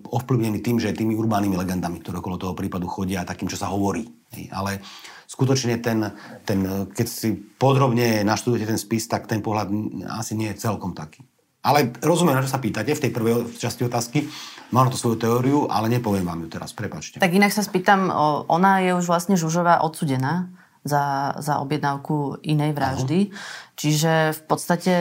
ovplyvnený 0.04 0.60
tým, 0.60 0.82
že 0.82 0.98
tými 0.98 1.14
urbánnymi 1.16 1.56
legendami, 1.56 2.02
ktoré 2.02 2.20
okolo 2.20 2.42
toho 2.42 2.58
prípadu 2.58 2.90
chodia 2.90 3.22
a 3.24 3.30
takým, 3.30 3.48
čo 3.48 3.56
sa 3.56 3.72
hovorí. 3.72 4.04
Ale 4.52 4.82
skutočne 5.30 5.78
ten, 5.80 6.04
ten, 6.44 6.90
keď 6.90 7.08
si 7.08 7.38
podrobne 7.38 8.26
naštudujete 8.26 8.68
ten 8.68 8.82
spis, 8.82 9.06
tak 9.06 9.30
ten 9.30 9.40
pohľad 9.46 9.70
asi 10.18 10.34
nie 10.34 10.52
je 10.52 10.60
celkom 10.60 10.92
taký. 10.98 11.24
Ale 11.66 11.90
rozumiem, 11.98 12.38
na 12.38 12.46
čo 12.46 12.54
sa 12.54 12.62
pýtate 12.62 12.94
v 12.94 13.04
tej 13.10 13.12
prvej 13.12 13.58
časti 13.58 13.90
otázky. 13.90 14.30
Mám 14.70 14.94
to 14.94 14.98
svoju 15.02 15.18
teóriu, 15.18 15.66
ale 15.66 15.90
nepoviem 15.90 16.22
vám 16.22 16.46
ju 16.46 16.50
teraz, 16.54 16.78
prepačte. 16.78 17.18
Tak 17.18 17.34
inak 17.34 17.50
sa 17.50 17.66
spýtam, 17.66 18.14
ona 18.46 18.86
je 18.86 18.94
už 18.94 19.06
vlastne 19.10 19.34
Žužová 19.34 19.82
odsudená 19.82 20.54
za, 20.86 21.34
za 21.42 21.58
objednávku 21.66 22.46
inej 22.46 22.78
vraždy. 22.78 23.20
Aho. 23.30 23.36
Čiže 23.74 24.38
v 24.38 24.42
podstate 24.46 24.94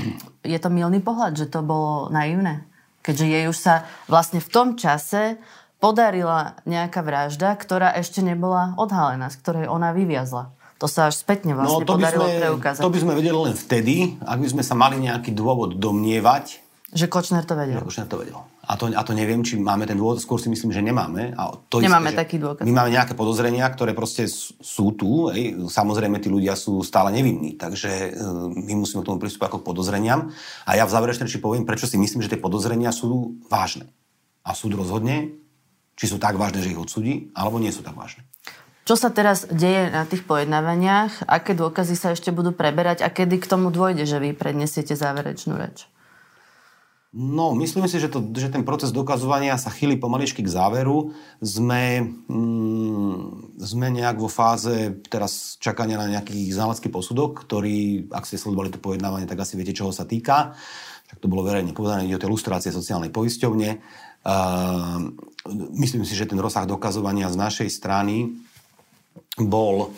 je 0.54 0.58
to 0.62 0.70
milný 0.70 1.02
pohľad, 1.02 1.34
že 1.34 1.50
to 1.50 1.66
bolo 1.66 2.08
naivné. 2.14 2.62
Keďže 3.02 3.26
jej 3.26 3.44
už 3.50 3.58
sa 3.58 3.74
vlastne 4.06 4.38
v 4.38 4.48
tom 4.48 4.78
čase 4.78 5.36
podarila 5.82 6.56
nejaká 6.64 7.04
vražda, 7.04 7.52
ktorá 7.58 7.92
ešte 7.92 8.24
nebola 8.24 8.72
odhalená, 8.80 9.28
z 9.28 9.36
ktorej 9.44 9.66
ona 9.68 9.92
vyviazla. 9.92 10.54
To 10.82 10.86
sa 10.90 11.08
až 11.08 11.22
spätne 11.22 11.54
no, 11.54 11.62
vlastne 11.62 11.84
no, 11.84 11.88
to 11.88 11.94
podarilo 11.96 12.26
sme, 12.26 12.40
preukázať. 12.42 12.82
To 12.82 12.90
by 12.90 12.98
sme 12.98 13.12
vedeli 13.14 13.38
len 13.38 13.54
vtedy, 13.54 13.96
ak 14.20 14.38
by 14.42 14.48
sme 14.50 14.62
sa 14.66 14.74
mali 14.74 14.96
nejaký 14.98 15.30
dôvod 15.30 15.78
domnievať. 15.78 16.60
Že 16.94 17.06
Kočner 17.10 17.42
to 17.46 17.54
vedel. 17.54 17.78
Že 17.78 17.86
Kočner 17.86 18.06
to 18.10 18.18
vedel. 18.18 18.38
A 18.64 18.80
to, 18.80 18.88
a 18.88 19.02
to 19.04 19.12
neviem, 19.12 19.44
či 19.44 19.60
máme 19.60 19.84
ten 19.84 19.98
dôvod, 19.98 20.16
skôr 20.24 20.40
si 20.40 20.48
myslím, 20.48 20.72
že 20.72 20.80
nemáme. 20.80 21.36
A 21.36 21.52
to 21.68 21.84
nemáme 21.84 22.08
isté, 22.08 22.24
taký 22.24 22.36
dôkaz. 22.40 22.64
My 22.64 22.72
máme 22.72 22.96
nejaké 22.96 23.12
podozrenia, 23.12 23.68
ktoré 23.68 23.92
proste 23.92 24.24
sú 24.30 24.96
tu. 24.96 25.28
Ej. 25.28 25.68
Samozrejme, 25.68 26.16
tí 26.16 26.32
ľudia 26.32 26.56
sú 26.56 26.80
stále 26.80 27.12
nevinní, 27.12 27.60
takže 27.60 27.90
e, 27.92 28.10
my 28.56 28.72
musíme 28.80 29.04
k 29.04 29.08
tomu 29.12 29.20
pristúpiť 29.20 29.52
ako 29.52 29.60
k 29.60 29.68
podozreniam. 29.68 30.32
A 30.64 30.80
ja 30.80 30.88
v 30.88 30.94
záverečnej 30.96 31.28
či 31.28 31.44
poviem, 31.44 31.68
prečo 31.68 31.84
si 31.84 32.00
myslím, 32.00 32.24
že 32.24 32.32
tie 32.32 32.40
podozrenia 32.40 32.88
sú 32.88 33.36
vážne. 33.52 33.92
A 34.40 34.56
súd 34.56 34.72
rozhodne, 34.72 35.36
či 35.94 36.08
sú 36.08 36.16
tak 36.16 36.40
vážne, 36.40 36.64
že 36.64 36.72
ich 36.72 36.80
odsudí, 36.80 37.28
alebo 37.36 37.60
nie 37.60 37.70
sú 37.70 37.84
tak 37.84 38.00
vážne. 38.00 38.24
Čo 38.84 39.00
sa 39.00 39.08
teraz 39.08 39.48
deje 39.48 39.88
na 39.88 40.04
tých 40.04 40.28
pojednávaniach? 40.28 41.24
Aké 41.24 41.56
dôkazy 41.56 41.96
sa 41.96 42.12
ešte 42.12 42.28
budú 42.36 42.52
preberať 42.52 43.00
a 43.00 43.08
kedy 43.08 43.40
k 43.40 43.48
tomu 43.48 43.72
dôjde, 43.72 44.04
že 44.04 44.20
vy 44.20 44.36
prednesiete 44.36 44.92
záverečnú 44.92 45.56
reč? 45.56 45.88
No, 47.14 47.54
myslím 47.56 47.86
si, 47.86 48.02
že, 48.02 48.10
to, 48.10 48.20
že 48.34 48.50
ten 48.50 48.66
proces 48.66 48.90
dokazovania 48.90 49.54
sa 49.54 49.70
chýli 49.70 49.96
pomaličky 49.96 50.42
k 50.42 50.50
záveru. 50.50 51.14
Sme, 51.38 52.12
mm, 52.26 53.56
sme 53.56 53.86
nejak 53.88 54.18
vo 54.20 54.26
fáze 54.28 54.98
teraz 55.08 55.54
čakania 55.62 55.96
na 55.96 56.10
nejaký 56.10 56.50
znalecký 56.50 56.90
posudok, 56.90 57.46
ktorý, 57.46 58.10
ak 58.10 58.26
ste 58.26 58.36
sledovali 58.36 58.74
to 58.74 58.82
pojednávanie, 58.82 59.30
tak 59.30 59.40
asi 59.40 59.54
viete, 59.54 59.72
čoho 59.72 59.94
sa 59.94 60.04
týka. 60.04 60.58
Tak 61.08 61.22
to 61.22 61.30
bolo 61.30 61.46
verejne 61.46 61.72
povedané, 61.72 62.04
ide 62.04 62.18
o 62.18 62.22
tie 62.22 62.28
lustrácie 62.28 62.74
sociálnej 62.74 63.14
poisťovne. 63.14 63.78
Uh, 64.26 65.14
myslím 65.78 66.02
si, 66.02 66.18
že 66.18 66.26
ten 66.26 66.42
rozsah 66.42 66.66
dokazovania 66.66 67.30
z 67.30 67.38
našej 67.38 67.68
strany 67.70 68.42
bol 69.38 69.90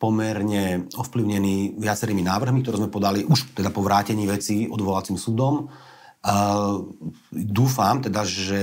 pomerne 0.00 0.88
ovplyvnený 0.96 1.76
viacerými 1.76 2.24
návrhmi, 2.24 2.64
ktoré 2.64 2.80
sme 2.80 2.88
podali 2.88 3.20
už 3.26 3.52
teda 3.52 3.68
po 3.68 3.84
vrátení 3.84 4.24
veci 4.24 4.64
odvolacím 4.64 5.20
súdom. 5.20 5.68
Dúfam 7.32 8.00
teda, 8.00 8.24
že 8.24 8.62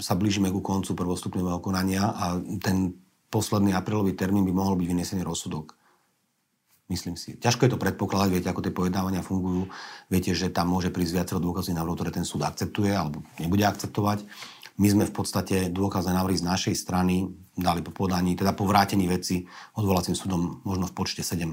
sa 0.00 0.16
blížime 0.16 0.48
ku 0.48 0.64
koncu 0.64 0.96
prvostupňového 0.96 1.60
konania 1.60 2.08
a 2.08 2.40
ten 2.60 2.96
posledný 3.28 3.76
aprílový 3.76 4.16
termín 4.16 4.48
by 4.48 4.52
mohol 4.56 4.80
byť 4.80 4.86
vynesený 4.88 5.22
rozsudok. 5.26 5.76
Myslím 6.84 7.16
si. 7.16 7.40
Ťažko 7.40 7.64
je 7.64 7.72
to 7.72 7.80
predpokladať, 7.80 8.28
viete, 8.28 8.48
ako 8.52 8.60
tie 8.60 8.76
pojednávania 8.76 9.24
fungujú. 9.24 9.72
Viete, 10.12 10.36
že 10.36 10.52
tam 10.52 10.68
môže 10.72 10.92
prísť 10.92 11.16
viacero 11.16 11.40
dôkazných 11.40 11.80
návrhov, 11.80 11.96
ktoré 11.96 12.12
ten 12.12 12.28
súd 12.28 12.44
akceptuje 12.44 12.92
alebo 12.92 13.24
nebude 13.40 13.64
akceptovať. 13.64 14.28
My 14.74 14.90
sme 14.90 15.04
v 15.06 15.14
podstate 15.14 15.70
dôkazné 15.70 16.10
návrhy 16.14 16.38
z 16.40 16.44
našej 16.44 16.74
strany 16.74 17.30
dali 17.54 17.80
po 17.80 17.94
podaní, 17.94 18.34
teda 18.34 18.54
po 18.58 18.66
vrátení 18.66 19.06
veci 19.06 19.46
odvolacím 19.78 20.18
súdom 20.18 20.62
možno 20.66 20.90
v 20.90 20.94
počte 20.98 21.22
7, 21.22 21.46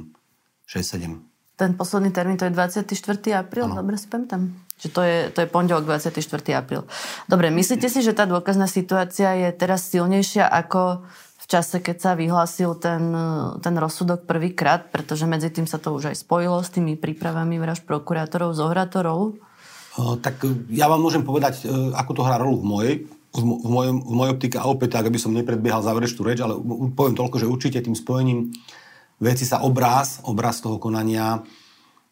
6, 0.66 0.98
7. 0.98 1.22
Ten 1.54 1.78
posledný 1.78 2.10
termín 2.10 2.42
to 2.42 2.50
je 2.50 2.54
24. 2.58 2.90
apríl, 3.38 3.70
ano. 3.70 3.78
dobre 3.78 3.94
si 3.94 4.10
pamätám. 4.10 4.50
Že 4.82 4.88
to 4.90 5.02
je, 5.06 5.18
to 5.30 5.40
je 5.46 5.48
pondelok 5.54 5.86
24. 5.86 6.18
apríl. 6.58 6.82
Dobre, 7.30 7.54
myslíte 7.54 7.86
si, 7.86 8.02
že 8.02 8.18
tá 8.18 8.26
dôkazná 8.26 8.66
situácia 8.66 9.38
je 9.38 9.54
teraz 9.54 9.86
silnejšia 9.94 10.50
ako 10.50 11.06
čase, 11.52 11.84
keď 11.84 11.98
sa 12.00 12.12
vyhlásil 12.16 12.80
ten, 12.80 13.12
ten 13.60 13.76
rozsudok 13.76 14.24
prvýkrát, 14.24 14.88
pretože 14.88 15.28
medzi 15.28 15.52
tým 15.52 15.68
sa 15.68 15.84
to 15.84 15.92
už 15.92 16.16
aj 16.16 16.24
spojilo 16.24 16.64
s 16.64 16.72
tými 16.72 16.96
prípravami 16.96 17.60
vraž 17.60 17.84
prokurátorov, 17.84 18.56
rolu? 19.04 19.36
Tak 20.22 20.42
e, 20.44 20.68
ja 20.74 20.88
vám 20.88 21.02
môžem 21.02 21.24
povedať, 21.26 21.66
e, 21.66 21.92
ako 21.96 22.12
to 22.18 22.26
hrá 22.26 22.38
rolu 22.40 22.62
v 22.62 22.68
mojej, 22.68 22.94
v, 23.32 23.44
mojom, 23.48 23.98
v 24.04 24.14
mojej 24.14 24.32
optike 24.36 24.58
a 24.60 24.68
opäť 24.68 25.00
tak, 25.00 25.08
aby 25.08 25.20
som 25.20 25.32
nepredbiehal 25.32 25.84
záverečnú 25.84 26.22
reč, 26.28 26.40
ale 26.44 26.60
poviem 26.92 27.16
toľko, 27.16 27.36
že 27.40 27.52
určite 27.52 27.80
tým 27.80 27.96
spojením 27.96 28.52
veci 29.22 29.48
sa 29.48 29.64
obraz, 29.64 30.20
obraz 30.28 30.60
toho 30.60 30.82
konania 30.82 31.40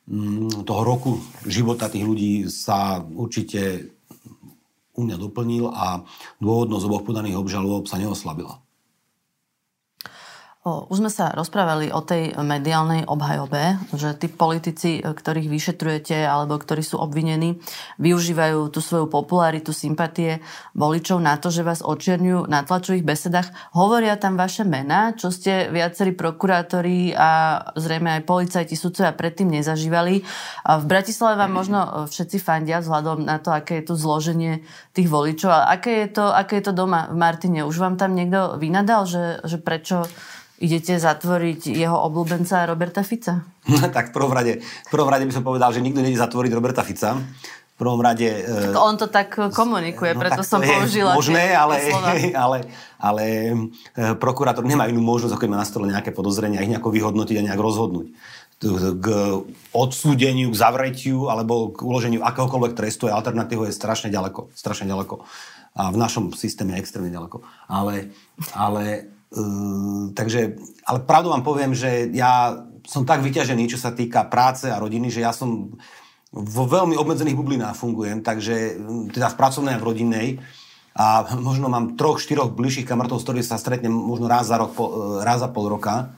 mm, 0.08 0.64
toho 0.64 0.82
roku 0.86 1.20
života 1.44 1.92
tých 1.92 2.06
ľudí 2.06 2.48
sa 2.48 3.04
určite 3.04 3.92
u 4.96 5.08
mňa 5.08 5.16
doplnil 5.16 5.72
a 5.72 6.04
dôvodnosť 6.44 6.86
oboch 6.88 7.04
podaných 7.08 7.40
obžalov 7.40 7.88
sa 7.88 7.96
neoslabila. 7.96 8.60
Už 10.68 11.00
sme 11.00 11.08
sa 11.08 11.32
rozprávali 11.32 11.88
o 11.88 12.04
tej 12.04 12.36
mediálnej 12.36 13.08
obhajobe, 13.08 13.80
že 13.96 14.12
tí 14.20 14.28
politici, 14.28 15.00
ktorých 15.00 15.48
vyšetrujete 15.48 16.20
alebo 16.28 16.60
ktorí 16.60 16.84
sú 16.84 17.00
obvinení, 17.00 17.64
využívajú 17.96 18.68
tú 18.68 18.84
svoju 18.84 19.08
popularitu, 19.08 19.72
sympatie 19.72 20.44
voličov 20.76 21.24
na 21.24 21.40
to, 21.40 21.48
že 21.48 21.64
vás 21.64 21.80
očierňujú 21.80 22.52
na 22.52 22.68
tlačových 22.68 23.08
besedách. 23.08 23.48
Hovoria 23.72 24.20
tam 24.20 24.36
vaše 24.36 24.68
mená, 24.68 25.16
čo 25.16 25.32
ste 25.32 25.72
viacerí 25.72 26.12
prokurátori 26.12 27.16
a 27.16 27.64
zrejme 27.80 28.20
aj 28.20 28.28
policajti, 28.28 28.76
sudcovia 28.76 29.16
predtým 29.16 29.48
nezažívali. 29.48 30.28
A 30.68 30.76
v 30.76 30.92
Bratislave 30.92 31.40
vám 31.40 31.56
možno 31.56 31.80
všetci 32.12 32.36
fandia 32.36 32.84
vzhľadom 32.84 33.24
na 33.24 33.40
to, 33.40 33.56
aké 33.56 33.80
je 33.80 33.88
tu 33.88 33.94
zloženie 33.96 34.68
tých 34.92 35.08
voličov. 35.08 35.56
Ale 35.56 35.80
aké 35.80 36.04
je 36.04 36.20
to, 36.20 36.36
aké 36.36 36.60
je 36.60 36.68
to 36.68 36.74
doma 36.76 37.08
v 37.08 37.16
Martine? 37.16 37.64
Už 37.64 37.80
vám 37.80 37.96
tam 37.96 38.12
niekto 38.12 38.60
vynadal, 38.60 39.08
že, 39.08 39.40
že 39.48 39.56
prečo 39.56 40.04
idete 40.60 41.00
zatvoriť 41.00 41.72
jeho 41.72 41.98
obľúbenca 42.08 42.68
Roberta 42.68 43.02
Fica? 43.02 43.48
tak 43.96 44.12
v 44.12 44.14
prvom, 44.14 44.32
rade, 44.36 44.60
v 44.64 44.90
prvom 44.92 45.10
rade 45.10 45.26
by 45.26 45.34
som 45.34 45.44
povedal, 45.44 45.72
že 45.72 45.80
nikto 45.84 46.04
nejde 46.04 46.20
zatvoriť 46.20 46.52
Roberta 46.52 46.84
Fica. 46.84 47.16
V 47.16 47.88
prvom 47.88 48.04
rade... 48.04 48.44
Tak 48.44 48.76
on 48.76 49.00
to 49.00 49.08
tak 49.08 49.32
komunikuje, 49.56 50.12
no, 50.12 50.20
preto 50.20 50.44
som 50.44 50.60
použila 50.60 51.16
možné, 51.16 51.56
ale, 51.56 51.80
ale, 52.44 52.58
ale 53.00 53.24
e, 53.96 54.20
prokurátor 54.20 54.68
nemá 54.68 54.92
inú 54.92 55.00
možnosť, 55.00 55.40
ako 55.40 55.48
má 55.48 55.64
na 55.64 55.64
stole 55.64 55.88
nejaké 55.88 56.12
podozrenia, 56.12 56.60
ich 56.60 56.68
nejako 56.68 56.92
vyhodnotiť 56.92 57.40
a 57.40 57.46
nejak 57.48 57.64
rozhodnúť 57.64 58.12
k 58.60 59.08
odsúdeniu, 59.72 60.52
k 60.52 60.60
zavretiu 60.60 61.32
alebo 61.32 61.72
k 61.72 61.80
uloženiu 61.80 62.20
akéhokoľvek 62.28 62.76
trestu 62.76 63.08
je 63.08 63.16
alternatívou 63.16 63.64
je 63.64 63.72
strašne 63.72 64.12
ďaleko. 64.12 64.52
Strašne 64.52 64.84
ďaleko. 64.84 65.24
A 65.80 65.96
v 65.96 65.98
našom 65.98 66.36
systéme 66.36 66.76
je 66.76 66.84
extrémne 66.84 67.08
ďaleko. 67.08 67.40
Ale, 67.72 68.12
ale 68.52 69.08
Uh, 69.30 70.10
takže, 70.18 70.58
ale 70.90 71.06
pravdu 71.06 71.30
vám 71.30 71.46
poviem, 71.46 71.78
že 71.78 72.10
ja 72.14 72.66
som 72.90 73.06
tak 73.06 73.22
vyťažený, 73.22 73.70
čo 73.70 73.78
sa 73.78 73.94
týka 73.94 74.26
práce 74.26 74.66
a 74.66 74.82
rodiny, 74.82 75.14
že 75.14 75.22
ja 75.22 75.30
som 75.30 75.78
vo 76.30 76.64
veľmi 76.66 76.98
obmedzených 76.98 77.38
bublinách 77.38 77.78
fungujem, 77.78 78.22
takže 78.22 78.78
teda 79.14 79.34
v 79.34 79.38
pracovnej 79.38 79.78
a 79.78 79.82
v 79.82 79.88
rodinnej 79.88 80.28
a 80.94 81.26
možno 81.38 81.70
mám 81.70 81.98
troch, 81.98 82.22
štyroch 82.22 82.54
bližších 82.54 82.86
kamarátov, 82.86 83.22
s 83.22 83.26
ktorými 83.26 83.46
sa 83.46 83.58
stretnem 83.62 83.94
možno 83.94 84.30
raz 84.30 84.50
za, 84.50 84.58
rok, 84.62 84.74
e, 84.78 84.86
raz 85.26 85.42
za 85.42 85.50
pol 85.50 85.70
roka 85.70 86.14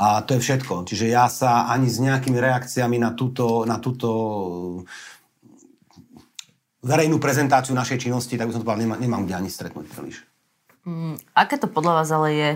a 0.00 0.24
to 0.24 0.36
je 0.36 0.44
všetko. 0.44 0.88
Čiže 0.88 1.12
ja 1.12 1.28
sa 1.28 1.68
ani 1.68 1.92
s 1.92 2.00
nejakými 2.00 2.40
reakciami 2.40 2.96
na 2.96 3.12
túto, 3.12 3.68
na 3.68 3.76
túto 3.76 4.08
verejnú 6.80 7.20
prezentáciu 7.20 7.76
našej 7.76 8.08
činnosti, 8.08 8.40
tak 8.40 8.48
by 8.48 8.52
som 8.56 8.60
to 8.64 8.66
povedal, 8.68 8.80
nemám, 8.80 9.00
nemám 9.00 9.22
kde 9.28 9.36
ani 9.36 9.50
stretnúť 9.52 9.86
príliš. 9.92 10.29
Mm, 10.88 11.20
aké 11.36 11.60
to 11.60 11.68
podľa 11.68 11.92
vás 12.00 12.08
ale 12.08 12.28
je 12.32 12.50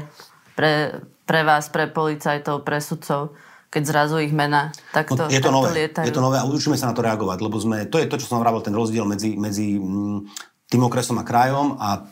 pre, 0.56 1.02
pre 1.28 1.40
vás, 1.44 1.68
pre 1.68 1.90
policajtov, 1.90 2.64
pre 2.64 2.80
sudcov, 2.80 3.36
keď 3.68 3.82
zrazu 3.84 4.22
ich 4.22 4.30
mena 4.30 4.70
takto, 4.94 5.26
no, 5.26 5.32
je 5.32 5.42
to 5.42 5.50
takto 5.50 5.52
nové, 5.52 5.68
lietajú? 5.74 6.06
Je 6.06 6.14
to 6.14 6.24
nové 6.24 6.38
a 6.40 6.46
učíme 6.46 6.78
sa 6.78 6.88
na 6.88 6.96
to 6.96 7.02
reagovať, 7.02 7.38
lebo 7.42 7.56
sme, 7.58 7.90
to 7.90 7.98
je 7.98 8.06
to, 8.06 8.16
čo 8.16 8.30
som 8.30 8.38
hovoril, 8.40 8.64
ten 8.64 8.72
rozdiel 8.72 9.04
medzi, 9.04 9.34
medzi 9.34 9.76
mm, 9.76 10.30
tým 10.70 10.82
okresom 10.86 11.20
a 11.20 11.24
krajom 11.26 11.76
a 11.76 12.06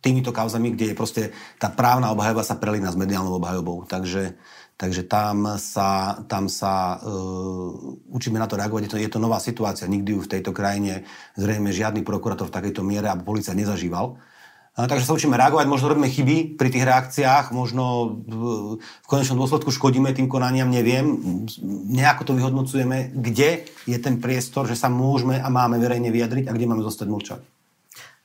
týmito 0.00 0.32
kauzami, 0.32 0.72
kde 0.72 0.92
je 0.92 0.98
proste 0.98 1.22
tá 1.60 1.68
právna 1.68 2.08
obhajoba 2.10 2.40
sa 2.40 2.56
prelína 2.56 2.88
s 2.88 2.96
mediálnou 2.96 3.36
obhajobou. 3.36 3.84
Takže, 3.84 4.32
takže 4.80 5.04
tam 5.04 5.60
sa, 5.60 6.22
tam 6.24 6.48
sa 6.48 6.96
uh, 6.96 7.76
učíme 8.08 8.40
na 8.40 8.48
to 8.48 8.56
reagovať. 8.56 8.88
Je 8.88 8.90
to, 8.90 8.96
je 8.96 9.10
to 9.12 9.20
nová 9.20 9.36
situácia. 9.36 9.84
Nikdy 9.84 10.16
ju 10.16 10.20
v 10.24 10.32
tejto 10.32 10.56
krajine 10.56 11.04
zrejme 11.36 11.68
žiadny 11.68 12.00
prokurátor 12.00 12.48
v 12.48 12.56
takejto 12.56 12.80
miere 12.80 13.12
a 13.12 13.20
policia 13.20 13.52
nezažíval. 13.52 14.16
Takže 14.78 15.02
sa 15.04 15.18
učíme 15.18 15.34
reagovať, 15.34 15.66
možno 15.66 15.90
robíme 15.90 16.06
chyby 16.06 16.54
pri 16.54 16.68
tých 16.70 16.86
reakciách, 16.86 17.50
možno 17.50 18.16
v 18.24 19.06
konečnom 19.10 19.36
dôsledku 19.36 19.68
škodíme 19.74 20.14
tým 20.14 20.30
konaniam, 20.30 20.70
neviem. 20.70 21.18
Nejako 21.90 22.30
to 22.30 22.32
vyhodnocujeme, 22.38 23.10
kde 23.12 23.66
je 23.84 23.98
ten 23.98 24.22
priestor, 24.22 24.70
že 24.70 24.78
sa 24.78 24.86
môžeme 24.86 25.42
a 25.42 25.48
máme 25.50 25.76
verejne 25.82 26.14
vyjadriť 26.14 26.46
a 26.46 26.54
kde 26.54 26.68
máme 26.70 26.86
zostať 26.86 27.06
mlčať. 27.10 27.40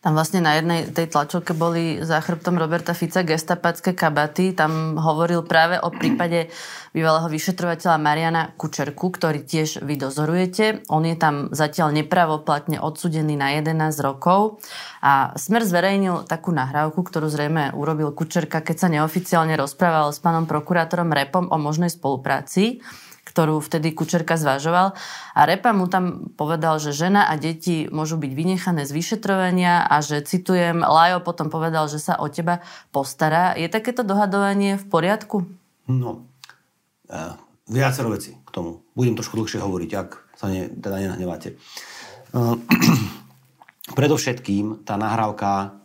Tam 0.06 0.14
vlastne 0.14 0.38
na 0.38 0.62
jednej 0.62 0.86
tej 0.86 1.10
tlačovke 1.10 1.58
boli 1.58 1.97
za 2.06 2.22
chrbtom 2.22 2.62
Roberta 2.62 2.93
Fica 2.93 3.26
gestapacké 3.26 3.97
kabaty. 3.97 4.53
Tam 4.53 5.01
hovoril 5.01 5.41
práve 5.41 5.82
o 5.82 5.89
prípade 5.89 6.53
bývalého 6.93 7.26
vyšetrovateľa 7.26 7.97
Mariana 7.97 8.53
Kučerku, 8.53 9.10
ktorý 9.10 9.41
tiež 9.41 9.82
vy 9.82 9.97
dozorujete. 9.97 10.86
On 10.93 11.01
je 11.01 11.18
tam 11.18 11.49
zatiaľ 11.49 11.89
nepravoplatne 11.97 12.78
odsudený 12.78 13.34
na 13.34 13.58
11 13.58 13.97
rokov. 14.06 14.62
A 15.01 15.34
Smer 15.41 15.66
zverejnil 15.66 16.30
takú 16.30 16.53
nahrávku, 16.53 17.01
ktorú 17.01 17.26
zrejme 17.26 17.74
urobil 17.74 18.14
Kučerka, 18.14 18.62
keď 18.62 18.78
sa 18.78 18.93
neoficiálne 18.93 19.58
rozprával 19.58 20.14
s 20.14 20.22
pánom 20.22 20.45
prokurátorom 20.45 21.10
Repom 21.10 21.49
o 21.49 21.58
možnej 21.58 21.89
spolupráci 21.89 22.78
ktorú 23.36 23.59
vtedy 23.59 23.91
Kučerka 23.91 24.39
zvažoval. 24.39 24.95
A 25.36 25.39
Repa 25.43 25.75
mu 25.75 25.91
tam 25.91 26.31
povedal, 26.39 26.79
že 26.79 26.95
žena 26.95 27.27
a 27.27 27.36
deti 27.36 27.83
môžu 27.91 28.15
byť 28.15 28.31
vynechané 28.31 28.88
z 28.88 28.95
vyšetrovania 28.95 29.83
a 29.83 29.99
že, 29.99 30.23
citujem, 30.23 30.79
Lajo 30.79 31.19
potom 31.19 31.51
povedal, 31.51 31.91
že 31.91 31.99
sa 31.99 32.15
o 32.15 32.31
teba 32.31 32.63
postará. 32.95 33.51
Je 33.59 33.67
takéto 33.67 34.07
dohadovanie 34.07 34.79
v 34.79 34.86
poriadku? 34.88 35.43
No, 35.91 36.23
uh, 37.11 37.36
viacero 37.67 38.07
veci 38.07 38.39
k 38.39 38.49
tomu. 38.55 38.88
Budem 38.95 39.19
trošku 39.19 39.36
dlhšie 39.36 39.59
hovoriť, 39.59 39.91
ak 39.99 40.09
sa 40.39 40.47
ne, 40.47 40.71
teda 40.71 40.95
nenahneváte. 40.95 41.59
Uh, 42.31 42.55
predovšetkým 43.99 44.88
tá 44.88 44.95
nahrávka 44.95 45.75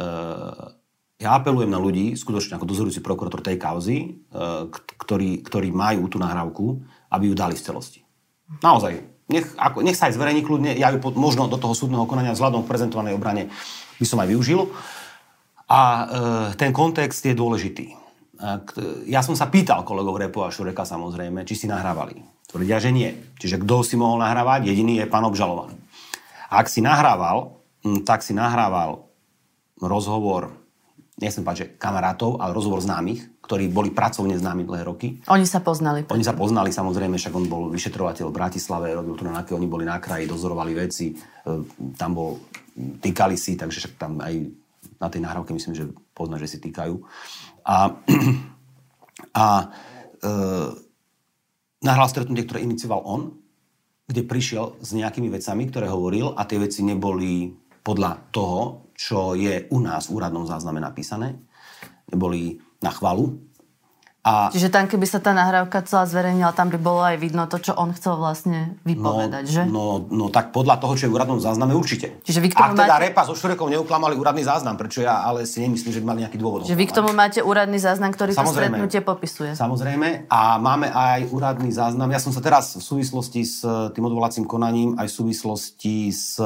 uh, 0.00 0.75
ja 1.16 1.32
apelujem 1.32 1.72
na 1.72 1.80
ľudí, 1.80 2.12
skutočne 2.12 2.60
ako 2.60 2.68
dozorujúci 2.68 3.00
prokurátor 3.00 3.40
tej 3.40 3.56
kauzy, 3.56 3.96
e, 3.96 4.06
ktorí, 5.00 5.40
ktorí 5.40 5.72
majú 5.72 6.12
tú 6.12 6.20
nahrávku, 6.20 6.84
aby 7.08 7.32
ju 7.32 7.34
dali 7.34 7.56
z 7.56 7.72
celosti. 7.72 8.00
Naozaj. 8.60 9.00
Nech, 9.32 9.48
ako, 9.56 9.80
nech 9.80 9.96
sa 9.96 10.12
aj 10.12 10.14
zverejní 10.20 10.44
kľudne, 10.44 10.76
ja 10.76 10.92
ju 10.92 11.00
pod, 11.00 11.16
možno 11.16 11.48
do 11.48 11.56
toho 11.56 11.72
súdneho 11.72 12.04
konania 12.04 12.36
vzhľadom 12.36 12.62
k 12.62 12.70
prezentovanej 12.70 13.16
obrane 13.16 13.48
by 13.96 14.06
som 14.06 14.20
aj 14.20 14.28
využil. 14.28 14.68
A 15.66 15.80
e, 15.80 16.04
ten 16.60 16.70
kontext 16.70 17.24
je 17.24 17.34
dôležitý. 17.34 17.96
Ja 19.08 19.24
som 19.24 19.32
sa 19.32 19.48
pýtal 19.48 19.80
kolegov 19.80 20.20
Repo 20.20 20.44
a 20.44 20.52
Šureka 20.52 20.84
samozrejme, 20.84 21.48
či 21.48 21.56
si 21.56 21.64
nahrávali. 21.64 22.20
Tvrdia, 22.44 22.76
že 22.76 22.92
nie. 22.92 23.08
Čiže 23.40 23.64
kto 23.64 23.80
si 23.80 23.96
mohol 23.96 24.20
nahrávať? 24.20 24.68
Jediný 24.68 25.00
je 25.00 25.08
pán 25.08 25.24
obžalovaný. 25.24 25.80
Ak 26.52 26.68
si 26.68 26.84
nahrával, 26.84 27.56
tak 28.04 28.20
si 28.20 28.36
nahrával 28.36 29.08
rozhovor 29.80 30.65
nechcem 31.16 31.40
povedať, 31.40 31.60
že 31.60 31.70
kamarátov, 31.80 32.44
ale 32.44 32.52
rozhovor 32.52 32.84
známych, 32.84 33.40
ktorí 33.40 33.72
boli 33.72 33.88
pracovne 33.88 34.36
známi 34.36 34.68
dlhé 34.68 34.82
roky. 34.84 35.16
Oni 35.32 35.48
sa 35.48 35.64
poznali. 35.64 36.04
Oni 36.12 36.20
sa 36.20 36.36
poznali, 36.36 36.68
samozrejme, 36.68 37.16
však 37.16 37.32
on 37.32 37.48
bol 37.48 37.72
vyšetrovateľ 37.72 38.28
v 38.28 38.36
Bratislave, 38.36 38.92
robil 38.92 39.16
tu 39.16 39.24
na 39.24 39.40
oni 39.40 39.68
boli 39.70 39.88
na 39.88 39.96
kraji, 39.96 40.28
dozorovali 40.28 40.76
veci, 40.76 41.16
e, 41.16 41.16
tam 41.96 42.10
bol, 42.12 42.36
týkali 42.76 43.40
si, 43.40 43.56
takže 43.56 43.80
však 43.80 43.94
tam 43.96 44.20
aj 44.20 44.34
na 45.00 45.08
tej 45.08 45.20
nahrávke 45.24 45.56
myslím, 45.56 45.72
že 45.72 45.88
pozná, 46.12 46.36
že 46.36 46.52
si 46.52 46.58
týkajú. 46.60 47.00
A, 47.64 47.96
a 49.40 49.46
e, 49.56 49.66
nahral 51.80 52.08
stretnutie, 52.12 52.44
ktoré 52.44 52.60
inicioval 52.60 53.00
on, 53.08 53.22
kde 54.06 54.22
prišiel 54.22 54.78
s 54.84 54.94
nejakými 54.94 55.32
vecami, 55.32 55.66
ktoré 55.66 55.90
hovoril 55.90 56.36
a 56.36 56.44
tie 56.44 56.60
veci 56.62 56.84
neboli 56.84 57.50
podľa 57.82 58.30
toho, 58.30 58.85
čo 58.96 59.36
je 59.36 59.68
u 59.70 59.78
nás 59.78 60.08
v 60.08 60.18
úradnom 60.18 60.48
zázname 60.48 60.80
napísané. 60.80 61.36
Boli 62.08 62.58
na 62.80 62.90
chvalu 62.90 63.46
A... 64.26 64.50
Čiže 64.50 64.74
tam, 64.74 64.90
keby 64.90 65.06
sa 65.06 65.22
tá 65.22 65.30
nahrávka 65.30 65.86
celá 65.86 66.02
zverejnila, 66.02 66.50
tam 66.50 66.66
by 66.66 66.82
bolo 66.82 66.98
aj 66.98 67.14
vidno 67.14 67.46
to, 67.46 67.62
čo 67.62 67.78
on 67.78 67.94
chcel 67.94 68.18
vlastne 68.18 68.74
vypovedať, 68.82 69.44
no, 69.46 69.54
že? 69.54 69.62
No, 69.70 70.02
no 70.10 70.34
tak 70.34 70.50
podľa 70.50 70.82
toho, 70.82 70.98
čo 70.98 71.06
je 71.06 71.10
v 71.14 71.16
úradnom 71.22 71.38
zázname, 71.38 71.78
určite. 71.78 72.18
Čiže 72.26 72.42
vy 72.42 72.50
k 72.50 72.58
tomu 72.58 72.74
Ak 72.74 72.82
teda 72.82 72.98
máte... 72.98 73.06
Repa 73.06 73.22
so 73.22 73.38
Šurekom 73.38 73.70
neuklamali 73.70 74.18
úradný 74.18 74.42
záznam, 74.42 74.74
prečo 74.74 74.98
ja 74.98 75.22
ale 75.22 75.46
si 75.46 75.62
nemyslím, 75.62 75.94
že 75.94 76.02
by 76.02 76.06
mali 76.10 76.20
nejaký 76.26 76.42
dôvod. 76.42 76.66
Že 76.66 76.74
vy 76.74 76.86
k 76.90 76.94
tomu 76.98 77.14
máte 77.14 77.38
úradný 77.38 77.78
záznam, 77.78 78.10
ktorý 78.10 78.34
Samozrejme. 78.34 78.50
to 78.50 78.58
stretnutie 78.58 79.00
popisuje. 79.06 79.50
Samozrejme. 79.54 80.26
A 80.26 80.58
máme 80.58 80.90
aj 80.90 81.30
úradný 81.30 81.70
záznam. 81.70 82.10
Ja 82.10 82.18
som 82.18 82.34
sa 82.34 82.42
teraz 82.42 82.74
v 82.74 82.82
súvislosti 82.82 83.46
s 83.46 83.62
tým 83.94 84.10
odvolacím 84.10 84.42
konaním, 84.42 84.98
aj 84.98 85.06
v 85.06 85.14
súvislosti 85.22 86.10
s 86.10 86.42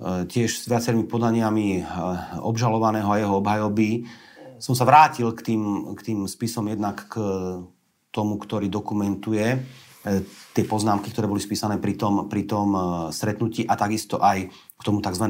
tiež 0.00 0.48
s 0.48 0.64
viacerými 0.64 1.04
podaniami 1.04 1.80
e, 1.80 1.82
obžalovaného 2.40 3.08
a 3.08 3.20
jeho 3.20 3.34
obhajoby 3.40 4.08
som 4.60 4.76
sa 4.76 4.84
vrátil 4.84 5.32
k 5.32 5.52
tým, 5.52 5.92
k 5.96 6.00
tým 6.12 6.18
spisom 6.28 6.68
jednak 6.68 7.08
k 7.08 7.16
tomu, 8.12 8.34
ktorý 8.40 8.68
dokumentuje 8.68 9.46
e, 9.56 9.58
tie 10.56 10.64
poznámky, 10.64 11.12
ktoré 11.12 11.28
boli 11.28 11.40
spísané 11.40 11.76
pri 11.76 11.96
tom, 11.96 12.28
pri 12.28 12.44
tom 12.48 12.68
stretnutí 13.12 13.64
a 13.68 13.76
takisto 13.76 14.20
aj 14.20 14.48
k 14.50 14.82
tomu 14.82 15.04
tzv. 15.04 15.24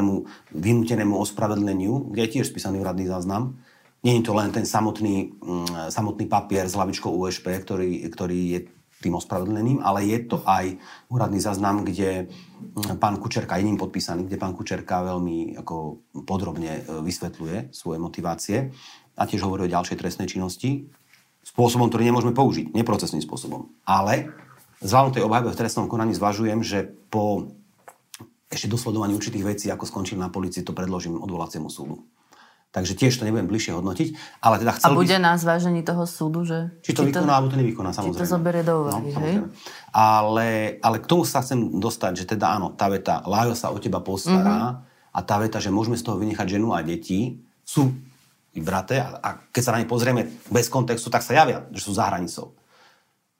vynútenému 0.54 1.18
ospravedlneniu, 1.18 2.10
kde 2.14 2.22
je 2.26 2.32
tiež 2.38 2.46
spísaný 2.50 2.78
úradný 2.82 3.10
záznam. 3.10 3.58
Nie 4.00 4.16
je 4.16 4.24
to 4.24 4.32
len 4.32 4.48
ten 4.48 4.64
samotný, 4.64 5.36
mm, 5.36 5.92
samotný 5.92 6.24
papier 6.24 6.64
s 6.64 6.72
hlavičkou 6.72 7.12
USP, 7.12 7.52
ktorý, 7.52 8.00
ktorý 8.08 8.40
je 8.56 8.60
tým 9.00 9.16
ospravedlením, 9.16 9.80
ale 9.80 10.04
je 10.04 10.18
to 10.28 10.44
aj 10.44 10.76
úradný 11.08 11.40
záznam, 11.40 11.82
kde 11.82 12.28
mm, 12.28 13.00
pán 13.00 13.16
Kučerka, 13.16 13.56
jedným 13.56 13.80
podpísaný, 13.80 14.28
kde 14.28 14.36
pán 14.36 14.52
Kučerka 14.52 15.00
veľmi 15.00 15.56
ako 15.56 16.04
podrobne 16.28 16.84
e, 16.84 17.00
vysvetľuje 17.00 17.72
svoje 17.72 17.98
motivácie 17.98 18.70
a 19.16 19.22
tiež 19.24 19.44
hovorí 19.44 19.66
o 19.66 19.72
ďalšej 19.72 19.96
trestnej 19.96 20.28
činnosti 20.28 20.92
spôsobom, 21.40 21.88
ktorý 21.88 22.12
nemôžeme 22.12 22.36
použiť, 22.36 22.76
neprocesným 22.76 23.24
spôsobom. 23.24 23.72
Ale 23.88 24.28
vzhľadom 24.84 25.16
tej 25.16 25.24
obhajobe 25.24 25.56
v 25.56 25.60
trestnom 25.60 25.88
konaní 25.88 26.12
zvažujem, 26.12 26.60
že 26.60 26.92
po 27.08 27.48
ešte 28.50 28.66
dosledovaní 28.66 29.14
určitých 29.14 29.46
vecí, 29.46 29.66
ako 29.70 29.86
skončil 29.86 30.18
na 30.18 30.28
policii, 30.28 30.66
to 30.66 30.74
predložím 30.74 31.22
odvolaciemu 31.22 31.70
súdu. 31.70 32.02
Takže 32.70 32.94
tiež 32.94 33.18
to 33.18 33.26
nebudem 33.26 33.50
bližšie 33.50 33.74
hodnotiť. 33.74 34.08
Ale 34.38 34.62
teda 34.62 34.78
chcel 34.78 34.94
a 34.94 34.98
bude 34.98 35.18
by... 35.18 35.26
na 35.26 35.34
zvážení 35.34 35.82
toho 35.82 36.06
súdu, 36.06 36.46
že... 36.46 36.70
Či 36.86 36.94
to 36.94 37.02
či 37.02 37.10
vykoná, 37.10 37.26
to, 37.26 37.34
alebo 37.34 37.48
to 37.50 37.58
nevykoná, 37.58 37.90
samozrejme. 37.90 38.14
Či 38.14 38.22
to 38.22 38.30
zoberie 38.30 38.62
do 38.62 38.74
úvahy, 38.86 39.10
no, 39.10 39.18
hej? 39.26 39.34
Ale, 39.90 40.48
ale 40.78 40.96
k 41.02 41.06
tomu 41.10 41.26
sa 41.26 41.42
chcem 41.42 41.58
dostať, 41.82 42.22
že 42.22 42.24
teda 42.30 42.54
áno, 42.54 42.70
tá 42.70 42.86
veta, 42.86 43.26
Lájo 43.26 43.58
sa 43.58 43.74
o 43.74 43.78
teba 43.82 43.98
postará 43.98 44.78
mm-hmm. 44.78 45.10
a 45.10 45.18
tá 45.26 45.36
veta, 45.42 45.58
že 45.58 45.74
môžeme 45.74 45.98
z 45.98 46.06
toho 46.06 46.14
vynechať 46.14 46.46
ženu 46.46 46.70
a 46.70 46.78
deti, 46.86 47.42
sú 47.66 47.90
vybraté 48.54 49.02
a, 49.02 49.18
a 49.18 49.28
keď 49.50 49.62
sa 49.66 49.74
na 49.74 49.82
ne 49.82 49.90
pozrieme 49.90 50.30
bez 50.46 50.70
kontextu, 50.70 51.10
tak 51.10 51.26
sa 51.26 51.34
javia, 51.34 51.66
že 51.74 51.82
sú 51.82 51.90
za 51.90 52.06
hranicou. 52.06 52.54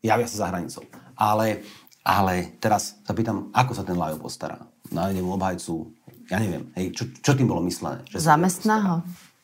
Javia 0.03 0.27
sa 0.27 0.43
za 0.43 0.51
hranicou. 0.51 0.83
Ale, 1.15 1.63
ale 2.03 2.59
teraz 2.59 2.99
sa 3.07 3.15
pýtam, 3.15 3.55
ako 3.55 3.79
sa 3.79 3.87
ten 3.87 3.95
Lájo 3.95 4.19
postará? 4.19 4.59
Nájde 4.91 5.23
mu 5.23 5.39
obhajcu, 5.39 6.00
ja 6.31 6.39
neviem, 6.39 6.71
hej, 6.79 6.95
čo, 6.95 7.11
čo 7.11 7.35
tým 7.35 7.51
bolo 7.51 7.59
myslené? 7.67 8.07
Že 8.07 8.23
Zamestná 8.23 8.77
ho? 8.87 8.97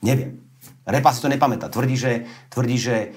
Neviem. 0.06 0.38
Repa 0.86 1.10
si 1.10 1.18
to 1.18 1.26
nepamätá. 1.26 1.66
Tvrdí, 1.66 1.98
že, 1.98 2.12
tvrdí, 2.46 2.78
že 2.78 2.94
e, 2.94 3.08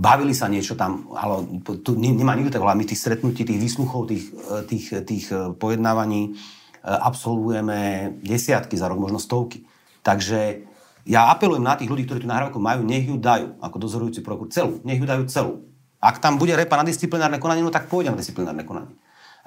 bavili 0.00 0.32
sa 0.32 0.48
niečo 0.48 0.80
tam, 0.80 1.12
ale 1.12 1.44
tu 1.84 1.92
nemá 1.92 2.32
nikto 2.32 2.56
tak 2.56 2.64
my 2.64 2.84
tých 2.88 3.00
stretnutí, 3.04 3.44
tých 3.44 3.60
výsluchov, 3.60 4.08
tých, 4.08 4.32
e, 4.32 4.64
tých, 4.64 4.86
tých 5.04 5.24
e, 5.28 5.52
pojednávaní 5.52 6.32
e, 6.32 6.40
absolvujeme 6.80 8.12
desiatky 8.24 8.80
za 8.80 8.88
rok, 8.88 8.96
možno 8.96 9.20
stovky. 9.20 9.68
Takže 10.00 10.64
ja 11.04 11.28
apelujem 11.28 11.68
na 11.68 11.76
tých 11.76 11.92
ľudí, 11.92 12.08
ktorí 12.08 12.24
tu 12.24 12.32
nahrávku 12.32 12.56
majú, 12.56 12.80
nech 12.80 13.04
ju 13.04 13.20
dajú 13.20 13.60
ako 13.60 13.76
dozorujúci 13.76 14.24
prokurátor. 14.24 14.56
Celú, 14.56 14.72
nech 14.88 14.96
ju 14.96 15.04
dajú 15.04 15.22
celú. 15.28 15.52
Ak 16.00 16.16
tam 16.16 16.40
bude 16.40 16.56
repa 16.56 16.80
na 16.80 16.88
disciplinárne 16.88 17.36
konanie, 17.36 17.60
no 17.60 17.68
tak 17.68 17.92
pôjdem 17.92 18.16
na 18.16 18.20
disciplinárne 18.24 18.64
konanie 18.64 18.96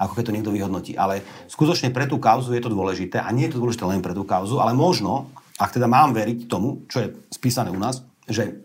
ako 0.00 0.16
keď 0.16 0.24
to 0.24 0.34
niekto 0.34 0.54
vyhodnotí. 0.56 0.96
Ale 0.96 1.20
skutočne 1.44 1.92
pre 1.92 2.08
tú 2.08 2.16
kauzu 2.16 2.56
je 2.56 2.64
to 2.64 2.72
dôležité 2.72 3.20
a 3.20 3.28
nie 3.36 3.44
je 3.46 3.54
to 3.54 3.60
dôležité 3.60 3.84
len 3.84 4.00
pre 4.00 4.16
tú 4.16 4.24
kauzu, 4.24 4.56
ale 4.56 4.72
možno, 4.72 5.28
ak 5.60 5.76
teda 5.76 5.84
mám 5.84 6.16
veriť 6.16 6.48
tomu, 6.48 6.88
čo 6.88 7.04
je 7.04 7.08
spísané 7.28 7.68
u 7.68 7.76
nás, 7.76 8.00
že 8.24 8.64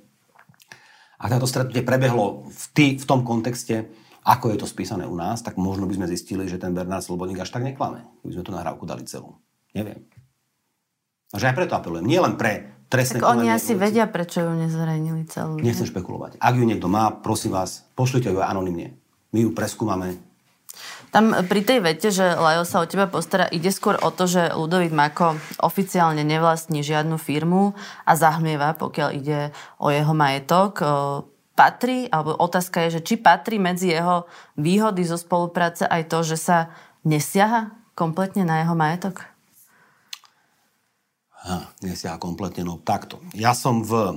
ak 1.20 1.36
táto 1.36 1.48
stretnutie 1.48 1.84
prebehlo 1.84 2.48
v, 2.48 2.64
tý, 2.72 2.88
v 2.96 3.06
tom 3.06 3.28
kontexte, 3.28 3.92
ako 4.26 4.56
je 4.56 4.58
to 4.64 4.68
spísané 4.68 5.04
u 5.06 5.14
nás, 5.14 5.44
tak 5.44 5.60
možno 5.60 5.86
by 5.86 6.00
sme 6.00 6.10
zistili, 6.10 6.50
že 6.50 6.58
ten 6.58 6.74
Bernard 6.74 7.06
Slobodník 7.06 7.44
až 7.44 7.54
tak 7.54 7.62
neklame. 7.62 8.08
Keby 8.24 8.32
sme 8.42 8.46
tú 8.48 8.52
nahrávku 8.56 8.84
dali 8.88 9.06
celú. 9.06 9.38
Neviem. 9.76 10.08
A 11.30 11.38
že 11.38 11.52
aj 11.52 11.56
preto 11.56 11.78
apelujem. 11.78 12.08
Nie 12.08 12.24
len 12.24 12.40
pre 12.40 12.74
trestné 12.90 13.22
Tak 13.22 13.28
oni 13.38 13.54
asi 13.54 13.78
vedia, 13.78 14.10
prečo 14.10 14.42
ju 14.42 14.52
nezverejnili 14.56 15.30
celú. 15.30 15.62
Nechcem 15.62 15.86
špekulovať. 15.86 16.42
Ak 16.42 16.54
ju 16.58 16.66
niekto 16.66 16.90
má, 16.90 17.12
prosím 17.12 17.54
vás, 17.54 17.86
pošlite 17.94 18.34
ju 18.34 18.42
aj 18.42 18.56
anonimne. 18.56 18.98
My 19.30 19.46
ju 19.46 19.54
preskúmame, 19.54 20.18
tam 21.16 21.32
pri 21.48 21.64
tej 21.64 21.80
vete, 21.80 22.12
že 22.12 22.36
Lajo 22.36 22.68
sa 22.68 22.84
o 22.84 22.90
teba 22.92 23.08
postará, 23.08 23.48
ide 23.48 23.72
skôr 23.72 23.96
o 24.04 24.12
to, 24.12 24.28
že 24.28 24.52
Ludovít 24.52 24.92
Mako 24.92 25.40
oficiálne 25.64 26.28
nevlastní 26.28 26.84
žiadnu 26.84 27.16
firmu 27.16 27.72
a 28.04 28.20
zahmieva, 28.20 28.76
pokiaľ 28.76 29.10
ide 29.16 29.56
o 29.80 29.88
jeho 29.96 30.12
majetok. 30.12 30.84
Patrí, 31.56 32.12
alebo 32.12 32.36
otázka 32.36 32.84
je, 32.84 33.00
že 33.00 33.06
či 33.08 33.16
patrí 33.16 33.56
medzi 33.56 33.96
jeho 33.96 34.28
výhody 34.60 35.08
zo 35.08 35.16
spolupráce 35.16 35.88
aj 35.88 36.12
to, 36.12 36.20
že 36.20 36.36
sa 36.36 36.58
nesiaha 37.08 37.72
kompletne 37.96 38.44
na 38.44 38.68
jeho 38.68 38.76
majetok? 38.76 39.24
Ha, 41.48 41.72
nesiaha 41.80 42.20
kompletne, 42.20 42.68
no 42.68 42.84
takto. 42.84 43.24
Ja 43.32 43.56
som 43.56 43.88
v 43.88 43.92
e, 44.04 44.14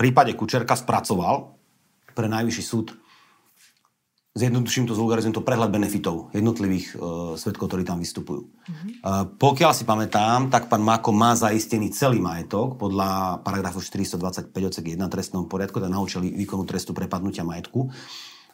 prípade 0.00 0.32
Kučerka 0.32 0.80
spracoval 0.80 1.52
pre 2.16 2.24
najvyšší 2.32 2.64
súd 2.64 3.03
zjednoduším 4.34 4.90
to, 4.90 4.98
zvulgarizujem 4.98 5.30
to, 5.30 5.46
prehľad 5.46 5.70
benefitov 5.70 6.34
jednotlivých 6.34 6.98
uh, 6.98 7.00
svetkov, 7.38 7.70
ktorí 7.70 7.86
tam 7.86 8.02
vystupujú. 8.02 8.42
Mm-hmm. 8.42 8.90
Uh, 8.98 9.30
pokiaľ 9.38 9.70
si 9.70 9.86
pamätám, 9.86 10.50
tak 10.50 10.66
pán 10.66 10.82
Mako 10.82 11.14
má 11.14 11.38
zaistený 11.38 11.94
celý 11.94 12.18
majetok 12.18 12.74
podľa 12.74 13.40
paragrafu 13.46 13.78
425 13.78 14.50
odsek 14.50 14.84
1 14.90 14.98
trestnom 15.06 15.46
poriadku, 15.46 15.78
teda 15.78 15.86
na 15.86 16.02
účely 16.02 16.34
výkonu 16.34 16.66
trestu 16.66 16.90
prepadnutia 16.90 17.46
majetku. 17.46 17.86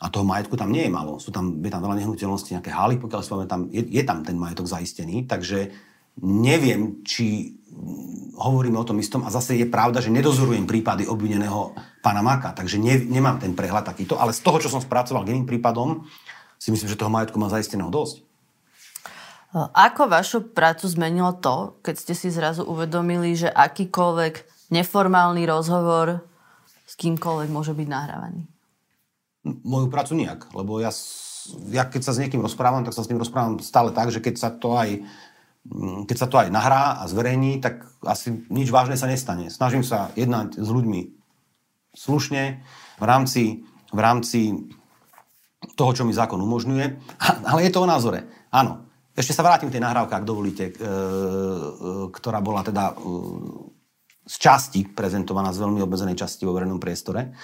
A 0.00 0.08
toho 0.12 0.24
majetku 0.24 0.56
tam 0.56 0.68
nie 0.68 0.84
je 0.84 0.92
malo. 0.92 1.16
Sú 1.16 1.32
tam, 1.32 1.60
je 1.60 1.72
tam 1.72 1.80
veľa 1.80 1.96
nehnuteľností, 2.04 2.56
nejaké 2.56 2.72
haly, 2.72 3.00
pokiaľ 3.00 3.20
si 3.24 3.32
pamätám, 3.32 3.60
je, 3.72 3.82
je 3.84 4.02
tam 4.04 4.20
ten 4.20 4.36
majetok 4.36 4.68
zaistený, 4.68 5.24
takže 5.24 5.72
neviem, 6.20 7.00
či 7.04 7.56
hovoríme 8.40 8.80
o 8.80 8.88
tom 8.88 8.98
istom 8.98 9.22
a 9.22 9.30
zase 9.30 9.54
je 9.60 9.68
pravda, 9.68 10.00
že 10.00 10.08
nedozorujem 10.08 10.64
prípady 10.64 11.04
obvineného 11.04 11.76
pána 12.00 12.24
Maka, 12.24 12.56
takže 12.56 12.80
ne, 12.80 12.96
nemám 12.96 13.36
ten 13.36 13.52
prehľad 13.52 13.84
takýto, 13.84 14.16
ale 14.16 14.32
z 14.32 14.40
toho, 14.40 14.58
čo 14.58 14.72
som 14.72 14.80
spracoval 14.80 15.28
k 15.28 15.36
iným 15.36 15.46
prípadom, 15.46 16.08
si 16.56 16.72
myslím, 16.72 16.88
že 16.88 16.98
toho 16.98 17.12
majetku 17.12 17.36
má 17.36 17.52
zaisteného 17.52 17.92
dosť. 17.92 18.24
Ako 19.54 20.06
vašu 20.06 20.54
prácu 20.54 20.86
zmenilo 20.86 21.34
to, 21.42 21.74
keď 21.82 21.94
ste 21.98 22.14
si 22.14 22.28
zrazu 22.30 22.62
uvedomili, 22.62 23.34
že 23.34 23.50
akýkoľvek 23.50 24.68
neformálny 24.70 25.42
rozhovor 25.42 26.22
s 26.86 26.94
kýmkoľvek 26.94 27.48
môže 27.50 27.74
byť 27.74 27.88
nahrávaný? 27.90 28.46
Moju 29.42 29.90
prácu 29.90 30.14
nejak, 30.22 30.54
lebo 30.54 30.78
ja, 30.78 30.94
ja 31.72 31.82
keď 31.82 32.00
sa 32.06 32.14
s 32.14 32.20
niekým 32.22 32.44
rozprávam, 32.44 32.86
tak 32.86 32.94
sa 32.94 33.02
s 33.02 33.10
ním 33.10 33.18
rozprávam 33.18 33.58
stále 33.58 33.90
tak, 33.90 34.14
že 34.14 34.22
keď 34.22 34.34
sa 34.38 34.50
to 34.54 34.78
aj 34.78 35.02
keď 36.08 36.16
sa 36.16 36.28
to 36.28 36.40
aj 36.40 36.48
nahrá 36.48 37.04
a 37.04 37.04
zverejní, 37.04 37.60
tak 37.60 37.84
asi 38.00 38.32
nič 38.48 38.72
vážne 38.72 38.96
sa 38.96 39.04
nestane. 39.04 39.52
Snažím 39.52 39.84
sa 39.84 40.08
jednať 40.16 40.56
s 40.56 40.68
ľuďmi 40.68 41.00
slušne, 41.92 42.64
v 43.00 43.04
rámci, 43.04 43.44
v 43.92 44.00
rámci 44.00 44.40
toho, 45.76 45.92
čo 45.92 46.02
mi 46.08 46.16
zákon 46.16 46.40
umožňuje, 46.40 46.86
ale 47.50 47.60
je 47.68 47.72
to 47.72 47.84
o 47.84 47.90
názore. 47.90 48.48
Áno. 48.52 48.88
Ešte 49.10 49.36
sa 49.36 49.44
vrátim 49.44 49.68
k 49.68 49.76
tej 49.76 49.84
nahrávke, 49.84 50.16
ak 50.16 50.24
dovolíte, 50.24 50.70
e, 50.70 50.72
e, 50.72 50.86
ktorá 52.14 52.38
bola 52.40 52.62
teda 52.62 52.94
e, 52.94 53.04
z 54.24 54.34
časti 54.38 54.86
prezentovaná, 54.86 55.50
z 55.50 55.60
veľmi 55.60 55.82
obmedzenej 55.82 56.16
časti 56.16 56.46
vo 56.46 56.54
verejnom 56.54 56.78
priestore. 56.78 57.34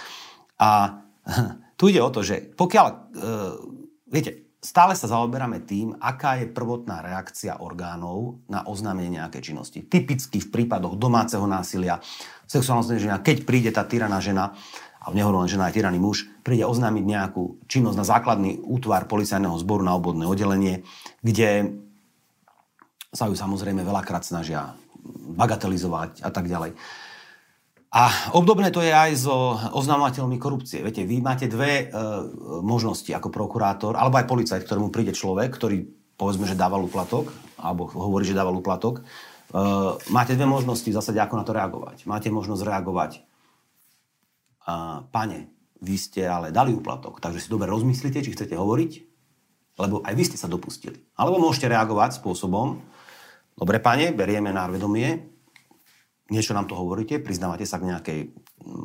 A 0.63 1.03
tu 1.79 1.91
ide 1.91 2.01
o 2.01 2.09
to, 2.09 2.23
že 2.23 2.55
pokiaľ, 2.55 3.13
viete, 4.09 4.46
stále 4.61 4.97
sa 4.99 5.07
zaoberáme 5.07 5.63
tým, 5.63 5.95
aká 6.01 6.41
je 6.43 6.51
prvotná 6.51 7.05
reakcia 7.05 7.61
orgánov 7.63 8.43
na 8.51 8.65
oznámenie 8.67 9.21
nejakej 9.21 9.53
činnosti. 9.53 9.85
Typicky 9.85 10.43
v 10.43 10.51
prípadoch 10.51 10.99
domáceho 10.99 11.45
násilia, 11.45 12.03
sexuálneho 12.49 12.89
zneuženia, 12.91 13.23
keď 13.23 13.37
príde 13.47 13.71
tá 13.71 13.87
tyraná 13.87 14.19
žena, 14.19 14.57
a 15.07 15.15
nehovorím 15.15 15.47
len 15.47 15.53
žena, 15.55 15.71
aj 15.71 15.75
tyraný 15.79 16.03
muž, 16.03 16.27
príde 16.43 16.67
oznámiť 16.67 17.05
nejakú 17.07 17.63
činnosť 17.71 17.95
na 17.95 18.07
základný 18.07 18.59
útvar 18.67 19.07
policajného 19.07 19.55
zboru 19.63 19.87
na 19.87 19.95
obvodné 19.95 20.27
oddelenie, 20.27 20.83
kde 21.23 21.79
sa 23.15 23.31
ju 23.31 23.39
samozrejme 23.39 23.87
veľakrát 23.87 24.27
snažia 24.27 24.75
bagatelizovať 25.39 26.27
a 26.27 26.31
tak 26.35 26.51
ďalej. 26.51 26.75
A 27.97 28.37
obdobné 28.37 28.69
to 28.69 28.85
je 28.85 28.93
aj 28.93 29.25
so 29.25 29.57
oznamovateľmi 29.73 30.37
korupcie. 30.37 30.85
Viete, 30.85 31.09
vy 31.09 31.25
máte 31.25 31.49
dve 31.49 31.89
e, 31.89 31.97
možnosti 32.61 33.09
ako 33.09 33.33
prokurátor, 33.33 33.97
alebo 33.97 34.21
aj 34.21 34.29
policajt, 34.29 34.69
ktorému 34.69 34.93
príde 34.93 35.17
človek, 35.17 35.49
ktorý 35.57 35.89
povedzme, 36.21 36.45
že 36.45 36.61
dáva 36.61 36.77
úplatok, 36.77 37.33
alebo 37.57 37.89
hovorí, 37.89 38.29
že 38.29 38.37
dáva 38.37 38.53
úplatok. 38.53 39.01
E, 39.01 39.03
máte 40.13 40.37
dve 40.37 40.45
možnosti 40.45 40.85
v 40.85 40.93
zásade, 40.93 41.17
ako 41.17 41.41
na 41.41 41.45
to 41.49 41.57
reagovať. 41.57 42.05
Máte 42.05 42.29
možnosť 42.29 42.63
reagovať 42.69 43.13
pane, 45.15 45.47
vy 45.79 45.97
ste 45.97 46.27
ale 46.27 46.51
dali 46.51 46.75
úplatok, 46.75 47.23
takže 47.23 47.39
si 47.39 47.49
dobre 47.53 47.71
rozmyslíte, 47.71 48.19
či 48.19 48.35
chcete 48.35 48.59
hovoriť, 48.59 48.93
lebo 49.79 50.03
aj 50.03 50.15
vy 50.17 50.23
ste 50.27 50.39
sa 50.41 50.51
dopustili. 50.51 50.99
Alebo 51.15 51.39
môžete 51.39 51.71
reagovať 51.71 52.19
spôsobom, 52.19 52.83
dobre 53.55 53.79
pane, 53.79 54.11
berieme 54.11 54.51
na 54.51 54.67
vedomie, 54.67 55.36
niečo 56.31 56.55
nám 56.55 56.67
to 56.67 56.75
hovoríte, 56.75 57.23
priznávate 57.23 57.67
sa 57.67 57.79
k 57.79 57.89
nejakej 57.91 58.19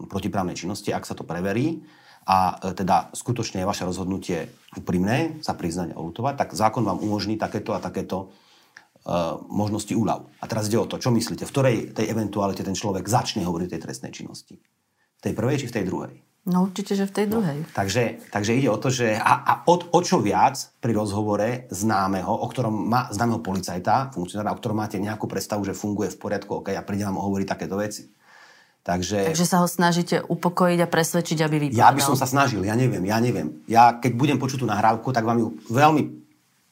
protiprávnej 0.10 0.58
činnosti, 0.58 0.94
ak 0.94 1.08
sa 1.08 1.18
to 1.18 1.26
preverí 1.26 1.82
a 2.30 2.62
e, 2.62 2.78
teda 2.78 3.10
skutočne 3.18 3.62
je 3.62 3.70
vaše 3.70 3.84
rozhodnutie 3.86 4.50
úprimné, 4.78 5.42
sa 5.42 5.58
priznať 5.58 5.98
a 5.98 6.00
olutovať, 6.00 6.34
tak 6.38 6.50
zákon 6.54 6.86
vám 6.86 7.02
umožní 7.02 7.36
takéto 7.36 7.76
a 7.76 7.84
takéto 7.84 8.32
uh, 8.32 9.36
možnosti 9.52 9.92
úľav. 9.92 10.32
A 10.40 10.48
teraz 10.48 10.72
ide 10.72 10.80
o 10.80 10.88
to, 10.88 10.96
čo 10.96 11.12
myslíte, 11.12 11.44
v 11.44 11.52
ktorej 11.52 11.78
tej 11.92 12.08
eventualite 12.08 12.64
ten 12.64 12.72
človek 12.72 13.04
začne 13.04 13.44
hovoriť 13.44 13.68
o 13.68 13.74
tej 13.76 13.84
trestnej 13.84 14.16
činnosti. 14.16 14.56
V 15.20 15.22
tej 15.22 15.34
prvej 15.36 15.60
či 15.60 15.68
v 15.68 15.76
tej 15.76 15.84
druhej? 15.92 16.14
No 16.42 16.66
určite, 16.66 16.98
že 16.98 17.06
v 17.06 17.14
tej 17.14 17.26
no, 17.30 17.38
druhej. 17.38 17.58
No, 17.62 17.70
takže, 17.70 18.18
takže 18.34 18.58
ide 18.58 18.70
o 18.74 18.82
to, 18.82 18.90
že 18.90 19.14
a, 19.14 19.34
a 19.46 19.54
o, 19.70 19.78
o 19.78 20.00
čo 20.02 20.18
viac 20.18 20.58
pri 20.82 20.98
rozhovore 20.98 21.70
známeho, 21.70 22.34
o 22.34 22.48
ktorom 22.50 22.74
má 22.90 23.14
známeho 23.14 23.46
policajta, 23.46 24.10
funkcionára, 24.10 24.50
o 24.50 24.58
ktorom 24.58 24.82
máte 24.82 24.98
nejakú 24.98 25.30
predstavu, 25.30 25.62
že 25.62 25.78
funguje 25.78 26.10
v 26.10 26.18
poriadku, 26.18 26.66
ok, 26.66 26.74
a 26.74 26.82
príde 26.82 27.06
vám 27.06 27.22
hovoriť 27.22 27.46
takéto 27.46 27.78
veci 27.78 28.10
Takže, 28.82 29.30
Takže 29.30 29.46
sa 29.46 29.62
ho 29.62 29.70
snažíte 29.70 30.26
upokojiť 30.26 30.80
a 30.82 30.88
presvedčiť, 30.90 31.38
aby 31.46 31.56
vypovedal. 31.70 31.86
Ja 31.86 31.94
by 31.94 32.02
som 32.02 32.18
sa 32.18 32.26
snažil, 32.26 32.66
ja 32.66 32.74
neviem, 32.74 33.06
ja 33.06 33.22
neviem. 33.22 33.62
Ja 33.70 33.94
keď 33.94 34.12
budem 34.18 34.38
počuť 34.42 34.66
tú 34.66 34.68
nahrávku, 34.68 35.14
tak 35.14 35.22
vám 35.22 35.38
ju 35.38 35.54
veľmi 35.70 36.10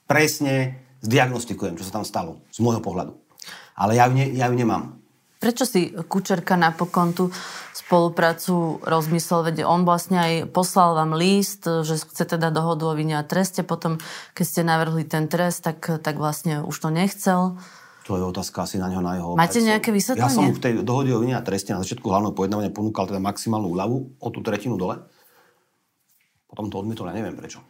presne 0.09 0.82
zdiagnostikujem, 1.05 1.78
čo 1.78 1.86
sa 1.86 2.01
tam 2.01 2.05
stalo, 2.05 2.41
z 2.49 2.65
môjho 2.65 2.82
pohľadu. 2.82 3.13
Ale 3.78 3.93
ja 3.93 4.09
ju, 4.09 4.17
ne, 4.17 4.26
ja 4.34 4.49
ju 4.49 4.57
nemám. 4.57 4.97
Prečo 5.38 5.70
si 5.70 5.93
Kučerka 5.93 6.57
napokon 6.57 7.13
tú 7.13 7.30
spoluprácu 7.90 8.78
rozmyslel? 8.86 9.50
Veď 9.50 9.66
on 9.66 9.82
vlastne 9.82 10.22
aj 10.22 10.34
poslal 10.54 10.94
vám 10.94 11.18
list, 11.18 11.66
že 11.66 11.98
chce 11.98 12.38
teda 12.38 12.54
dohodu 12.54 12.86
o 12.86 12.94
vine 12.94 13.18
a 13.18 13.26
treste. 13.26 13.66
Potom, 13.66 13.98
keď 14.38 14.46
ste 14.46 14.62
navrhli 14.62 15.10
ten 15.10 15.26
trest, 15.26 15.66
tak, 15.66 15.82
tak 16.06 16.22
vlastne 16.22 16.62
už 16.62 16.78
to 16.78 16.94
nechcel. 16.94 17.58
To 18.06 18.14
je 18.14 18.22
otázka 18.22 18.70
asi 18.70 18.78
na 18.78 18.94
neho, 18.94 19.02
na 19.02 19.18
jeho 19.18 19.34
Máte 19.34 19.62
nejaké 19.66 19.90
vysvetlenie? 19.90 20.22
Ja 20.22 20.30
som 20.30 20.46
mu 20.46 20.54
v 20.54 20.62
tej 20.62 20.86
dohode 20.86 21.10
o 21.18 21.22
vine 21.22 21.34
a 21.34 21.42
treste 21.42 21.74
na 21.74 21.82
začiatku 21.82 22.06
hlavného 22.06 22.38
pojednávania 22.38 22.70
ponúkal 22.70 23.10
teda 23.10 23.18
maximálnu 23.18 23.74
úľavu 23.74 24.22
o 24.22 24.28
tú 24.30 24.46
tretinu 24.46 24.78
dole. 24.78 25.02
Potom 26.46 26.70
to 26.70 26.78
odmietol, 26.82 27.10
ja 27.10 27.18
neviem 27.18 27.34
prečo. 27.34 27.62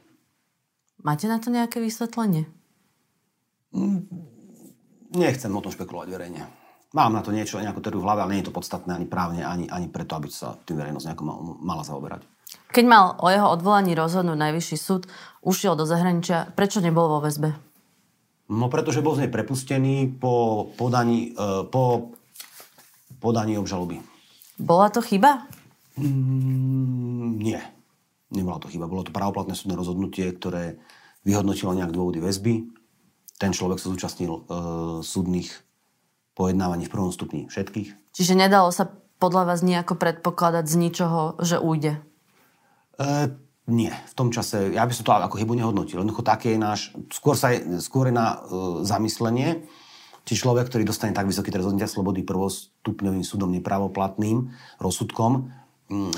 Máte 1.00 1.32
na 1.32 1.40
to 1.40 1.48
nejaké 1.48 1.80
vysvetlenie? 1.80 2.44
Mm, 3.72 4.04
nechcem 5.16 5.52
o 5.52 5.64
tom 5.64 5.72
špekulovať 5.72 6.08
verejne. 6.12 6.59
Mám 6.90 7.14
na 7.14 7.22
to 7.22 7.30
niečo, 7.30 7.62
nejakú 7.62 7.86
teóriu 7.86 8.02
v 8.02 8.08
hlave, 8.10 8.26
ale 8.26 8.34
nie 8.34 8.42
je 8.42 8.50
to 8.50 8.58
podstatné 8.58 8.98
ani 8.98 9.06
právne, 9.06 9.46
ani, 9.46 9.70
ani 9.70 9.86
preto, 9.86 10.18
aby 10.18 10.26
sa 10.26 10.58
tým 10.66 10.82
verejnosť 10.82 11.06
nejako 11.06 11.24
mala 11.62 11.86
zaoberať. 11.86 12.26
Keď 12.74 12.86
mal 12.90 13.14
o 13.22 13.30
jeho 13.30 13.46
odvolaní 13.46 13.94
rozhodnúť 13.94 14.38
Najvyšší 14.38 14.78
súd, 14.78 15.06
ušiel 15.46 15.78
do 15.78 15.86
zahraničia, 15.86 16.50
prečo 16.58 16.82
nebol 16.82 17.06
vo 17.06 17.22
väzbe? 17.22 17.54
No 18.50 18.66
pretože 18.74 19.06
bol 19.06 19.14
z 19.14 19.26
nej 19.26 19.32
prepustený 19.32 20.18
po 20.18 20.66
podaní, 20.74 21.38
uh, 21.38 21.62
po 21.70 22.18
podaní 23.22 23.62
obžaloby. 23.62 24.02
Bola 24.58 24.90
to 24.90 25.06
chyba? 25.06 25.46
Mm, 25.94 27.38
nie. 27.38 27.62
Nebola 28.34 28.58
to 28.58 28.66
chyba. 28.66 28.90
Bolo 28.90 29.06
to 29.06 29.14
právoplatné 29.14 29.54
súdne 29.54 29.78
rozhodnutie, 29.78 30.26
ktoré 30.34 30.82
vyhodnotilo 31.22 31.78
nejak 31.78 31.94
dôvody 31.94 32.18
väzby. 32.18 32.66
Ten 33.38 33.54
človek 33.54 33.78
sa 33.78 33.94
zúčastnil 33.94 34.34
uh, 34.34 34.42
súdnych 35.06 35.69
pojednávaní 36.34 36.86
v 36.88 36.94
prvom 36.94 37.12
stupni 37.14 37.48
všetkých. 37.48 38.14
Čiže 38.16 38.34
nedalo 38.34 38.70
sa 38.74 38.90
podľa 39.20 39.54
vás 39.54 39.60
nejako 39.62 40.00
predpokladať 40.00 40.66
z 40.66 40.76
ničoho, 40.80 41.22
že 41.44 41.60
ujde? 41.60 42.00
Uh, 42.96 43.32
nie, 43.68 43.92
v 43.92 44.14
tom 44.16 44.32
čase, 44.32 44.72
ja 44.72 44.88
by 44.88 44.94
som 44.96 45.04
to 45.06 45.12
ako 45.12 45.38
chybu 45.38 45.54
nehodnotil. 45.56 46.02
Jednoducho 46.02 46.24
taký 46.24 46.56
je 46.56 46.60
náš, 46.60 46.80
skôr, 47.12 47.36
sa 47.36 47.52
je, 47.52 47.80
skôr 47.84 48.10
je 48.10 48.16
na 48.16 48.40
uh, 48.40 48.82
zamyslenie, 48.88 49.68
či 50.24 50.34
človek, 50.38 50.70
ktorý 50.70 50.86
dostane 50.86 51.16
tak 51.16 51.26
vysoký 51.26 51.50
trest 51.50 51.68
odňatia 51.68 51.90
slobody 51.90 52.22
prvostupňovým 52.22 53.26
súdom 53.26 53.50
nepravoplatným 53.50 54.54
rozsudkom, 54.78 55.52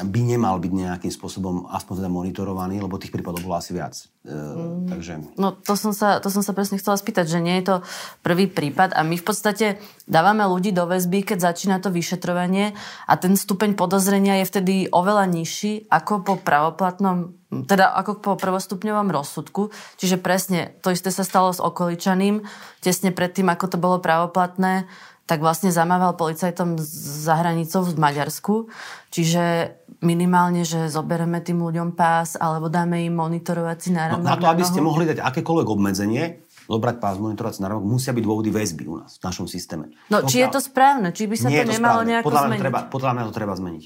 by 0.04 0.20
nemal 0.20 0.60
byť 0.60 0.68
nejakým 0.68 1.12
spôsobom 1.16 1.64
aspoň 1.72 2.04
teda 2.04 2.12
monitorovaný, 2.12 2.84
lebo 2.84 3.00
tých 3.00 3.16
prípadov 3.16 3.40
bolo 3.40 3.56
asi 3.56 3.72
viac. 3.72 3.96
E, 4.28 4.36
mm. 4.36 4.92
takže... 4.92 5.14
No 5.40 5.56
to 5.56 5.80
som, 5.80 5.96
sa, 5.96 6.20
to 6.20 6.28
som 6.28 6.44
sa 6.44 6.52
presne 6.52 6.76
chcela 6.76 7.00
spýtať, 7.00 7.32
že 7.32 7.40
nie 7.40 7.56
je 7.64 7.72
to 7.72 7.76
prvý 8.20 8.52
prípad 8.52 8.92
a 8.92 9.00
my 9.08 9.16
v 9.16 9.24
podstate 9.24 9.80
dávame 10.12 10.44
ľudí 10.44 10.76
do 10.76 10.84
väzby, 10.92 11.24
keď 11.24 11.56
začína 11.56 11.80
to 11.80 11.88
vyšetrovanie 11.88 12.76
a 13.08 13.14
ten 13.16 13.40
stupeň 13.40 13.80
podozrenia 13.80 14.44
je 14.44 14.50
vtedy 14.52 14.76
oveľa 14.92 15.32
nižší 15.32 15.88
ako 15.88 16.28
po 16.28 16.34
pravoplatnom, 16.36 17.32
teda 17.64 17.96
ako 17.96 18.20
po 18.20 18.32
prvostupňovom 18.36 19.08
rozsudku. 19.08 19.72
Čiže 19.96 20.20
presne 20.20 20.76
to 20.84 20.92
isté 20.92 21.16
sa 21.16 21.24
stalo 21.24 21.48
s 21.56 21.64
okoličaným, 21.64 22.44
tesne 22.84 23.16
predtým, 23.16 23.48
ako 23.48 23.72
to 23.72 23.78
bolo 23.80 24.04
pravoplatné 24.04 24.92
tak 25.32 25.40
vlastne 25.40 25.72
zamával 25.72 26.20
policajtom 26.20 26.76
za 27.24 27.40
hranicou 27.40 27.88
v 27.88 27.96
Maďarsku. 27.96 28.68
Čiže 29.16 29.72
minimálne, 30.04 30.68
že 30.68 30.92
zobereme 30.92 31.40
tým 31.40 31.64
ľuďom 31.64 31.96
pás 31.96 32.36
alebo 32.36 32.68
dáme 32.68 33.00
im 33.08 33.16
monitorovací 33.16 33.96
náramok. 33.96 34.28
No, 34.28 34.36
na 34.36 34.36
to, 34.36 34.52
aby 34.52 34.68
ste 34.68 34.84
mohli 34.84 35.08
dať 35.08 35.24
akékoľvek 35.24 35.68
obmedzenie, 35.72 36.44
zobrať 36.68 37.00
pás, 37.00 37.16
monitorovací 37.16 37.64
náramok, 37.64 37.88
musia 37.88 38.12
byť 38.12 38.24
dôvody 38.28 38.52
väzby 38.52 38.84
u 38.92 39.00
nás, 39.00 39.16
v 39.16 39.24
našom 39.24 39.48
systéme. 39.48 39.96
No, 40.12 40.20
Pokiaľ... 40.20 40.28
či 40.28 40.38
je 40.44 40.48
to 40.52 40.60
správne? 40.60 41.16
Či 41.16 41.24
by 41.32 41.36
sa 41.40 41.48
to, 41.48 41.64
to 41.64 41.76
nemalo 41.80 42.02
nejako 42.04 42.28
podľa 42.28 42.44
zmeniť? 42.52 42.64
Treba, 42.68 42.80
podľa 42.92 43.12
mňa 43.16 43.24
to 43.24 43.34
treba 43.40 43.54
zmeniť. 43.56 43.84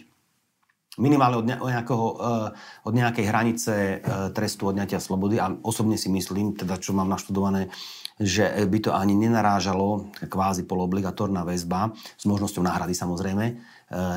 Minimálne 0.95 1.35
od, 1.43 1.45
nejakého, 1.45 2.05
uh, 2.15 2.49
od 2.89 2.93
nejakej 2.95 3.25
hranice 3.27 3.73
uh, 3.99 4.31
trestu 4.33 4.65
odňatia 4.65 4.97
slobody 4.97 5.37
a 5.37 5.51
osobne 5.61 5.99
si 5.99 6.09
myslím, 6.09 6.57
teda 6.57 6.79
čo 6.81 6.95
mám 6.95 7.11
naštudované, 7.11 7.69
že 8.15 8.47
by 8.47 8.77
to 8.79 8.91
ani 8.95 9.11
nenarážalo, 9.15 10.07
kvázi 10.23 10.63
polobligatórna 10.63 11.43
väzba, 11.43 11.91
s 12.15 12.23
možnosťou 12.23 12.63
náhrady 12.63 12.95
samozrejme, 12.95 13.45
e, 13.51 13.53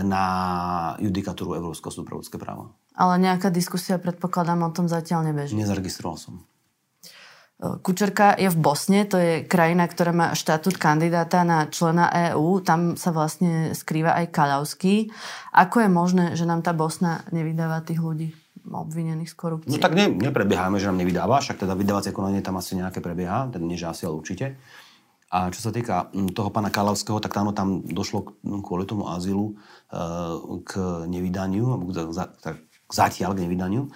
na 0.07 0.25
judikatúru 1.03 1.59
Európskeho 1.59 1.91
súdu 1.91 2.07
pre 2.07 2.15
ľudské 2.15 2.39
práva. 2.39 2.71
Ale 2.95 3.19
nejaká 3.19 3.51
diskusia, 3.51 3.99
predpokladám, 3.99 4.63
o 4.63 4.71
tom 4.71 4.87
zatiaľ 4.87 5.35
nebeží. 5.35 5.59
Nezaregistroval 5.59 6.15
som. 6.15 6.35
E, 7.59 7.79
Kučerka 7.83 8.39
je 8.39 8.47
v 8.47 8.59
Bosne, 8.63 9.03
to 9.03 9.19
je 9.19 9.43
krajina, 9.43 9.91
ktorá 9.91 10.15
má 10.15 10.27
štatút 10.31 10.79
kandidáta 10.79 11.43
na 11.43 11.67
člena 11.67 12.07
EÚ. 12.31 12.63
Tam 12.63 12.95
sa 12.95 13.11
vlastne 13.11 13.75
skrýva 13.75 14.15
aj 14.15 14.31
Kalavský. 14.31 15.11
Ako 15.51 15.83
je 15.83 15.91
možné, 15.91 16.25
že 16.39 16.47
nám 16.47 16.63
tá 16.63 16.71
Bosna 16.71 17.27
nevydáva 17.35 17.83
tých 17.83 17.99
ľudí? 17.99 18.31
Obvinených 18.73 19.33
z 19.33 19.37
korupcie. 19.37 19.73
No 19.73 19.81
tak 19.81 19.97
ne, 19.97 20.09
neprebiehame, 20.09 20.77
že 20.77 20.89
nám 20.89 21.01
nevydáva, 21.01 21.41
však 21.41 21.65
teda 21.65 21.73
vydávacie 21.73 22.13
konanie 22.13 22.45
tam 22.45 22.61
asi 22.61 22.77
nejaké 22.77 23.01
prebieha, 23.01 23.49
teda 23.49 23.65
nie, 23.65 23.81
že 23.81 23.89
asi, 23.89 24.05
ale 24.05 24.19
určite. 24.21 24.61
A 25.29 25.53
čo 25.53 25.61
sa 25.61 25.69
týka 25.69 26.09
toho 26.33 26.49
pána 26.49 26.73
Kalavského, 26.73 27.21
tak 27.21 27.37
tam, 27.37 27.53
tam 27.53 27.85
došlo 27.85 28.41
kvôli 28.65 28.89
tomu 28.89 29.13
azylu 29.13 29.53
e, 29.53 29.55
k 30.65 31.05
nevydaniu, 31.05 31.69
k 31.85 32.13
zatiaľ 32.89 33.37
k 33.37 33.45
nevydaniu, 33.45 33.93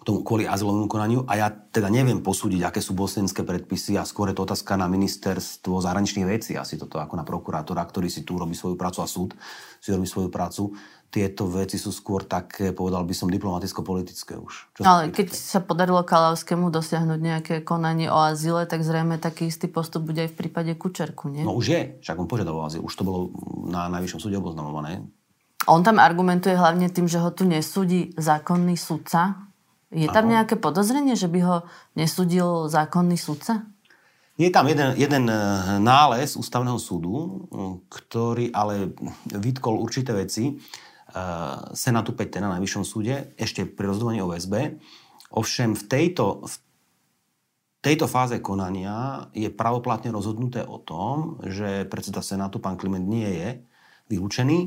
k 0.00 0.02
tomu 0.08 0.24
kvôli 0.24 0.48
azylovému 0.48 0.88
konaniu. 0.88 1.28
A 1.28 1.36
ja 1.36 1.52
teda 1.52 1.92
neviem 1.92 2.24
posúdiť, 2.24 2.64
aké 2.64 2.80
sú 2.80 2.96
bosenské 2.96 3.44
predpisy 3.44 4.00
a 4.00 4.08
skôr 4.08 4.32
je 4.32 4.40
to 4.40 4.48
otázka 4.48 4.72
na 4.80 4.88
ministerstvo 4.88 5.84
zahraničných 5.84 6.24
vecí, 6.24 6.56
asi 6.56 6.80
toto 6.80 6.96
ako 6.96 7.12
na 7.20 7.28
prokurátora, 7.28 7.84
ktorý 7.84 8.08
si 8.08 8.24
tu 8.24 8.40
robí 8.40 8.56
svoju 8.56 8.80
prácu 8.80 9.04
a 9.04 9.06
súd 9.06 9.36
si 9.84 9.92
robí 9.92 10.08
svoju 10.08 10.32
prácu 10.32 10.72
tieto 11.12 11.44
veci 11.44 11.76
sú 11.76 11.92
skôr 11.92 12.24
také, 12.24 12.72
povedal 12.72 13.04
by 13.04 13.12
som, 13.12 13.28
diplomaticko-politické 13.28 14.32
už. 14.40 14.72
Čo 14.72 14.80
Ale 14.80 15.12
keď 15.12 15.28
sa 15.36 15.60
podarilo 15.60 16.00
Kalavskému 16.00 16.72
dosiahnuť 16.72 17.20
nejaké 17.20 17.54
konanie 17.60 18.08
o 18.08 18.16
azyle, 18.16 18.64
tak 18.64 18.80
zrejme 18.80 19.20
taký 19.20 19.52
istý 19.52 19.68
postup 19.68 20.08
bude 20.08 20.24
aj 20.24 20.32
v 20.32 20.36
prípade 20.40 20.72
Kučerku, 20.72 21.28
nie? 21.28 21.44
No 21.44 21.52
už 21.52 21.66
je, 21.68 21.80
však 22.00 22.16
on 22.16 22.24
požiadal 22.24 22.56
o 22.56 22.64
azyl, 22.64 22.80
už 22.80 22.96
to 22.96 23.04
bolo 23.04 23.28
na 23.68 23.92
najvyššom 23.92 24.24
súde 24.24 24.40
oboznamované. 24.40 25.04
On 25.68 25.84
tam 25.84 26.00
argumentuje 26.00 26.56
hlavne 26.56 26.88
tým, 26.88 27.04
že 27.04 27.20
ho 27.20 27.28
tu 27.28 27.44
nesúdi 27.44 28.16
zákonný 28.16 28.80
sudca. 28.80 29.36
Je 29.92 30.08
tam 30.08 30.32
Aho. 30.32 30.40
nejaké 30.40 30.56
podozrenie, 30.56 31.12
že 31.12 31.28
by 31.28 31.40
ho 31.44 31.56
nesúdil 31.92 32.72
zákonný 32.72 33.20
sudca? 33.20 33.68
Je 34.40 34.48
tam 34.48 34.64
jeden, 34.64 34.96
jeden 34.96 35.28
eh, 35.28 35.36
nález 35.76 36.40
ústavného 36.40 36.80
súdu, 36.80 37.44
ktorý 37.92 38.48
ale 38.56 38.96
vytkol 39.28 39.76
určité 39.76 40.16
veci 40.16 40.56
Eh, 40.56 40.60
Senátu 41.76 42.16
5 42.16 42.42
na 42.42 42.56
Najvyššom 42.56 42.84
súde 42.88 43.36
ešte 43.36 43.68
pri 43.68 43.92
rozhodovaní 43.92 44.24
o 44.24 44.30
VSB. 44.32 44.80
Ovšem 45.32 45.76
v 45.76 45.84
tejto, 45.88 46.44
v 46.44 46.54
tejto 47.84 48.08
fáze 48.08 48.36
konania 48.40 49.28
je 49.36 49.48
pravoplatne 49.52 50.12
rozhodnuté 50.12 50.64
o 50.64 50.80
tom, 50.80 51.40
že 51.44 51.88
predseda 51.88 52.24
Senátu, 52.24 52.60
pán 52.60 52.76
Kliment, 52.76 53.04
nie 53.04 53.28
je 53.28 53.48
vylúčený 54.12 54.58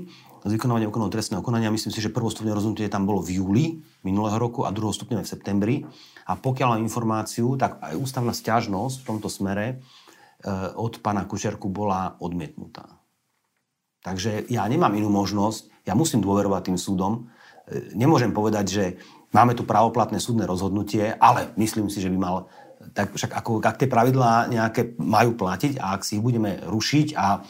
z 0.46 0.52
vykonávania 0.54 0.90
úkonov 0.90 1.10
trestného 1.10 1.42
konania. 1.42 1.74
Myslím 1.74 1.90
si, 1.90 2.02
že 2.02 2.14
prvostupné 2.14 2.54
rozhodnutie 2.54 2.86
tam 2.90 3.10
bolo 3.10 3.22
v 3.22 3.42
júli 3.42 3.66
minulého 4.06 4.38
roku 4.38 4.66
a 4.66 4.74
druhostupné 4.74 5.22
v 5.22 5.30
septembri. 5.30 5.76
A 6.30 6.38
pokiaľ 6.38 6.78
mám 6.78 6.86
informáciu, 6.86 7.58
tak 7.58 7.82
aj 7.82 7.98
ústavná 7.98 8.34
stiažnosť 8.34 9.02
v 9.02 9.08
tomto 9.10 9.30
smere 9.30 9.66
eh, 9.70 9.78
od 10.78 11.02
pána 11.02 11.26
Kučerku 11.26 11.70
bola 11.70 12.18
odmietnutá. 12.22 13.05
Takže 14.06 14.46
ja 14.54 14.70
nemám 14.70 14.94
inú 14.94 15.10
možnosť, 15.10 15.90
ja 15.90 15.98
musím 15.98 16.22
dôverovať 16.22 16.70
tým 16.70 16.78
súdom, 16.78 17.26
nemôžem 17.98 18.30
povedať, 18.30 18.66
že 18.70 18.86
máme 19.34 19.58
tu 19.58 19.66
právoplatné 19.66 20.22
súdne 20.22 20.46
rozhodnutie, 20.46 21.18
ale 21.18 21.50
myslím 21.58 21.90
si, 21.90 21.98
že 21.98 22.14
by 22.14 22.18
mal 22.22 22.46
tak 22.94 23.18
však 23.18 23.32
ako, 23.34 23.66
ak 23.66 23.82
tie 23.82 23.90
pravidlá 23.90 24.52
nejaké 24.52 24.94
majú 25.02 25.34
platiť 25.34 25.82
a 25.82 25.98
ak 25.98 26.06
si 26.06 26.22
ich 26.22 26.24
budeme 26.24 26.62
rušiť 26.70 27.18
a, 27.18 27.42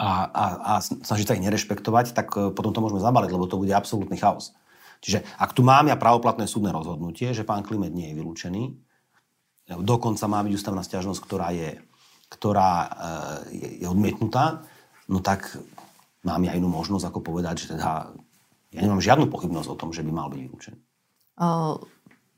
a, 0.00 0.08
a, 0.24 0.44
a 0.64 0.72
snažiť 0.80 1.26
sa 1.28 1.36
ich 1.36 1.44
nerešpektovať, 1.44 2.16
tak 2.16 2.32
e, 2.32 2.48
potom 2.56 2.72
to 2.72 2.80
môžeme 2.80 3.02
zabaliť, 3.02 3.30
lebo 3.36 3.44
to 3.44 3.60
bude 3.60 3.68
absolútny 3.74 4.16
chaos. 4.16 4.56
Čiže 5.04 5.20
ak 5.36 5.52
tu 5.52 5.60
mám 5.60 5.92
ja 5.92 6.00
právoplatné 6.00 6.48
súdne 6.48 6.72
rozhodnutie, 6.72 7.36
že 7.36 7.44
pán 7.44 7.60
Klimet 7.60 7.92
nie 7.92 8.14
je 8.14 8.16
vylúčený, 8.16 8.62
dokonca 9.82 10.24
má 10.24 10.40
byť 10.40 10.52
ústavná 10.56 10.80
stiažnosť, 10.80 11.20
ktorá 11.20 11.52
je, 11.52 11.76
ktorá 12.32 12.70
e, 12.80 12.88
je 13.84 13.86
odmietnutá, 13.86 14.64
no 15.10 15.18
tak 15.22 15.54
mám 16.26 16.42
ja 16.42 16.52
inú 16.58 16.70
možnosť, 16.70 17.10
ako 17.10 17.20
povedať, 17.22 17.66
že 17.66 17.78
teda 17.78 18.10
ja 18.74 18.80
nemám 18.82 19.00
žiadnu 19.00 19.30
pochybnosť 19.30 19.68
o 19.72 19.78
tom, 19.78 19.90
že 19.94 20.02
by 20.02 20.10
mal 20.10 20.28
byť 20.28 20.40
vylúčený. 20.42 20.78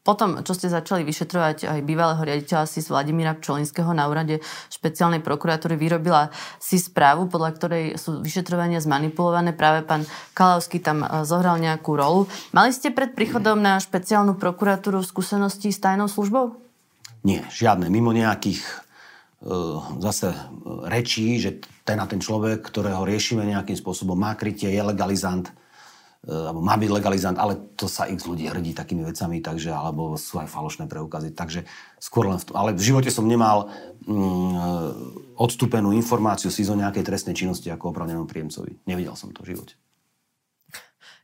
Potom, 0.08 0.40
čo 0.40 0.56
ste 0.56 0.72
začali 0.72 1.04
vyšetrovať 1.04 1.68
aj 1.68 1.84
bývalého 1.84 2.24
riaditeľa 2.24 2.64
SIS 2.64 2.88
Vladimíra 2.88 3.36
Pčolinského 3.36 3.92
na 3.92 4.08
úrade 4.08 4.40
špeciálnej 4.72 5.20
prokuratúry, 5.20 5.76
vyrobila 5.76 6.32
si 6.56 6.80
správu, 6.80 7.28
podľa 7.28 7.50
ktorej 7.52 7.84
sú 8.00 8.24
vyšetrovania 8.24 8.80
zmanipulované. 8.80 9.52
Práve 9.52 9.84
pán 9.84 10.08
Kalavský 10.32 10.80
tam 10.80 11.04
e, 11.04 11.28
zohral 11.28 11.60
nejakú 11.60 11.92
rolu. 11.92 12.24
Mali 12.56 12.72
ste 12.72 12.88
pred 12.88 13.12
príchodom 13.12 13.60
na 13.60 13.76
špeciálnu 13.76 14.40
prokuratúru 14.40 15.04
skúsenosti 15.04 15.76
s 15.76 15.82
tajnou 15.84 16.08
službou? 16.08 16.56
Nie, 17.28 17.44
žiadne. 17.52 17.92
Mimo 17.92 18.08
nejakých 18.16 18.64
uh, 19.44 19.92
zase 20.00 20.32
e, 20.32 20.38
rečí, 20.88 21.36
že 21.36 21.60
ten 21.88 21.96
a 21.96 22.04
ten 22.04 22.20
človek, 22.20 22.60
ktorého 22.60 23.08
riešime 23.08 23.48
nejakým 23.48 23.80
spôsobom, 23.80 24.12
má 24.12 24.36
krytie, 24.36 24.68
je 24.68 24.82
legalizant, 24.84 25.48
E, 26.26 26.34
alebo 26.34 26.58
má 26.58 26.74
byť 26.74 26.90
legalizant, 26.90 27.36
ale 27.38 27.54
to 27.78 27.86
sa 27.86 28.10
x 28.10 28.26
ľudí 28.26 28.50
hrdí 28.50 28.74
takými 28.74 29.06
vecami, 29.06 29.38
takže, 29.38 29.70
alebo 29.70 30.18
sú 30.18 30.42
aj 30.42 30.50
falošné 30.50 30.90
preukazy. 30.90 31.30
Takže 31.30 31.62
skôr 32.02 32.26
len 32.26 32.42
v 32.42 32.44
tom. 32.50 32.54
Ale 32.58 32.74
v 32.74 32.82
živote 32.82 33.06
som 33.08 33.22
nemal 33.22 33.70
mm, 34.02 35.38
odstúpenú 35.38 35.94
informáciu 35.94 36.50
si 36.50 36.66
zo 36.66 36.74
nejakej 36.74 37.06
trestnej 37.06 37.38
činnosti 37.38 37.70
ako 37.70 37.94
opravnenom 37.94 38.26
príjemcovi. 38.26 38.82
Nevidel 38.90 39.14
som 39.14 39.30
to 39.30 39.46
v 39.46 39.54
živote. 39.54 39.78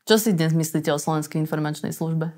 Čo 0.07 0.21
si 0.21 0.31
dnes 0.37 0.55
myslíte 0.55 0.95
o 0.95 1.01
Slovenskej 1.01 1.43
informačnej 1.43 1.91
službe? 1.91 2.31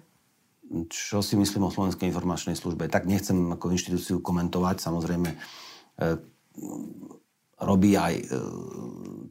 Čo 0.89 1.21
si 1.21 1.37
myslím 1.37 1.69
o 1.69 1.75
Slovenskej 1.75 2.09
informačnej 2.09 2.57
službe? 2.57 2.89
Tak 2.89 3.05
nechcem 3.05 3.37
ako 3.53 3.75
inštitúciu 3.75 4.19
komentovať. 4.25 4.81
Samozrejme, 4.81 5.29
e, 5.29 6.07
robí 7.61 7.97
aj 7.97 8.15
e, 8.21 8.25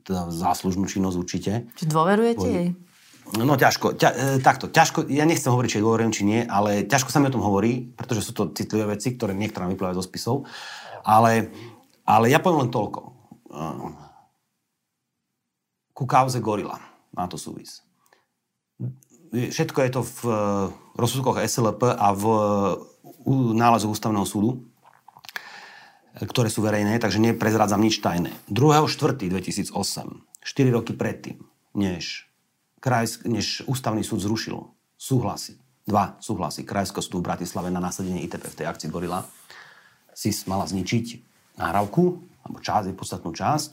teda 0.05 0.33
záslužnú 0.33 0.89
činnosť 0.89 1.17
určite. 1.17 1.51
Či 1.77 1.85
dôverujete 1.85 2.47
jej? 2.47 2.69
No 3.33 3.57
ťažko, 3.57 3.97
ťa, 3.97 4.09
e, 4.13 4.23
takto, 4.41 4.69
ťažko, 4.69 5.09
ja 5.09 5.25
nechcem 5.25 5.49
hovoriť, 5.49 5.69
či 5.77 5.81
dôverujem, 5.81 6.13
či 6.13 6.23
nie, 6.29 6.41
ale 6.45 6.85
ťažko 6.85 7.09
sa 7.09 7.17
mi 7.17 7.29
o 7.29 7.33
tom 7.33 7.41
hovorí, 7.41 7.89
pretože 7.97 8.21
sú 8.21 8.37
to 8.37 8.53
citlivé 8.53 8.97
veci, 8.97 9.17
ktoré 9.17 9.33
niektoré 9.33 9.65
vyplávajú 9.73 9.97
zo 9.97 10.05
spisov, 10.05 10.35
ale, 11.01 11.49
ale 12.05 12.29
ja 12.29 12.37
poviem 12.37 12.69
len 12.69 12.71
toľko. 12.73 13.01
E, 13.01 13.11
ku 15.97 16.05
kauze 16.05 16.37
Gorila 16.37 16.77
má 17.17 17.25
to 17.25 17.41
súvis. 17.41 17.81
Všetko 19.33 19.79
je 19.85 19.89
to 19.89 20.01
v 20.05 20.17
e, 20.29 20.35
rozsudkoch 20.93 21.41
SLP 21.41 21.97
a 21.97 22.13
v 22.13 22.23
nálezu 23.57 23.89
ústavného 23.89 24.25
súdu, 24.29 24.69
ktoré 26.15 26.47
sú 26.47 26.63
verejné, 26.63 26.95
takže 27.03 27.19
neprezrádzam 27.19 27.83
nič 27.83 27.99
tajné. 27.99 28.31
2.4.2008, 28.47 29.75
4 29.75 30.75
roky 30.75 30.95
predtým, 30.95 31.43
než 31.75 32.31
krajsk, 32.79 33.27
než 33.27 33.67
ústavný 33.67 34.05
súd 34.05 34.23
zrušil 34.23 34.71
súhlasy, 34.95 35.59
dva 35.83 36.15
súhlasy 36.23 36.63
Krajského 36.63 37.03
súdu 37.03 37.19
v 37.19 37.27
Bratislave 37.33 37.67
na 37.67 37.83
následenie 37.83 38.23
ITP 38.23 38.47
v 38.47 38.57
tej 38.63 38.65
akcii 38.71 38.87
Gorila, 38.87 39.27
SIS 40.15 40.47
mala 40.47 40.63
zničiť 40.63 41.05
náhrávku, 41.59 42.03
alebo 42.47 42.57
časť, 42.63 42.95
podstatnú 42.95 43.35
časť, 43.35 43.71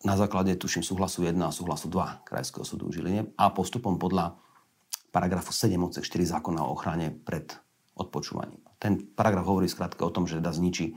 na 0.00 0.14
základe, 0.16 0.56
tuším, 0.56 0.80
súhlasu 0.80 1.22
1 1.28 1.36
a 1.44 1.52
súhlasu 1.52 1.86
2 1.92 2.26
Krajského 2.26 2.64
súdu 2.64 2.88
v 2.88 2.98
Žiline 2.98 3.22
a 3.36 3.52
postupom 3.52 4.00
podľa 4.00 4.34
paragrafu 5.12 5.52
7 5.52 5.76
odsek 5.76 6.08
4 6.08 6.40
zákona 6.40 6.64
o 6.64 6.72
ochrane 6.72 7.12
pred 7.12 7.52
odpočúvaním. 7.94 8.69
Ten 8.80 9.12
paragraf 9.12 9.44
hovorí 9.44 9.68
skrátka 9.68 10.02
o 10.02 10.10
tom, 10.10 10.24
že 10.24 10.40
teda 10.40 10.56
zničí, 10.56 10.96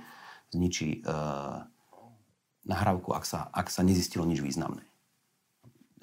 zničí 0.56 1.04
e, 1.04 1.12
nahrávku, 2.64 3.12
ak 3.12 3.28
sa, 3.28 3.52
ak 3.52 3.68
sa 3.68 3.84
nezistilo 3.84 4.24
nič 4.24 4.40
významné 4.40 4.88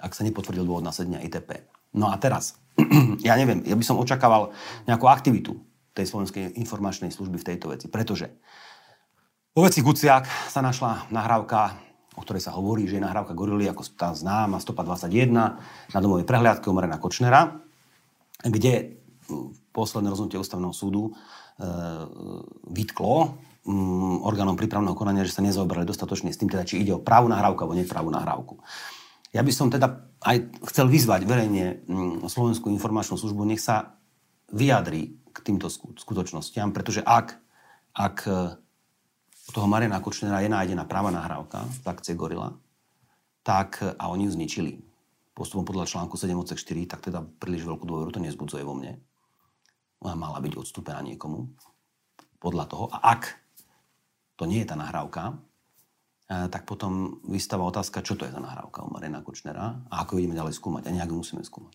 ak 0.00 0.16
sa 0.16 0.24
nepotvrdil 0.24 0.64
dôvod 0.64 0.82
nasadenia 0.82 1.20
ITP. 1.20 1.68
No 1.94 2.08
a 2.08 2.16
teraz, 2.16 2.56
ja 3.28 3.36
neviem, 3.36 3.62
ja 3.68 3.76
by 3.76 3.84
som 3.84 4.00
očakával 4.00 4.56
nejakú 4.88 5.06
aktivitu 5.06 5.60
tej 5.92 6.08
slovenskej 6.08 6.56
informačnej 6.56 7.12
služby 7.12 7.36
v 7.36 7.48
tejto 7.54 7.66
veci, 7.70 7.86
pretože 7.92 8.32
po 9.52 9.66
veci 9.66 9.84
Guciak 9.84 10.24
sa 10.48 10.62
našla 10.64 11.10
nahrávka, 11.10 11.76
o 12.14 12.22
ktorej 12.22 12.42
sa 12.46 12.54
hovorí, 12.54 12.86
že 12.86 12.98
je 12.98 13.04
nahrávka 13.04 13.34
Gorily, 13.34 13.66
ako 13.66 13.82
tá 13.98 14.14
známa 14.14 14.62
stopa 14.62 14.86
21 14.86 15.30
na 15.90 15.98
domovej 15.98 16.24
prehliadke 16.24 16.70
Marena 16.70 17.02
Kočnera, 17.02 17.58
kde 18.40 19.02
posledné 19.74 20.08
rozhodnutie 20.10 20.38
ústavného 20.38 20.74
súdu 20.74 21.12
vytklo 22.70 23.36
mm, 23.68 24.24
orgánom 24.24 24.56
prípravného 24.56 24.96
konania, 24.96 25.28
že 25.28 25.36
sa 25.36 25.44
nezaoberali 25.44 25.84
dostatočne 25.84 26.32
s 26.32 26.40
tým, 26.40 26.48
teda, 26.48 26.64
či 26.64 26.80
ide 26.80 26.96
o 26.96 27.04
pravú 27.04 27.28
nahrávku 27.28 27.60
alebo 27.64 27.76
nepravú 27.76 28.08
nahrávku. 28.08 28.60
Ja 29.30 29.46
by 29.46 29.52
som 29.54 29.70
teda 29.70 30.10
aj 30.26 30.66
chcel 30.72 30.90
vyzvať 30.90 31.22
verejne 31.28 31.84
mm, 31.86 32.26
Slovenskú 32.26 32.72
informačnú 32.72 33.14
službu, 33.14 33.46
nech 33.46 33.62
sa 33.62 34.00
vyjadri 34.50 35.14
k 35.30 35.38
týmto 35.46 35.70
skutočnostiam, 35.70 36.74
pretože 36.74 37.04
ak, 37.06 37.38
ak 37.94 38.16
e, 38.26 38.58
toho 39.54 39.66
Mariana 39.70 40.02
Kočnera 40.02 40.42
je 40.42 40.50
nájdená 40.50 40.82
práva 40.90 41.14
nahrávka 41.14 41.62
z 41.70 41.86
akcie 41.86 42.18
Gorila, 42.18 42.58
tak 43.46 43.78
e, 43.78 43.94
a 43.94 44.10
oni 44.10 44.26
ju 44.26 44.34
zničili 44.34 44.82
postupom 45.30 45.62
podľa 45.62 45.86
článku 45.86 46.18
7 46.18 46.34
odsek 46.34 46.58
4, 46.58 46.90
tak 46.90 47.00
teda 47.06 47.22
príliš 47.38 47.62
veľkú 47.62 47.86
dôveru 47.86 48.10
to 48.10 48.18
nezbudzuje 48.18 48.66
vo 48.66 48.74
mne. 48.74 48.98
Ona 50.00 50.16
mala 50.16 50.40
byť 50.40 50.56
odstúpená 50.56 51.04
niekomu 51.04 51.52
podľa 52.40 52.64
toho. 52.68 52.84
A 52.88 53.16
ak 53.16 53.36
to 54.40 54.48
nie 54.48 54.64
je 54.64 54.68
tá 54.72 54.76
nahrávka, 54.76 55.36
tak 56.30 56.62
potom 56.62 57.18
vystáva 57.26 57.66
otázka, 57.66 58.06
čo 58.06 58.14
to 58.14 58.22
je 58.22 58.30
za 58.30 58.38
nahrávka 58.38 58.86
u 58.86 58.88
Marina 58.88 59.18
Kočnera 59.18 59.82
a 59.90 59.94
ako 60.06 60.22
ideme 60.22 60.38
ďalej 60.38 60.54
skúmať 60.54 60.86
a 60.86 60.94
nejak 60.94 61.10
musíme 61.10 61.42
skúmať. 61.42 61.74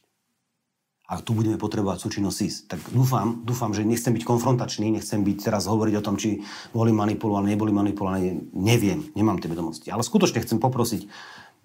A 1.05 1.21
tu 1.21 1.37
budeme 1.37 1.59
potrebovať 1.61 2.01
súčinnosť 2.01 2.37
SIS. 2.39 2.55
Tak 2.65 2.81
dúfam, 2.89 3.45
dúfam, 3.45 3.69
že 3.77 3.85
nechcem 3.85 4.09
byť 4.09 4.25
konfrontačný, 4.25 4.89
nechcem 4.89 5.21
byť 5.21 5.37
teraz 5.37 5.69
hovoriť 5.69 6.01
o 6.01 6.05
tom, 6.05 6.17
či 6.17 6.41
boli 6.73 6.89
manipulované, 6.89 7.53
neboli 7.53 7.69
manipulované, 7.69 8.41
neviem, 8.57 9.05
nemám 9.13 9.37
tie 9.37 9.51
vedomosti. 9.51 9.93
Ale 9.93 10.01
skutočne 10.01 10.41
chcem 10.41 10.57
poprosiť 10.57 11.05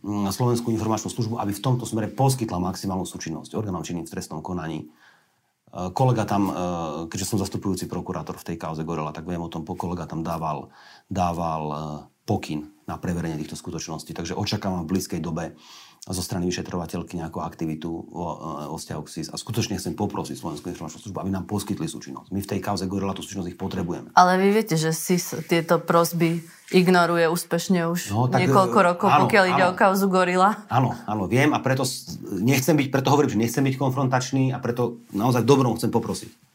mm, 0.05 0.29
Slovenskú 0.29 0.69
informačnú 0.77 1.09
službu, 1.09 1.41
aby 1.41 1.57
v 1.57 1.65
tomto 1.65 1.89
smere 1.89 2.13
poskytla 2.13 2.61
maximálnu 2.61 3.09
súčinnosť 3.09 3.57
orgánom 3.57 3.81
činným 3.81 4.05
v 4.05 4.13
trestnom 4.13 4.45
konaní. 4.45 4.93
E, 5.71 5.95
kolega 5.95 6.27
tam, 6.27 6.51
e, 6.51 6.53
keďže 7.07 7.29
som 7.35 7.39
zastupujúci 7.39 7.87
prokurátor 7.87 8.35
v 8.35 8.47
tej 8.53 8.57
kauze 8.59 8.83
Gorela, 8.83 9.15
tak 9.15 9.27
viem 9.27 9.41
o 9.41 9.51
tom, 9.51 9.63
kolega 9.63 10.11
tam 10.11 10.27
dával, 10.27 10.75
dával 11.07 11.63
e, 11.71 11.77
pokyn 12.27 12.67
na 12.91 12.99
preverenie 12.99 13.39
týchto 13.39 13.55
skutočností. 13.55 14.11
Takže 14.11 14.35
očakávam 14.35 14.83
v 14.83 14.99
blízkej 14.99 15.23
dobe 15.23 15.55
zo 16.11 16.23
strany 16.23 16.51
vyšetrovateľky 16.51 17.19
nejakú 17.19 17.39
aktivitu 17.43 17.91
vo, 17.91 18.29
vo 18.71 18.77
vzťahu 18.77 19.03
k 19.07 19.09
SIS. 19.09 19.29
A 19.31 19.37
skutočne 19.39 19.79
chcem 19.79 19.95
poprosiť 19.95 20.39
Slovenskú 20.39 20.71
informačnú 20.71 20.99
službu, 21.03 21.19
aby 21.23 21.31
nám 21.31 21.47
poskytli 21.47 21.87
súčinnosť. 21.87 22.35
My 22.35 22.43
v 22.43 22.51
tej 22.51 22.61
kauze 22.61 22.85
Gorila 22.91 23.15
tú 23.15 23.23
súčinnosť 23.23 23.55
ich 23.55 23.59
potrebujeme. 23.59 24.11
Ale 24.19 24.39
vy 24.39 24.49
viete, 24.51 24.75
že 24.75 24.91
SIS 24.91 25.47
tieto 25.47 25.79
prosby 25.79 26.43
ignoruje 26.71 27.27
úspešne 27.27 27.91
už 27.91 28.15
no, 28.15 28.31
tak, 28.31 28.47
niekoľko 28.47 28.79
e, 28.79 28.85
rokov, 28.87 29.09
áno, 29.11 29.27
pokiaľ 29.27 29.45
áno, 29.45 29.53
ide 29.55 29.65
o 29.67 29.75
kauzu 29.75 30.07
Gorila. 30.07 30.51
Áno, 30.71 30.95
áno, 31.07 31.27
viem 31.27 31.51
a 31.51 31.59
preto 31.59 31.83
nechcem 32.39 32.79
byť, 32.79 32.89
preto 32.95 33.11
hovorím, 33.11 33.35
že 33.35 33.43
nechcem 33.43 33.63
byť 33.67 33.75
konfrontačný 33.75 34.55
a 34.55 34.63
preto 34.63 35.03
naozaj 35.11 35.43
dobrom 35.43 35.75
chcem 35.75 35.91
poprosiť. 35.91 36.50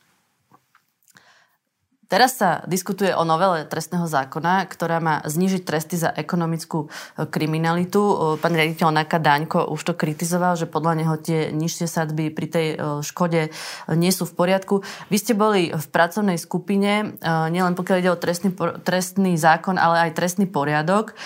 Teraz 2.05 2.37
sa 2.37 2.61
diskutuje 2.69 3.09
o 3.17 3.25
novele 3.25 3.65
trestného 3.65 4.05
zákona, 4.05 4.69
ktorá 4.69 5.01
má 5.01 5.25
znížiť 5.25 5.65
tresty 5.65 5.97
za 5.97 6.13
ekonomickú 6.13 6.85
e, 6.85 6.87
kriminalitu. 7.25 7.97
E, 7.97 8.15
pán 8.37 8.53
riaditeľ 8.53 8.93
Naka 8.93 9.17
Daňko 9.17 9.73
už 9.73 9.81
to 9.81 9.93
kritizoval, 9.97 10.53
že 10.53 10.69
podľa 10.69 10.93
neho 11.01 11.15
tie 11.17 11.49
nižšie 11.49 11.89
sadby 11.89 12.29
pri 12.29 12.47
tej 12.47 12.67
e, 12.73 12.77
škode 13.01 13.49
nie 13.97 14.11
sú 14.13 14.29
v 14.29 14.37
poriadku. 14.37 14.85
Vy 15.09 15.17
ste 15.17 15.33
boli 15.33 15.73
v 15.73 15.87
pracovnej 15.89 16.37
skupine, 16.37 17.17
nielen 17.25 17.73
pokiaľ 17.73 17.97
ide 18.01 18.11
o 18.13 18.19
trestný, 18.19 18.53
trestný 18.85 19.33
zákon, 19.37 19.81
ale 19.81 20.09
aj 20.09 20.17
trestný 20.17 20.45
poriadok. 20.45 21.17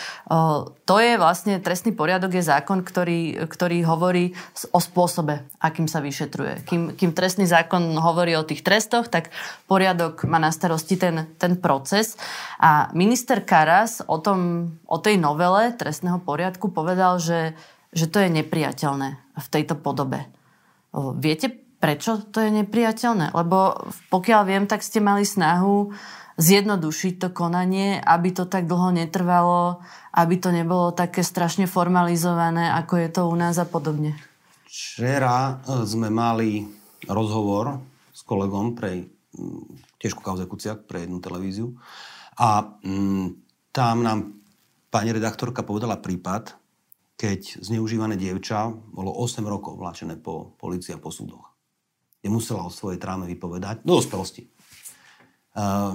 To 0.89 0.95
je 0.97 1.21
vlastne, 1.21 1.61
trestný 1.61 1.93
poriadok 1.93 2.33
je 2.33 2.43
zákon, 2.49 2.81
ktorý, 2.81 3.45
ktorý 3.45 3.85
hovorí 3.85 4.33
o 4.73 4.81
spôsobe, 4.81 5.45
akým 5.61 5.85
sa 5.85 6.01
vyšetruje. 6.01 6.65
Kým, 6.65 6.81
kým 6.97 7.11
trestný 7.13 7.45
zákon 7.45 7.93
hovorí 7.93 8.33
o 8.33 8.41
tých 8.41 8.65
trestoch, 8.65 9.05
tak 9.05 9.29
poriadok 9.69 10.25
má 10.25 10.41
na 10.41 10.49
starosti 10.69 11.01
ten, 11.01 11.33
ten 11.41 11.57
proces. 11.57 12.13
A 12.61 12.93
minister 12.93 13.41
Karas 13.41 14.05
o, 14.05 14.21
tom, 14.21 14.69
o 14.85 15.01
tej 15.01 15.17
novele 15.17 15.73
trestného 15.73 16.21
poriadku 16.21 16.69
povedal, 16.69 17.17
že 17.17 17.57
že 17.89 18.05
to 18.05 18.21
je 18.21 18.29
nepriateľné 18.29 19.09
v 19.17 19.47
tejto 19.49 19.73
podobe. 19.77 20.29
Viete, 20.93 21.49
prečo 21.81 22.21
to 22.21 22.41
je 22.41 22.53
nepriateľné? 22.53 23.33
Lebo 23.33 23.89
pokiaľ 24.13 24.41
viem, 24.45 24.65
tak 24.69 24.85
ste 24.85 25.01
mali 25.01 25.25
snahu 25.25 25.93
zjednodušiť 26.39 27.13
to 27.19 27.27
konanie, 27.35 27.99
aby 27.99 28.31
to 28.31 28.47
tak 28.47 28.69
dlho 28.69 28.95
netrvalo, 28.95 29.83
aby 30.15 30.35
to 30.39 30.55
nebolo 30.55 30.95
také 30.95 31.19
strašne 31.19 31.67
formalizované, 31.67 32.71
ako 32.71 32.93
je 32.95 33.09
to 33.11 33.21
u 33.27 33.35
nás 33.35 33.59
a 33.59 33.67
podobne. 33.67 34.15
Včera 34.69 35.59
e, 35.59 35.83
sme 35.83 36.07
mali 36.07 36.63
rozhovor 37.09 37.83
s 38.15 38.23
kolegom 38.23 38.71
pre 38.71 39.03
tiež 39.99 40.15
ku 40.15 40.23
kauze 40.23 40.47
Kuciak 40.47 40.87
pre 40.87 41.05
jednu 41.05 41.19
televíziu 41.19 41.75
a 42.39 42.79
m, 42.81 43.35
tam 43.69 44.01
nám 44.01 44.39
pani 44.89 45.13
redaktorka 45.13 45.61
povedala 45.61 46.01
prípad, 46.01 46.57
keď 47.19 47.59
zneužívané 47.61 48.15
dievča 48.15 48.71
bolo 48.71 49.11
8 49.11 49.43
rokov 49.43 49.75
vláčené 49.75 50.15
po 50.17 50.55
policii 50.55 50.95
a 50.95 51.03
po 51.03 51.11
súdoch. 51.11 51.51
Je 52.23 52.31
musela 52.31 52.63
o 52.63 52.73
svojej 52.73 52.97
tráme 52.97 53.27
vypovedať 53.27 53.83
do 53.83 53.99
dospelosti. 53.99 54.47
Uh, 55.59 55.91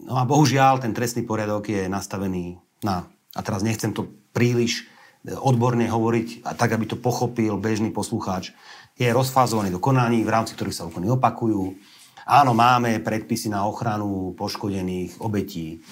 no 0.00 0.16
a 0.16 0.24
bohužiaľ 0.24 0.80
ten 0.80 0.96
trestný 0.96 1.28
poriadok 1.28 1.68
je 1.68 1.84
nastavený 1.92 2.56
na, 2.80 3.04
a 3.36 3.40
teraz 3.44 3.60
nechcem 3.60 3.92
to 3.92 4.08
príliš 4.32 4.88
e, 5.22 5.36
odborne 5.36 5.84
hovoriť, 5.84 6.48
a 6.48 6.56
tak, 6.56 6.74
aby 6.74 6.88
to 6.88 6.96
pochopil 6.98 7.60
bežný 7.60 7.92
poslucháč, 7.92 8.56
je 8.96 9.08
rozfázovaný 9.08 9.72
do 9.72 9.80
konaní, 9.80 10.24
v 10.24 10.32
rámci 10.32 10.56
ktorých 10.56 10.76
sa 10.76 10.88
úkony 10.88 11.12
opakujú. 11.12 11.76
Áno, 12.22 12.54
máme 12.54 13.02
predpisy 13.02 13.50
na 13.50 13.66
ochranu 13.66 14.34
poškodených 14.38 15.18
obetí, 15.18 15.82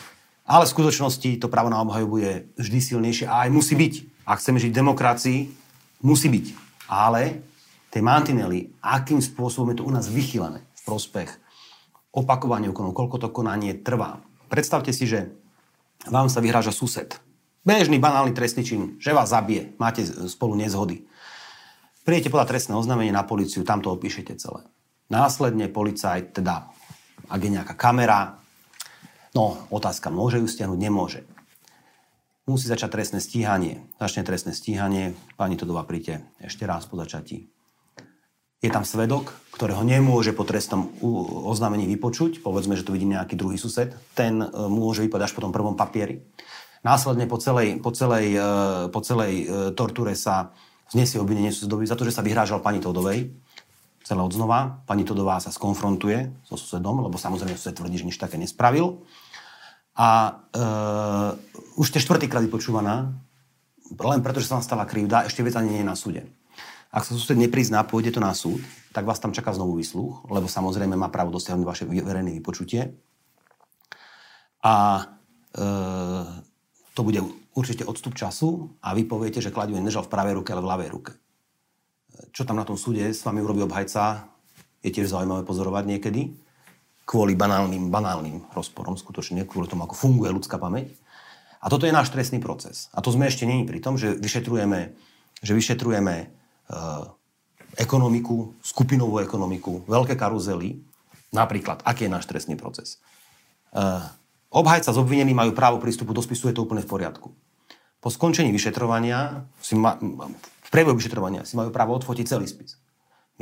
ale 0.46 0.66
v 0.66 0.72
skutočnosti 0.74 1.42
to 1.42 1.50
právo 1.50 1.70
na 1.70 1.82
obhajobu 1.82 2.16
je 2.22 2.32
vždy 2.58 2.78
silnejšie 2.78 3.26
a 3.26 3.46
aj 3.46 3.50
musí 3.50 3.74
byť. 3.74 3.94
Ak 4.26 4.38
chceme 4.38 4.62
žiť 4.62 4.70
v 4.70 4.80
demokracii, 4.82 5.38
musí 6.06 6.30
byť. 6.30 6.46
Ale 6.90 7.42
tie 7.90 8.02
mantinely, 8.02 8.70
akým 8.82 9.18
spôsobom 9.18 9.74
je 9.74 9.82
to 9.82 9.86
u 9.86 9.92
nás 9.94 10.06
vychylené 10.06 10.62
v 10.62 10.82
prospech 10.86 11.30
opakovanie 12.10 12.70
úkonov, 12.70 12.94
koľko 12.94 13.16
to 13.26 13.28
konanie 13.34 13.78
trvá. 13.78 14.22
Predstavte 14.50 14.90
si, 14.90 15.06
že 15.06 15.30
vám 16.10 16.26
sa 16.26 16.42
vyhráža 16.42 16.74
sused. 16.74 17.14
Bežný, 17.62 18.02
banálny 18.02 18.34
trestný 18.34 18.66
čin, 18.66 18.96
že 18.98 19.14
vás 19.14 19.30
zabije, 19.30 19.76
máte 19.78 20.02
spolu 20.26 20.56
nezhody. 20.58 21.06
Prijete 22.02 22.32
podať 22.32 22.56
trestné 22.56 22.74
oznámenie 22.74 23.14
na 23.14 23.22
policiu, 23.22 23.62
tam 23.62 23.84
to 23.84 23.92
odpíšete 23.92 24.34
celé. 24.40 24.66
Následne 25.10 25.66
policajt, 25.66 26.38
teda 26.38 26.70
ak 27.30 27.40
je 27.42 27.50
nejaká 27.50 27.74
kamera, 27.74 28.40
No, 29.30 29.62
otázka, 29.70 30.10
môže 30.10 30.42
ju 30.42 30.46
stiahnuť? 30.50 30.78
Nemôže. 30.78 31.22
Musí 32.50 32.66
začať 32.66 32.98
trestné 32.98 33.22
stíhanie. 33.22 33.86
Začne 34.02 34.26
trestné 34.26 34.50
stíhanie, 34.50 35.14
pani 35.38 35.54
Todová 35.54 35.86
príte 35.86 36.26
ešte 36.42 36.66
raz 36.66 36.90
po 36.90 36.98
začatí. 36.98 37.46
Je 38.60 38.68
tam 38.68 38.82
svedok, 38.82 39.30
ktorého 39.54 39.86
nemôže 39.86 40.34
po 40.34 40.42
trestnom 40.42 40.90
oznámení 41.46 41.86
vypočuť, 41.94 42.42
povedzme, 42.42 42.74
že 42.74 42.84
to 42.84 42.92
vidí 42.92 43.06
nejaký 43.08 43.38
druhý 43.38 43.56
sused, 43.56 43.94
ten 44.12 44.42
e, 44.42 44.46
môže 44.68 45.00
vypadať 45.06 45.30
až 45.30 45.32
po 45.32 45.40
tom 45.46 45.54
prvom 45.54 45.78
papieri. 45.78 46.20
Následne 46.84 47.24
po 47.24 47.40
celej, 47.40 47.80
po 47.80 47.94
celej, 47.94 48.36
e, 48.36 48.48
po 48.92 49.00
celej 49.00 49.32
e, 49.32 49.44
tortúre 49.72 50.12
sa 50.12 50.52
znesie 50.92 51.22
obvinenie 51.22 51.54
susedovi 51.54 51.88
za 51.88 51.96
to, 51.96 52.04
že 52.04 52.12
sa 52.12 52.26
vyhrážal 52.26 52.60
pani 52.60 52.82
Todovej 52.84 53.32
celé 54.10 54.26
odznova. 54.26 54.82
Pani 54.90 55.06
Todová 55.06 55.38
sa 55.38 55.54
skonfrontuje 55.54 56.42
so 56.42 56.58
susedom, 56.58 57.06
lebo 57.06 57.14
samozrejme 57.14 57.54
sused 57.54 57.78
tvrdí, 57.78 58.02
že 58.02 58.10
nič 58.10 58.18
také 58.18 58.34
nespravil. 58.34 59.06
A 59.94 60.42
e, 60.50 60.60
už 61.78 61.94
ste 61.94 62.02
štvrtýkrát 62.02 62.42
vypočúvaná, 62.42 63.14
len 63.94 64.20
preto, 64.26 64.42
že 64.42 64.50
sa 64.50 64.58
vám 64.58 64.66
stala 64.66 64.84
krivda, 64.90 65.30
ešte 65.30 65.46
vec 65.46 65.54
ani 65.54 65.78
nie 65.78 65.82
je 65.86 65.90
na 65.90 65.94
súde. 65.94 66.26
Ak 66.90 67.06
sa 67.06 67.14
sused 67.14 67.38
neprizná, 67.38 67.86
pôjde 67.86 68.18
to 68.18 68.20
na 68.22 68.34
súd, 68.34 68.58
tak 68.90 69.06
vás 69.06 69.22
tam 69.22 69.30
čaká 69.30 69.54
znovu 69.54 69.78
vysluch, 69.78 70.26
lebo 70.26 70.50
samozrejme 70.50 70.98
má 70.98 71.06
právo 71.06 71.30
dosiahnuť 71.30 71.66
vaše 71.66 71.84
verejné 71.86 72.34
vypočutie. 72.42 72.98
A 74.66 75.06
e, 75.54 75.62
to 76.98 77.00
bude 77.06 77.22
určite 77.54 77.86
odstup 77.86 78.18
času 78.18 78.74
a 78.82 78.90
vy 78.90 79.06
poviete, 79.06 79.38
že 79.38 79.54
kladiu 79.54 79.78
nežal 79.78 80.02
v 80.02 80.10
pravej 80.10 80.34
ruke, 80.42 80.50
ale 80.50 80.66
v 80.66 80.70
ľavej 80.74 80.90
ruke 80.90 81.14
čo 82.30 82.44
tam 82.44 82.60
na 82.60 82.68
tom 82.68 82.76
súde 82.76 83.08
s 83.08 83.24
vami 83.24 83.40
urobí 83.40 83.64
obhajca, 83.64 84.28
je 84.80 84.90
tiež 84.92 85.12
zaujímavé 85.12 85.44
pozorovať 85.44 85.84
niekedy. 85.88 86.32
Kvôli 87.04 87.34
banálnym, 87.34 87.90
banálnym 87.90 88.48
rozporom, 88.54 88.96
skutočne 88.96 89.44
kvôli 89.44 89.68
tomu, 89.68 89.84
ako 89.84 89.96
funguje 89.96 90.30
ľudská 90.30 90.56
pamäť. 90.56 90.92
A 91.60 91.68
toto 91.68 91.84
je 91.84 91.92
náš 91.92 92.08
trestný 92.08 92.40
proces. 92.40 92.88
A 92.96 93.04
to 93.04 93.12
sme 93.12 93.28
ešte 93.28 93.44
není 93.44 93.68
pri 93.68 93.84
tom, 93.84 94.00
že 94.00 94.16
vyšetrujeme, 94.16 94.96
že 95.44 95.52
vyšetrujeme 95.52 96.14
e, 96.16 96.26
ekonomiku, 97.76 98.56
skupinovú 98.64 99.20
ekonomiku, 99.20 99.84
veľké 99.84 100.16
karuzely. 100.16 100.80
Napríklad, 101.36 101.84
aký 101.84 102.08
je 102.08 102.14
náš 102.16 102.24
trestný 102.24 102.56
proces. 102.56 102.96
E, 103.76 103.84
obhajca 104.48 104.88
s 104.88 104.96
obvineným 104.96 105.36
majú 105.36 105.52
právo 105.52 105.76
prístupu 105.76 106.16
do 106.16 106.24
spisu, 106.24 106.48
je 106.48 106.56
to 106.56 106.64
úplne 106.64 106.80
v 106.80 106.88
poriadku. 106.88 107.28
Po 108.00 108.08
skončení 108.08 108.48
vyšetrovania 108.48 109.44
si 109.60 109.76
ma, 109.76 110.00
v 110.70 110.78
priebehu 110.78 110.94
vyšetrovania 110.94 111.42
si 111.42 111.58
majú 111.58 111.74
právo 111.74 111.98
odfotiť 111.98 112.30
celý 112.30 112.46
spis. 112.46 112.78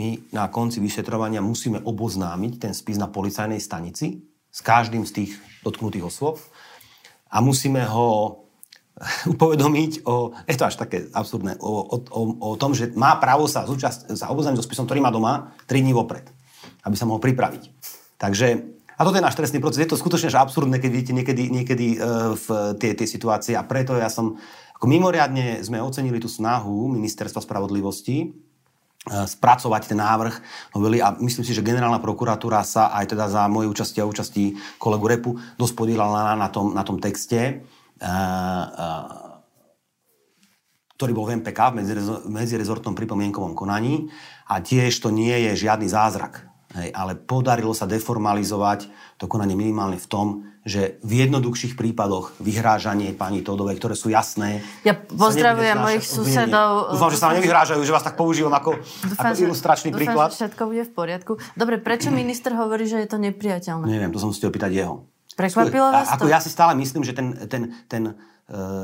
My 0.01 0.17
na 0.33 0.49
konci 0.49 0.81
vyšetrovania 0.81 1.45
musíme 1.45 1.85
oboznámiť 1.85 2.53
ten 2.57 2.73
spis 2.73 2.97
na 2.97 3.05
policajnej 3.05 3.61
stanici 3.61 4.25
s 4.49 4.65
každým 4.65 5.05
z 5.05 5.13
tých 5.13 5.31
dotknutých 5.61 6.09
osôb 6.09 6.41
a 7.29 7.45
musíme 7.45 7.85
ho 7.85 8.41
upovedomiť 9.37 10.09
o, 10.09 10.33
je 10.49 10.57
to 10.57 10.65
až 10.65 10.81
také 10.81 11.05
absurdné, 11.13 11.61
o, 11.61 11.69
o, 11.69 11.97
o, 12.01 12.21
o 12.33 12.51
tom, 12.57 12.73
že 12.73 12.97
má 12.97 13.21
právo 13.21 13.45
sa, 13.45 13.69
zúčast, 13.69 14.09
sa 14.17 14.33
oboznámiť 14.33 14.59
so 14.59 14.65
spisom, 14.65 14.89
ktorý 14.89 15.05
má 15.05 15.13
doma 15.13 15.53
3 15.69 15.85
dní 15.85 15.93
vopred, 15.93 16.25
aby 16.89 16.97
sa 16.97 17.05
mohol 17.05 17.21
pripraviť. 17.21 17.69
Takže, 18.17 18.47
a 18.99 19.01
toto 19.05 19.21
je 19.21 19.27
náš 19.29 19.37
trestný 19.37 19.63
proces. 19.63 19.85
Je 19.85 19.91
to 19.93 20.01
skutočne 20.01 20.33
že 20.33 20.41
absurdné, 20.41 20.83
keď 20.83 20.91
vidíte 20.91 21.13
niekedy, 21.15 21.45
niekedy 21.53 21.87
uh, 22.01 22.35
v 22.35 22.47
tej, 22.81 22.99
tej 22.99 23.07
situácii 23.07 23.55
a 23.55 23.63
preto 23.63 23.95
ja 23.95 24.11
som 24.11 24.41
ako 24.79 24.87
mimoriadne 24.87 25.59
sme 25.67 25.83
ocenili 25.83 26.23
tú 26.23 26.31
snahu 26.31 26.87
Ministerstva 26.87 27.43
spravodlivosti 27.43 28.31
eh, 28.31 29.27
spracovať 29.27 29.91
ten 29.91 29.99
návrh 29.99 30.35
novely 30.79 31.03
a 31.03 31.19
myslím 31.19 31.43
si, 31.43 31.51
že 31.51 31.67
generálna 31.67 31.99
prokuratúra 31.99 32.63
sa 32.63 32.95
aj 32.95 33.11
teda 33.11 33.27
za 33.27 33.43
moje 33.51 33.67
účasti 33.67 33.99
a 33.99 34.07
účasti 34.07 34.55
kolegu 34.79 35.11
Repu 35.11 35.31
dosť 35.59 35.75
podielala 35.75 36.39
na 36.39 36.47
tom, 36.47 36.71
na 36.79 36.87
tom 36.87 37.03
texte, 37.03 37.59
eh, 37.59 38.07
eh, 38.07 39.05
ktorý 40.95 41.11
bol 41.11 41.27
v 41.27 41.43
MPK, 41.43 41.59
v 41.75 42.31
medzirezortnom 42.31 42.95
pripomienkovom 42.95 43.59
konaní 43.59 44.07
a 44.47 44.63
tiež 44.63 44.95
to 45.03 45.11
nie 45.11 45.35
je 45.51 45.67
žiadny 45.67 45.91
zázrak. 45.91 46.47
Hej, 46.69 46.93
ale 46.93 47.17
podarilo 47.17 47.73
sa 47.73 47.89
deformalizovať 47.89 48.93
to 49.17 49.25
konanie 49.25 49.57
minimálne 49.57 49.97
v 49.97 50.07
tom, 50.07 50.27
že 50.69 51.01
v 51.01 51.25
jednoduchších 51.25 51.75
prípadoch 51.75 52.37
vyhrážanie 52.39 53.17
pani 53.17 53.41
Todovej, 53.41 53.81
ktoré 53.81 53.97
sú 53.97 54.13
jasné... 54.13 54.61
Ja 54.85 54.93
pozdravujem 54.95 55.77
mojich 55.81 56.05
susedov. 56.05 56.93
Dúfam, 56.93 57.09
že 57.09 57.19
sa 57.19 57.33
vám 57.33 57.41
nevyhrážajú, 57.41 57.81
že 57.81 57.93
vás 57.97 58.05
tak 58.05 58.21
používam 58.21 58.53
ako, 58.53 58.77
dúfam, 58.79 59.33
ako 59.33 59.49
ilustračný 59.49 59.91
dúfam, 59.91 60.01
príklad. 60.05 60.29
Že 60.31 60.37
všetko 60.45 60.63
bude 60.69 60.85
v 60.85 60.93
poriadku. 60.93 61.33
Dobre, 61.57 61.81
prečo 61.81 62.13
minister 62.13 62.53
hovorí, 62.53 62.85
že 62.85 63.01
je 63.01 63.09
to 63.09 63.17
nepriateľné? 63.17 63.89
Neviem, 63.89 64.13
to 64.13 64.21
som 64.21 64.31
si 64.31 64.45
opýtať 64.45 64.77
jeho. 64.77 65.09
Prekvapilo 65.35 65.89
vás 65.89 66.13
to? 66.13 66.15
Ako 66.21 66.27
ja 66.29 66.39
si 66.45 66.53
stále 66.53 66.77
myslím, 66.77 67.03
že 67.07 67.17
ten, 67.17 67.33
ten, 67.49 67.73
ten 67.89 68.03
e, 68.11 68.13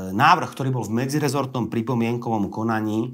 návrh, 0.09 0.49
ktorý 0.55 0.73
bol 0.73 0.87
v 0.87 1.05
medzirezortnom 1.05 1.69
pripomienkovom 1.69 2.49
konaní, 2.49 3.13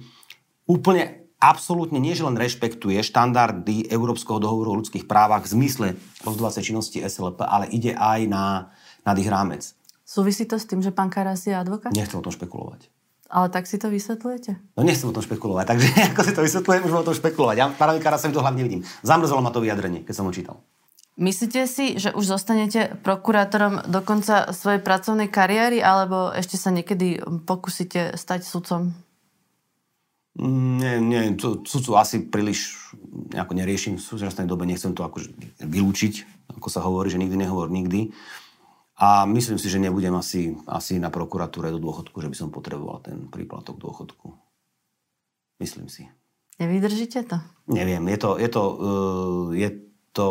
úplne 0.70 1.21
absolútne 1.42 1.98
nie, 1.98 2.14
že 2.14 2.24
len 2.24 2.38
rešpektuje 2.38 3.02
štandardy 3.02 3.90
Európskeho 3.90 4.38
dohovoru 4.38 4.78
o 4.78 4.80
ľudských 4.80 5.10
právach 5.10 5.50
v 5.50 5.58
zmysle 5.58 5.88
rozhodovacej 6.22 6.72
činnosti 6.72 7.02
SLP, 7.02 7.42
ale 7.42 7.66
ide 7.74 7.98
aj 7.98 8.30
na, 8.30 8.70
nad 9.02 9.18
ich 9.18 9.28
rámec. 9.28 9.74
Súvisí 10.06 10.46
to 10.46 10.62
s 10.62 10.70
tým, 10.70 10.86
že 10.86 10.94
pán 10.94 11.10
Karas 11.10 11.50
je 11.50 11.56
advokát? 11.58 11.90
Nechcem 11.92 12.22
o 12.22 12.24
tom 12.24 12.32
špekulovať. 12.32 12.88
Ale 13.32 13.48
tak 13.48 13.64
si 13.64 13.80
to 13.80 13.88
vysvetľujete? 13.88 14.76
No 14.76 14.84
nechcem 14.84 15.08
o 15.08 15.16
tom 15.16 15.24
špekulovať, 15.24 15.66
takže 15.66 15.88
ako 16.14 16.22
si 16.22 16.32
to 16.36 16.42
vysvetľujem, 16.46 16.82
môžeme 16.86 17.02
o 17.02 17.08
tom 17.08 17.18
špekulovať. 17.18 17.56
Ja 17.58 17.68
pánovi 17.72 18.00
Karasovi 18.04 18.36
to 18.36 18.44
hlavne 18.44 18.62
vidím. 18.62 18.82
Zamrzelo 19.02 19.42
ma 19.42 19.50
to 19.50 19.64
vyjadrenie, 19.64 20.06
keď 20.06 20.14
som 20.14 20.28
ho 20.28 20.36
čítal. 20.36 20.62
Myslíte 21.20 21.68
si, 21.68 22.00
že 22.00 22.16
už 22.16 22.24
zostanete 22.24 22.96
prokurátorom 23.04 23.88
do 23.88 24.00
konca 24.00 24.52
svojej 24.56 24.80
pracovnej 24.80 25.28
kariéry, 25.28 25.84
alebo 25.84 26.32
ešte 26.32 26.56
sa 26.56 26.72
niekedy 26.72 27.20
pokúsite 27.44 28.16
stať 28.16 28.48
sudcom? 28.48 28.96
Nie, 30.32 31.04
nie, 31.04 31.36
sudcu 31.68 31.92
asi 32.00 32.24
príliš 32.24 32.96
nejako 33.36 33.52
neriešim 33.52 34.00
v 34.00 34.04
súčasnej 34.04 34.48
dobe, 34.48 34.64
nechcem 34.64 34.96
to 34.96 35.04
akože 35.04 35.28
vylúčiť, 35.60 36.48
ako 36.56 36.68
sa 36.72 36.80
hovorí, 36.80 37.12
že 37.12 37.20
nikdy 37.20 37.36
nehovor 37.36 37.68
nikdy. 37.68 38.16
A 38.96 39.28
myslím 39.28 39.60
si, 39.60 39.68
že 39.68 39.82
nebudem 39.82 40.16
asi, 40.16 40.56
asi 40.72 41.04
na 41.04 41.12
prokuratúre 41.12 41.68
do 41.76 41.84
dôchodku, 41.84 42.16
že 42.24 42.32
by 42.32 42.38
som 42.38 42.54
potreboval 42.54 43.04
ten 43.04 43.28
príplatok 43.28 43.76
dôchodku. 43.76 44.32
Myslím 45.60 45.92
si. 45.92 46.08
Nevydržíte 46.64 47.28
to? 47.28 47.36
Neviem, 47.68 48.08
je 48.08 48.18
to, 48.22 48.30
je 48.40 48.50
to, 48.54 48.64
uh, 48.64 49.48
je 49.52 49.70
to 50.16 50.30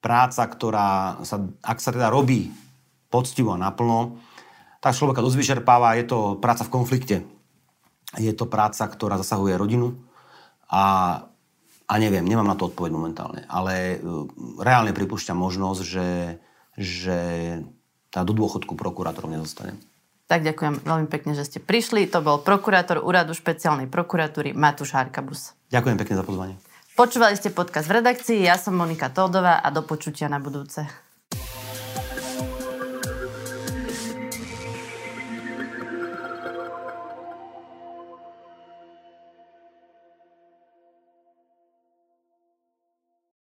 práca, 0.00 0.48
ktorá 0.48 1.20
sa, 1.28 1.44
ak 1.60 1.76
sa 1.82 1.92
teda 1.92 2.08
robí 2.08 2.54
poctivo 3.12 3.52
a 3.52 3.60
naplno, 3.60 4.16
tak 4.80 4.96
človeka 4.96 5.20
dosť 5.20 5.36
vyčerpáva, 5.36 5.98
je 5.98 6.06
to 6.08 6.18
práca 6.40 6.64
v 6.64 6.72
konflikte 6.72 7.16
je 8.14 8.30
to 8.30 8.46
práca, 8.46 8.86
ktorá 8.86 9.18
zasahuje 9.18 9.58
rodinu 9.58 9.98
a, 10.70 10.84
a 11.90 11.94
neviem, 11.98 12.22
nemám 12.22 12.46
na 12.46 12.54
to 12.54 12.70
odpoveď 12.70 12.94
momentálne, 12.94 13.42
ale 13.50 13.98
reálne 14.62 14.94
pripúšťam 14.94 15.34
možnosť, 15.34 15.80
že, 15.82 16.08
že 16.78 17.18
tá 18.14 18.22
do 18.22 18.30
dôchodku 18.30 18.78
prokurátorom 18.78 19.34
nezostane. 19.34 19.74
Tak 20.26 20.42
ďakujem 20.42 20.82
veľmi 20.82 21.06
pekne, 21.06 21.38
že 21.38 21.46
ste 21.46 21.58
prišli. 21.62 22.10
To 22.10 22.18
bol 22.18 22.42
prokurátor 22.42 22.98
úradu 22.98 23.30
špeciálnej 23.30 23.86
prokuratúry 23.86 24.58
Matúš 24.58 24.90
Harkabus. 24.90 25.54
Ďakujem 25.70 25.98
pekne 26.02 26.18
za 26.18 26.26
pozvanie. 26.26 26.54
Počúvali 26.98 27.38
ste 27.38 27.54
podcast 27.54 27.86
v 27.86 28.02
redakcii, 28.02 28.42
ja 28.42 28.58
som 28.58 28.74
Monika 28.74 29.12
Toldová 29.12 29.62
a 29.62 29.68
do 29.70 29.84
počutia 29.86 30.26
na 30.26 30.42
budúce. 30.42 31.05